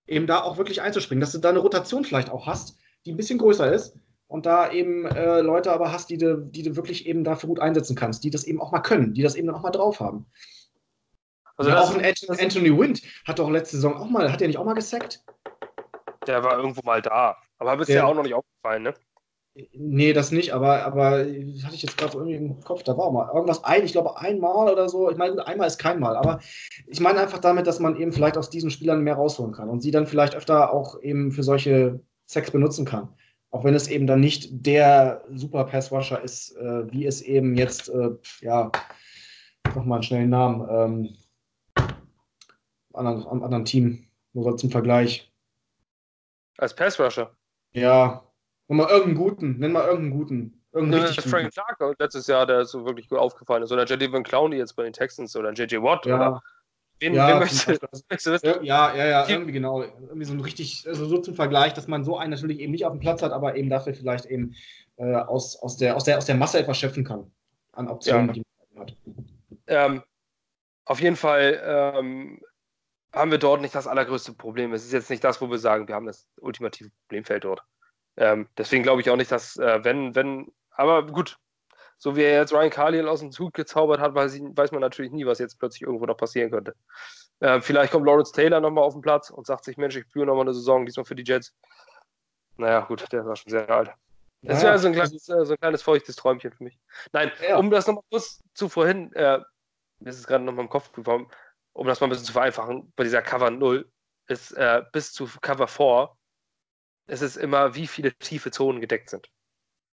eben 0.07 0.27
da 0.27 0.41
auch 0.41 0.57
wirklich 0.57 0.81
einzuspringen, 0.81 1.21
dass 1.21 1.31
du 1.31 1.37
da 1.37 1.49
eine 1.49 1.59
Rotation 1.59 2.03
vielleicht 2.03 2.29
auch 2.29 2.47
hast, 2.47 2.77
die 3.05 3.11
ein 3.11 3.17
bisschen 3.17 3.39
größer 3.39 3.71
ist 3.71 3.95
und 4.27 4.45
da 4.45 4.71
eben 4.71 5.05
äh, 5.05 5.41
Leute 5.41 5.71
aber 5.71 5.91
hast, 5.91 6.09
die 6.09 6.17
du, 6.17 6.37
die 6.37 6.63
du 6.63 6.75
wirklich 6.75 7.05
eben 7.05 7.23
dafür 7.23 7.47
gut 7.47 7.59
einsetzen 7.59 7.95
kannst, 7.95 8.23
die 8.23 8.29
das 8.29 8.43
eben 8.43 8.61
auch 8.61 8.71
mal 8.71 8.79
können, 8.79 9.13
die 9.13 9.21
das 9.21 9.35
eben 9.35 9.47
dann 9.47 9.55
auch 9.55 9.63
mal 9.63 9.71
drauf 9.71 9.99
haben. 9.99 10.25
Also 11.55 11.71
ja, 11.71 11.81
auch 11.81 11.95
ein 11.95 12.05
Anthony, 12.05 12.77
Wind 12.77 13.01
hat 13.25 13.39
doch 13.39 13.49
letzte 13.49 13.77
Saison 13.77 13.95
auch 13.95 14.09
mal, 14.09 14.31
hat 14.31 14.39
der 14.39 14.47
nicht 14.47 14.57
auch 14.57 14.65
mal 14.65 14.73
gesackt? 14.73 15.23
Der 16.27 16.43
war 16.43 16.57
irgendwo 16.57 16.81
mal 16.83 17.01
da, 17.01 17.37
aber 17.57 17.77
bisher 17.77 18.05
auch 18.05 18.13
noch 18.13 18.23
nicht 18.23 18.35
aufgefallen, 18.35 18.83
ne? 18.83 18.93
Nee, 19.73 20.13
das 20.13 20.31
nicht, 20.31 20.53
aber, 20.53 20.83
aber 20.85 21.23
das 21.23 21.63
hatte 21.63 21.73
ich 21.73 21.81
jetzt 21.81 21.97
gerade 21.97 22.11
so 22.11 22.19
irgendwie 22.19 22.35
im 22.35 22.63
Kopf, 22.63 22.83
da 22.83 22.95
war 22.95 23.05
auch 23.05 23.11
mal 23.11 23.31
irgendwas 23.33 23.63
ein, 23.63 23.83
ich 23.83 23.91
glaube 23.91 24.17
einmal 24.19 24.71
oder 24.71 24.87
so. 24.87 25.09
Ich 25.09 25.17
meine, 25.17 25.45
einmal 25.47 25.67
ist 25.67 25.79
kein 25.79 25.99
Mal, 25.99 26.15
aber 26.15 26.39
ich 26.85 26.99
meine 26.99 27.19
einfach 27.19 27.39
damit, 27.39 27.65
dass 27.65 27.79
man 27.79 27.95
eben 27.95 28.11
vielleicht 28.11 28.37
aus 28.37 28.51
diesen 28.51 28.69
Spielern 28.69 29.01
mehr 29.01 29.15
rausholen 29.15 29.53
kann 29.53 29.69
und 29.69 29.81
sie 29.81 29.89
dann 29.89 30.05
vielleicht 30.05 30.35
öfter 30.35 30.71
auch 30.71 31.01
eben 31.01 31.31
für 31.31 31.41
solche 31.41 31.99
Sex 32.27 32.51
benutzen 32.51 32.85
kann. 32.85 33.09
Auch 33.49 33.63
wenn 33.63 33.73
es 33.73 33.87
eben 33.87 34.05
dann 34.05 34.19
nicht 34.19 34.49
der 34.51 35.23
super 35.33 35.63
Passwasher 35.63 36.21
ist, 36.21 36.55
äh, 36.57 36.91
wie 36.91 37.07
es 37.07 37.21
eben 37.23 37.55
jetzt, 37.55 37.89
äh, 37.89 38.11
ja, 38.41 38.71
nochmal 39.73 39.97
einen 39.97 40.03
schnellen 40.03 40.29
Namen, 40.29 40.67
ähm, 40.69 41.87
anderen, 42.93 43.41
anderen 43.41 43.65
Team, 43.65 44.07
nur 44.33 44.55
zum 44.57 44.69
Vergleich. 44.69 45.31
Als 46.57 46.75
Passwasher? 46.75 47.31
Ja, 47.71 48.26
Nenn 48.67 48.77
mal 48.77 48.89
irgendeinen 48.89 49.15
guten, 49.15 49.59
nenn 49.59 49.71
mal 49.71 49.85
irgendeinen 49.85 50.11
guten. 50.11 50.63
Irgendeinen 50.73 51.03
ne, 51.03 51.21
Frank 51.21 51.53
Clark 51.53 51.99
letztes 51.99 52.27
Jahr, 52.27 52.45
der 52.45 52.65
so 52.65 52.85
wirklich 52.85 53.07
gut 53.09 53.17
aufgefallen 53.17 53.63
ist. 53.63 53.71
Oder 53.71 53.85
J.D. 53.85 54.11
Van 54.11 54.23
Clowney 54.23 54.57
jetzt 54.57 54.75
bei 54.75 54.83
den 54.83 54.93
Texans 54.93 55.35
oder 55.35 55.51
J.J. 55.53 55.81
Watt. 55.81 56.05
Ja. 56.05 56.15
Oder 56.15 56.43
wen, 56.99 57.13
ja, 57.13 57.29
wen 57.29 57.39
möchtest, 57.39 57.81
du 57.81 58.31
wissen? 58.31 58.63
Ja, 58.63 58.93
ja, 58.93 59.05
ja, 59.05 59.27
irgendwie 59.27 59.53
genau. 59.53 59.81
Irgendwie 59.81 60.25
so 60.25 60.33
ein 60.33 60.41
richtig, 60.41 60.85
also 60.87 61.05
so 61.05 61.19
zum 61.19 61.35
Vergleich, 61.35 61.73
dass 61.73 61.87
man 61.87 62.03
so 62.03 62.17
einen 62.17 62.31
natürlich 62.31 62.59
eben 62.59 62.71
nicht 62.71 62.85
auf 62.85 62.91
dem 62.91 62.99
Platz 62.99 63.21
hat, 63.21 63.31
aber 63.31 63.55
eben 63.55 63.69
dafür 63.69 63.93
vielleicht 63.93 64.25
eben 64.25 64.55
äh, 64.97 65.15
aus, 65.15 65.55
aus, 65.61 65.77
der, 65.77 65.95
aus, 65.95 66.03
der, 66.03 66.17
aus 66.17 66.25
der 66.25 66.35
Masse 66.35 66.59
etwas 66.59 66.77
schöpfen 66.77 67.05
kann 67.05 67.31
an 67.71 67.87
Optionen, 67.87 68.27
ja. 68.27 68.33
die 68.33 68.43
man 68.73 68.83
hat. 68.83 68.97
Ähm, 69.67 70.03
auf 70.85 70.99
jeden 70.99 71.15
Fall 71.15 71.61
ähm, 71.63 72.41
haben 73.13 73.31
wir 73.31 73.37
dort 73.37 73.61
nicht 73.61 73.75
das 73.75 73.87
allergrößte 73.87 74.33
Problem. 74.33 74.73
Es 74.73 74.85
ist 74.85 74.93
jetzt 74.93 75.09
nicht 75.09 75.23
das, 75.23 75.41
wo 75.41 75.49
wir 75.49 75.57
sagen, 75.57 75.87
wir 75.87 75.95
haben 75.95 76.05
das 76.05 76.27
ultimative 76.39 76.89
Problemfeld 77.07 77.43
dort. 77.43 77.63
Ähm, 78.17 78.47
deswegen 78.57 78.83
glaube 78.83 79.01
ich 79.01 79.09
auch 79.09 79.15
nicht, 79.15 79.31
dass, 79.31 79.57
äh, 79.57 79.83
wenn, 79.83 80.15
wenn, 80.15 80.51
aber 80.71 81.05
gut, 81.05 81.37
so 81.97 82.15
wie 82.15 82.23
er 82.23 82.39
jetzt 82.39 82.53
Ryan 82.53 82.69
Carliel 82.69 83.07
aus 83.07 83.19
dem 83.19 83.31
Zug 83.31 83.53
gezaubert 83.53 83.99
hat, 83.99 84.13
weiß, 84.13 84.33
ich, 84.35 84.41
weiß 84.41 84.71
man 84.71 84.81
natürlich 84.81 85.11
nie, 85.11 85.25
was 85.25 85.39
jetzt 85.39 85.59
plötzlich 85.59 85.83
irgendwo 85.83 86.05
noch 86.05 86.17
passieren 86.17 86.51
könnte. 86.51 86.75
Äh, 87.39 87.61
vielleicht 87.61 87.91
kommt 87.91 88.05
Lawrence 88.05 88.31
Taylor 88.31 88.59
nochmal 88.59 88.83
auf 88.83 88.93
den 88.93 89.01
Platz 89.01 89.29
und 89.29 89.45
sagt 89.45 89.65
sich, 89.65 89.77
Mensch, 89.77 89.95
ich 89.95 90.05
spüre 90.05 90.25
nochmal 90.25 90.45
eine 90.45 90.53
Saison, 90.53 90.85
diesmal 90.85 91.05
für 91.05 91.15
die 91.15 91.23
Jets. 91.23 91.55
Naja, 92.57 92.81
gut, 92.81 93.11
der 93.11 93.25
war 93.25 93.35
schon 93.35 93.51
sehr 93.51 93.69
alt. 93.69 93.91
Das 94.41 94.61
ja, 94.61 94.69
wäre 94.69 94.79
so 94.79 94.87
ein 94.87 94.93
kleines, 94.93 95.29
äh, 95.29 95.45
so 95.45 95.53
ein 95.53 95.59
kleines 95.59 95.81
feuchtes 95.81 96.15
Träumchen 96.15 96.51
für 96.51 96.63
mich. 96.63 96.79
Nein, 97.11 97.31
ja. 97.47 97.57
um 97.57 97.69
das 97.69 97.87
nochmal 97.87 98.03
kurz 98.09 98.43
zu 98.53 98.69
vorhin, 98.69 99.11
äh, 99.13 99.39
mir 99.99 100.09
ist 100.09 100.19
es 100.19 100.27
gerade 100.27 100.43
nochmal 100.43 100.65
im 100.65 100.69
Kopf 100.69 100.91
gekommen, 100.91 101.29
um 101.73 101.87
das 101.87 101.99
mal 101.99 102.07
ein 102.07 102.09
bisschen 102.11 102.25
zu 102.25 102.33
vereinfachen, 102.33 102.91
bei 102.95 103.03
dieser 103.03 103.21
Cover 103.21 103.51
0 103.51 103.89
ist 104.27 104.51
äh, 104.53 104.83
bis 104.91 105.13
zu 105.13 105.27
Cover 105.41 105.67
4 105.67 106.16
es 107.07 107.21
ist 107.21 107.37
immer, 107.37 107.75
wie 107.75 107.87
viele 107.87 108.13
tiefe 108.13 108.51
Zonen 108.51 108.81
gedeckt 108.81 109.09
sind. 109.09 109.29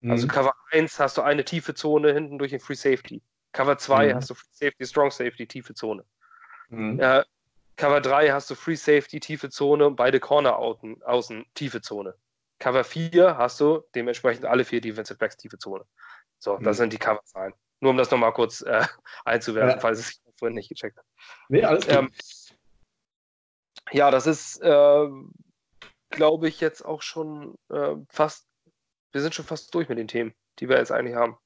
Also 0.03 0.07
mhm. 0.07 0.11
Also 0.13 0.29
Cover 0.29 0.55
1 0.71 0.99
hast 0.99 1.19
du 1.19 1.23
eine 1.23 1.45
tiefe 1.45 1.75
Zone 1.75 2.13
hinten 2.13 2.39
durch 2.39 2.51
den 2.51 2.61
Free 2.61 2.75
Safety. 2.75 3.23
Cover 3.53 3.77
2 3.77 4.09
mhm. 4.09 4.17
hast 4.17 4.31
du 4.31 4.35
Free 4.35 4.53
Safety, 4.53 4.87
Strong 4.87 5.11
Safety, 5.11 5.47
tiefe 5.47 5.75
Zone. 5.75 6.05
Mhm. 6.69 7.01
Äh, 7.01 7.25
Cover 7.77 8.01
3 8.01 8.31
hast 8.31 8.49
du 8.51 8.55
Free 8.55 8.77
Safety, 8.77 9.21
tiefe 9.21 9.51
Zone, 9.51 9.91
beide 9.91 10.21
Corner 10.21 10.57
außen, 10.57 11.03
außen 11.03 11.45
tiefe 11.55 11.81
Zone. 11.81 12.15
Cover 12.59 12.85
4 12.85 13.37
hast 13.37 13.61
du 13.61 13.83
dementsprechend 13.95 14.45
alle 14.45 14.65
vier 14.65 14.81
Defensive 14.81 15.19
Backs 15.19 15.37
tiefe 15.37 15.59
Zone. 15.59 15.85
So, 16.39 16.57
das 16.59 16.77
mhm. 16.77 16.83
sind 16.83 16.93
die 16.93 16.99
Cover-Zahlen. 16.99 17.55
Nur 17.81 17.91
um 17.91 17.97
das 17.97 18.11
nochmal 18.11 18.33
kurz 18.33 18.61
äh, 18.63 18.85
einzuwerfen, 19.25 19.77
ja. 19.77 19.81
falls 19.81 19.99
es 19.99 20.09
sich 20.09 20.21
vorhin 20.39 20.55
nicht 20.55 20.69
gecheckt 20.69 20.99
hat. 20.99 21.05
Nee, 21.49 21.65
alles. 21.65 21.89
Ähm, 21.89 22.11
ja, 23.93 24.11
das 24.11 24.27
ist, 24.27 24.61
äh, 24.63 25.09
glaube 26.11 26.49
ich, 26.49 26.61
jetzt 26.61 26.85
auch 26.85 27.03
schon 27.03 27.57
äh, 27.71 27.95
fast, 28.09 28.47
wir 29.13 29.21
sind 29.21 29.35
schon 29.35 29.45
fast 29.45 29.75
durch 29.75 29.89
mit 29.89 29.99
den 29.99 30.09
Themen, 30.09 30.35
die 30.59 30.69
wir 30.69 30.77
jetzt 30.77 30.93
eigentlich 30.93 31.17
haben. 31.17 31.39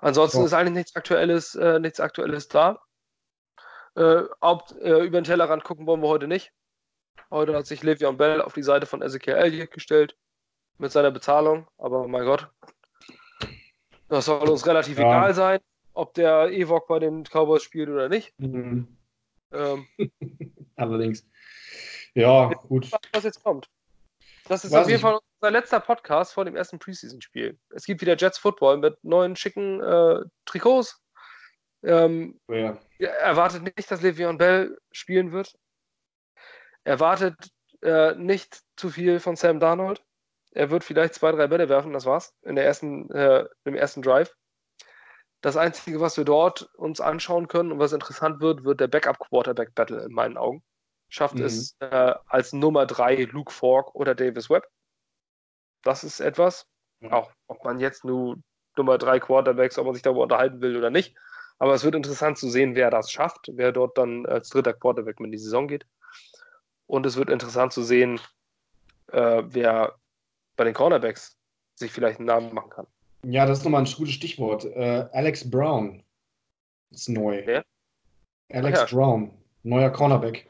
Ansonsten 0.00 0.38
ja. 0.38 0.44
ist 0.44 0.52
eigentlich 0.52 0.74
nichts 0.74 0.96
Aktuelles, 0.96 1.54
äh, 1.54 1.80
nichts 1.80 2.00
Aktuelles 2.00 2.48
da. 2.48 2.80
Äh, 3.96 4.22
ob, 4.40 4.70
äh, 4.80 5.04
über 5.04 5.20
den 5.20 5.24
Tellerrand 5.24 5.64
gucken 5.64 5.86
wollen 5.86 6.02
wir 6.02 6.08
heute 6.08 6.28
nicht. 6.28 6.52
Heute 7.30 7.54
hat 7.54 7.66
sich 7.66 7.82
Le'Veon 7.82 8.16
Bell 8.16 8.40
auf 8.40 8.54
die 8.54 8.62
Seite 8.62 8.86
von 8.86 9.02
Ezekiel 9.02 9.34
Elliott 9.34 9.70
gestellt 9.70 10.16
mit 10.78 10.92
seiner 10.92 11.10
Bezahlung, 11.10 11.66
aber 11.76 12.06
mein 12.06 12.24
Gott, 12.24 12.48
das 14.08 14.26
soll 14.26 14.48
uns 14.48 14.66
relativ 14.66 14.98
ja. 14.98 15.04
egal 15.04 15.34
sein, 15.34 15.60
ob 15.92 16.14
der 16.14 16.50
Evok 16.52 16.86
bei 16.86 17.00
den 17.00 17.24
Cowboys 17.24 17.62
spielt 17.62 17.88
oder 17.88 18.08
nicht. 18.08 18.38
Mhm. 18.38 18.96
Ähm, 19.52 19.86
Allerdings. 20.76 21.26
Ja, 22.14 22.48
gut. 22.68 22.90
Was 23.12 23.24
jetzt 23.24 23.42
kommt. 23.42 23.68
Das 24.48 24.64
ist 24.64 24.72
Weiß 24.72 24.84
auf 24.84 24.88
jeden 24.88 25.02
Fall 25.02 25.18
unser 25.40 25.50
letzter 25.50 25.80
Podcast 25.80 26.32
vor 26.32 26.44
dem 26.44 26.56
ersten 26.56 26.78
Preseason-Spiel. 26.78 27.58
Es 27.70 27.84
gibt 27.84 28.00
wieder 28.00 28.16
Jets 28.16 28.38
Football 28.38 28.78
mit 28.78 29.02
neuen 29.04 29.36
schicken 29.36 29.80
äh, 29.80 30.20
Trikots. 30.46 31.02
Ähm, 31.82 32.40
ja. 32.48 32.78
Erwartet 32.98 33.62
nicht, 33.62 33.90
dass 33.90 34.02
Le'Veon 34.02 34.38
Bell 34.38 34.78
spielen 34.90 35.32
wird. 35.32 35.54
Erwartet 36.84 37.36
äh, 37.82 38.14
nicht 38.14 38.62
zu 38.76 38.88
viel 38.88 39.20
von 39.20 39.36
Sam 39.36 39.60
Darnold. 39.60 40.02
Er 40.52 40.70
wird 40.70 40.82
vielleicht 40.82 41.14
zwei, 41.14 41.30
drei 41.30 41.46
Bälle 41.46 41.68
werfen, 41.68 41.92
das 41.92 42.06
war's, 42.06 42.34
in 42.42 42.56
der 42.56 42.64
ersten, 42.64 43.10
äh, 43.10 43.44
im 43.64 43.74
ersten 43.74 44.02
Drive. 44.02 44.34
Das 45.40 45.56
Einzige, 45.56 46.00
was 46.00 46.16
wir 46.16 46.24
dort 46.24 46.70
uns 46.76 47.00
anschauen 47.00 47.46
können 47.46 47.70
und 47.70 47.78
was 47.78 47.92
interessant 47.92 48.40
wird, 48.40 48.64
wird 48.64 48.80
der 48.80 48.88
Backup-Quarterback-Battle 48.88 50.04
in 50.04 50.12
meinen 50.12 50.36
Augen. 50.36 50.64
Schafft 51.08 51.36
mhm. 51.36 51.44
es 51.44 51.76
äh, 51.80 52.14
als 52.26 52.52
Nummer 52.52 52.86
drei 52.86 53.24
Luke 53.24 53.52
Falk 53.52 53.94
oder 53.94 54.14
Davis 54.14 54.50
Webb. 54.50 54.68
Das 55.82 56.04
ist 56.04 56.20
etwas. 56.20 56.66
Ja. 57.00 57.12
Auch 57.12 57.32
ob 57.46 57.64
man 57.64 57.80
jetzt 57.80 58.04
nur 58.04 58.36
Nummer 58.76 58.98
drei 58.98 59.18
Quarterbacks, 59.18 59.78
ob 59.78 59.86
man 59.86 59.94
sich 59.94 60.02
darüber 60.02 60.22
unterhalten 60.22 60.60
will 60.60 60.76
oder 60.76 60.90
nicht. 60.90 61.16
Aber 61.58 61.74
es 61.74 61.84
wird 61.84 61.94
interessant 61.94 62.38
zu 62.38 62.48
sehen, 62.48 62.74
wer 62.74 62.90
das 62.90 63.10
schafft, 63.10 63.50
wer 63.52 63.72
dort 63.72 63.98
dann 63.98 64.26
als 64.26 64.48
dritter 64.50 64.72
Quarterback 64.72 65.18
in 65.20 65.32
die 65.32 65.38
Saison 65.38 65.66
geht. 65.66 65.86
Und 66.86 67.04
es 67.04 67.16
wird 67.16 67.30
interessant 67.30 67.72
zu 67.72 67.82
sehen, 67.82 68.20
äh, 69.12 69.42
wer 69.44 69.98
bei 70.56 70.64
den 70.64 70.74
Cornerbacks 70.74 71.36
sich 71.74 71.92
vielleicht 71.92 72.18
einen 72.18 72.26
Namen 72.26 72.54
machen 72.54 72.70
kann. 72.70 72.86
Ja, 73.24 73.46
das 73.46 73.58
ist 73.58 73.64
nochmal 73.64 73.84
ein 73.84 73.92
gutes 73.92 74.14
Stichwort. 74.14 74.64
Äh, 74.64 75.08
Alex 75.12 75.48
Brown 75.48 76.04
ist 76.90 77.08
neu. 77.08 77.42
Wer? 77.44 77.64
Alex 78.50 78.78
ja. 78.80 78.86
Brown, 78.86 79.30
neuer 79.62 79.90
Cornerback. 79.90 80.48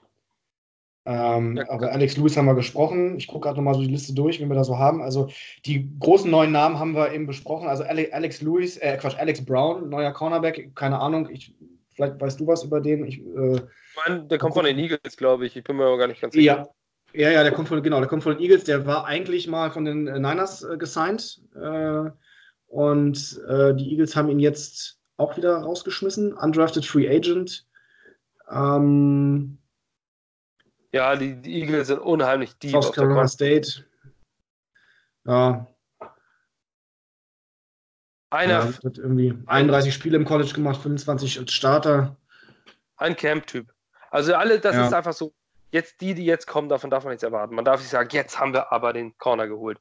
Ähm, 1.11 1.57
ja, 1.57 1.71
aber 1.71 1.91
Alex 1.91 2.19
Lewis 2.19 2.37
haben 2.37 2.45
wir 2.45 2.55
gesprochen. 2.55 3.17
Ich 3.17 3.29
gucke 3.29 3.47
gerade 3.47 3.57
nochmal 3.57 3.73
so 3.73 3.81
die 3.81 3.91
Liste 3.91 4.13
durch, 4.13 4.41
wenn 4.41 4.49
wir 4.49 4.57
da 4.57 4.65
so 4.65 4.77
haben. 4.77 5.01
Also 5.01 5.31
die 5.65 5.91
großen 5.99 6.31
neuen 6.31 6.53
Namen 6.53 6.79
haben 6.79 6.95
wir 6.95 7.15
eben 7.15 7.27
besprochen. 7.27 7.67
Also 7.67 7.83
Alex 7.83 8.43
Lewis, 8.43 8.77
äh, 8.77 8.99
Quatsch, 8.99 9.17
Alex 9.19 9.43
Brown, 9.43 9.89
neuer 9.89 10.13
Cornerback. 10.13 10.75
Keine 10.75 11.01
Ahnung, 11.01 11.31
ich, 11.31 11.55
vielleicht 11.95 12.21
weißt 12.21 12.39
du 12.41 12.47
was 12.47 12.63
über 12.63 12.83
den. 12.83 13.07
Ich, 13.07 13.21
äh, 13.21 13.55
ich 13.55 14.07
meine, 14.07 14.25
der 14.25 14.37
kommt 14.37 14.53
von 14.53 14.67
den 14.67 14.79
Eagles, 14.79 15.17
glaube 15.17 15.47
ich. 15.47 15.57
Ich 15.57 15.65
bin 15.65 15.77
mir 15.77 15.87
aber 15.87 15.97
gar 15.97 16.09
nicht 16.09 16.21
ganz 16.21 16.35
sicher. 16.35 16.69
Ja, 17.15 17.23
ja, 17.23 17.31
ja, 17.31 17.43
der 17.43 17.53
kommt 17.53 17.69
von, 17.69 17.83
genau, 17.83 18.01
der 18.01 18.09
kommt 18.09 18.23
von 18.23 18.35
den 18.35 18.43
Eagles. 18.43 18.65
Der 18.65 18.85
war 18.85 19.07
eigentlich 19.07 19.49
mal 19.49 19.71
von 19.71 19.87
den 19.87 20.09
äh, 20.09 20.19
Niners 20.19 20.63
äh, 20.63 20.77
gesigned. 20.77 21.41
Äh, 21.55 22.11
und 22.67 23.41
äh, 23.49 23.75
die 23.75 23.93
Eagles 23.93 24.15
haben 24.15 24.29
ihn 24.29 24.41
jetzt 24.41 24.99
auch 25.17 25.39
wieder 25.39 25.57
rausgeschmissen. 25.57 26.35
Undrafted 26.35 26.85
Free 26.85 27.09
Agent. 27.09 27.67
Ähm, 28.51 29.58
ja, 30.93 31.17
die, 31.17 31.37
die, 31.37 31.61
Eagles 31.61 31.89
sind 31.89 32.01
unheimlich 32.01 32.57
deep. 32.59 32.71
South 32.71 32.93
Carolina 32.93 33.29
State. 33.29 33.85
Ja. 35.27 35.67
Einer. 38.31 38.67
Ja, 38.67 38.73
hat 38.85 38.99
irgendwie 38.99 39.35
31 39.47 39.93
Spiele 39.93 40.17
im 40.17 40.25
College 40.25 40.53
gemacht, 40.55 40.81
25 40.81 41.39
als 41.39 41.53
Starter. 41.53 42.17
Ein 42.97 43.17
Camp-Typ. 43.17 43.73
Also 44.11 44.35
alle, 44.35 44.59
das 44.59 44.75
ja. 44.75 44.87
ist 44.87 44.93
einfach 44.93 45.13
so, 45.13 45.33
jetzt 45.71 46.01
die, 46.01 46.15
die 46.15 46.25
jetzt 46.25 46.47
kommen, 46.47 46.69
davon 46.69 46.91
darf 46.91 47.05
man 47.05 47.13
nichts 47.13 47.23
erwarten. 47.23 47.55
Man 47.55 47.65
darf 47.65 47.81
nicht 47.81 47.91
sagen, 47.91 48.09
jetzt 48.13 48.39
haben 48.39 48.53
wir 48.53 48.73
aber 48.73 48.93
den 48.93 49.17
Corner 49.19 49.47
geholt. 49.47 49.79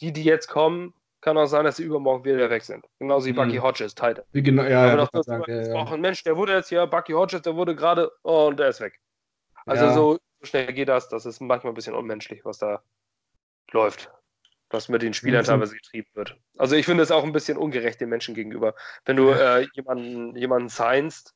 Die, 0.00 0.12
die 0.12 0.24
jetzt 0.24 0.48
kommen, 0.48 0.94
kann 1.20 1.36
auch 1.38 1.46
sein, 1.46 1.64
dass 1.64 1.76
sie 1.76 1.84
übermorgen 1.84 2.24
wieder 2.24 2.50
weg 2.50 2.64
sind. 2.64 2.84
Genauso 2.98 3.26
wie 3.26 3.32
mhm. 3.32 3.36
Bucky 3.36 3.56
Hodges, 3.56 3.94
Titan. 3.94 4.24
Wie 4.32 4.42
genau, 4.42 4.62
ja, 4.62 4.86
ja, 4.86 4.96
das 4.96 5.26
sagen, 5.26 5.44
ja, 5.46 5.62
ja. 5.62 5.92
Ein 5.92 6.00
Mensch, 6.00 6.22
der 6.24 6.36
wurde 6.36 6.54
jetzt 6.54 6.68
hier, 6.68 6.86
Bucky 6.86 7.12
Hodges, 7.12 7.42
der 7.42 7.56
wurde 7.56 7.74
gerade, 7.74 8.10
oh, 8.22 8.46
und 8.48 8.58
der 8.58 8.68
ist 8.68 8.80
weg. 8.80 8.98
Also 9.64 9.92
so 9.92 10.18
schnell 10.42 10.72
geht 10.72 10.88
das, 10.88 11.08
das 11.08 11.26
ist 11.26 11.40
manchmal 11.40 11.72
ein 11.72 11.76
bisschen 11.76 11.94
unmenschlich, 11.94 12.44
was 12.44 12.58
da 12.58 12.82
läuft. 13.72 14.10
Was 14.70 14.88
mit 14.88 15.02
den 15.02 15.14
Spielern 15.14 15.42
mhm. 15.42 15.46
teilweise 15.46 15.76
getrieben 15.76 16.08
wird. 16.14 16.36
Also 16.58 16.74
ich 16.74 16.86
finde 16.86 17.02
es 17.02 17.12
auch 17.12 17.22
ein 17.22 17.32
bisschen 17.32 17.56
ungerecht 17.56 18.00
den 18.00 18.08
Menschen 18.08 18.34
gegenüber. 18.34 18.74
Wenn 19.04 19.16
du 19.16 19.30
äh, 19.30 19.66
jemanden, 19.74 20.34
jemanden 20.36 20.68
signst, 20.68 21.34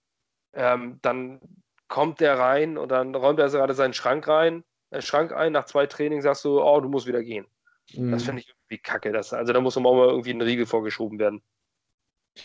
ähm, 0.52 0.98
dann 1.02 1.40
kommt 1.86 2.20
der 2.20 2.38
rein 2.38 2.76
und 2.76 2.88
dann 2.90 3.14
räumt 3.14 3.38
er 3.38 3.48
gerade 3.48 3.74
seinen 3.74 3.94
Schrank 3.94 4.26
rein, 4.26 4.64
äh, 4.90 5.00
Schrank 5.00 5.32
ein, 5.32 5.52
nach 5.52 5.66
zwei 5.66 5.86
Trainings 5.86 6.24
sagst 6.24 6.44
du, 6.44 6.60
oh, 6.60 6.80
du 6.80 6.88
musst 6.88 7.06
wieder 7.06 7.22
gehen. 7.22 7.46
Mhm. 7.94 8.12
Das 8.12 8.24
finde 8.24 8.42
ich 8.42 8.48
irgendwie 8.48 8.78
kacke. 8.82 9.12
Das, 9.12 9.32
also 9.32 9.52
da 9.52 9.60
muss 9.60 9.76
auch 9.76 9.80
mal 9.80 10.08
irgendwie 10.08 10.30
ein 10.30 10.40
Riegel 10.40 10.66
vorgeschoben 10.66 11.18
werden. 11.18 11.42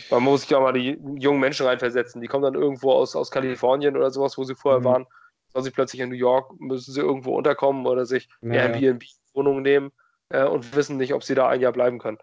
Man 0.10 0.24
muss 0.24 0.41
sich 0.41 0.56
auch 0.56 0.62
mal 0.62 0.74
die 0.74 0.99
jungen 1.18 1.39
Menschen 1.39 1.66
reinversetzen. 1.66 2.22
Die 2.22 2.28
kommen 2.28 2.43
dann 2.43 2.56
irgendwo 2.56 2.91
aus, 2.91 3.16
aus 3.16 3.32
Kalifornien 3.32 3.95
oder 3.95 4.12
sowas, 4.12 4.38
wo 4.38 4.43
sie 4.43 4.56
vorher 4.56 4.80
mhm. 4.80 4.86
waren. 4.86 5.08
Sollen 5.56 5.64
sie 5.64 5.72
plötzlich 5.72 6.01
in 6.01 6.10
New 6.10 6.16
York, 6.16 6.60
müssen 6.60 6.91
sie 6.91 6.99
irgendwo 6.99 7.34
unterkommen 7.34 7.86
oder 7.86 8.06
sich 8.06 8.28
naja. 8.41 8.64
Airbnb-Wohnungen 8.64 9.64
nehmen 9.64 9.93
äh, 10.28 10.43
und 10.43 10.76
wissen 10.76 10.97
nicht, 10.97 11.14
ob 11.14 11.24
sie 11.24 11.34
da 11.34 11.47
ein 11.47 11.62
Jahr 11.62 11.72
bleiben 11.72 11.97
können. 11.97 12.18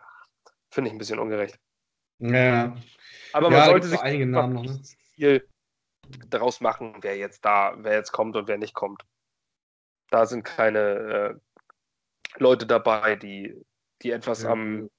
Finde 0.70 0.88
ich 0.88 0.94
ein 0.94 0.98
bisschen 0.98 1.18
ungerecht. 1.18 1.58
Ja. 2.18 2.76
Aber 3.32 3.48
man 3.48 3.60
ja, 3.60 3.64
sollte 3.64 3.88
sich 3.88 4.00
einige 4.00 4.26
Namen 4.26 4.52
noch, 4.52 4.64
ne? 4.64 4.82
viel 5.14 5.48
daraus 6.28 6.60
machen, 6.60 6.96
wer 7.00 7.16
jetzt 7.16 7.42
da, 7.42 7.72
wer 7.78 7.94
jetzt 7.94 8.12
kommt 8.12 8.36
und 8.36 8.48
wer 8.48 8.58
nicht 8.58 8.74
kommt. 8.74 9.02
Da 10.10 10.26
sind 10.26 10.42
keine 10.42 10.78
äh, 10.78 11.34
Leute 12.36 12.66
dabei, 12.66 13.16
die, 13.16 13.64
die 14.02 14.10
etwas 14.10 14.42
ja. 14.42 14.50
am, 14.50 14.90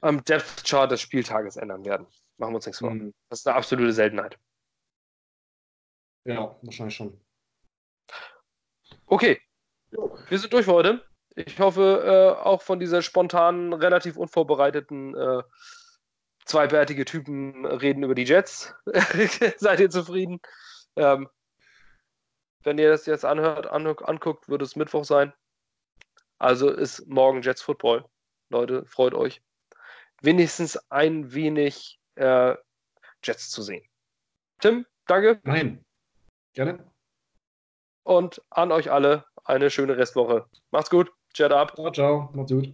am 0.00 0.22
Depth 0.22 0.64
Chart 0.64 0.88
des 0.88 1.00
Spieltages 1.00 1.56
ändern 1.56 1.84
werden. 1.84 2.06
Machen 2.38 2.52
wir 2.52 2.56
uns 2.58 2.66
nichts 2.66 2.78
vor. 2.78 2.90
Mhm. 2.90 3.14
Das 3.30 3.40
ist 3.40 3.48
eine 3.48 3.56
absolute 3.56 3.92
Seltenheit. 3.92 4.38
Ja, 6.26 6.56
wahrscheinlich 6.62 6.96
schon. 6.96 7.20
Okay. 9.06 9.40
Wir 10.28 10.38
sind 10.38 10.52
durch 10.52 10.64
für 10.64 10.72
heute. 10.72 11.04
Ich 11.36 11.58
hoffe, 11.60 12.02
äh, 12.04 12.42
auch 12.42 12.62
von 12.62 12.80
dieser 12.80 13.02
spontanen, 13.02 13.72
relativ 13.72 14.16
unvorbereiteten 14.16 15.14
äh, 15.14 15.42
zweibärtige 16.44 17.04
Typen 17.04 17.64
reden 17.64 18.02
über 18.02 18.14
die 18.14 18.24
Jets. 18.24 18.74
Seid 19.58 19.80
ihr 19.80 19.90
zufrieden? 19.90 20.40
Ähm, 20.96 21.28
wenn 22.64 22.78
ihr 22.78 22.88
das 22.88 23.06
jetzt 23.06 23.24
anhört, 23.24 23.68
an, 23.68 23.86
anguckt, 23.86 24.48
wird 24.48 24.62
es 24.62 24.76
Mittwoch 24.76 25.04
sein. 25.04 25.32
Also 26.38 26.70
ist 26.70 27.06
morgen 27.06 27.42
Jets 27.42 27.62
Football. 27.62 28.04
Leute, 28.50 28.84
freut 28.86 29.14
euch. 29.14 29.40
Wenigstens 30.22 30.76
ein 30.90 31.32
wenig 31.32 32.00
äh, 32.16 32.56
Jets 33.22 33.50
zu 33.50 33.62
sehen. 33.62 33.86
Tim, 34.60 34.86
danke. 35.06 35.40
Nein. 35.44 35.85
Gerne. 36.56 36.90
Und 38.02 38.42
an 38.48 38.72
euch 38.72 38.90
alle 38.90 39.26
eine 39.44 39.68
schöne 39.68 39.98
Restwoche. 39.98 40.46
Macht's 40.70 40.88
gut. 40.88 41.12
Chat 41.34 41.52
ab. 41.52 41.74
Ciao, 41.74 41.92
ciao. 41.92 42.30
Macht's 42.32 42.52
gut. 42.52 42.72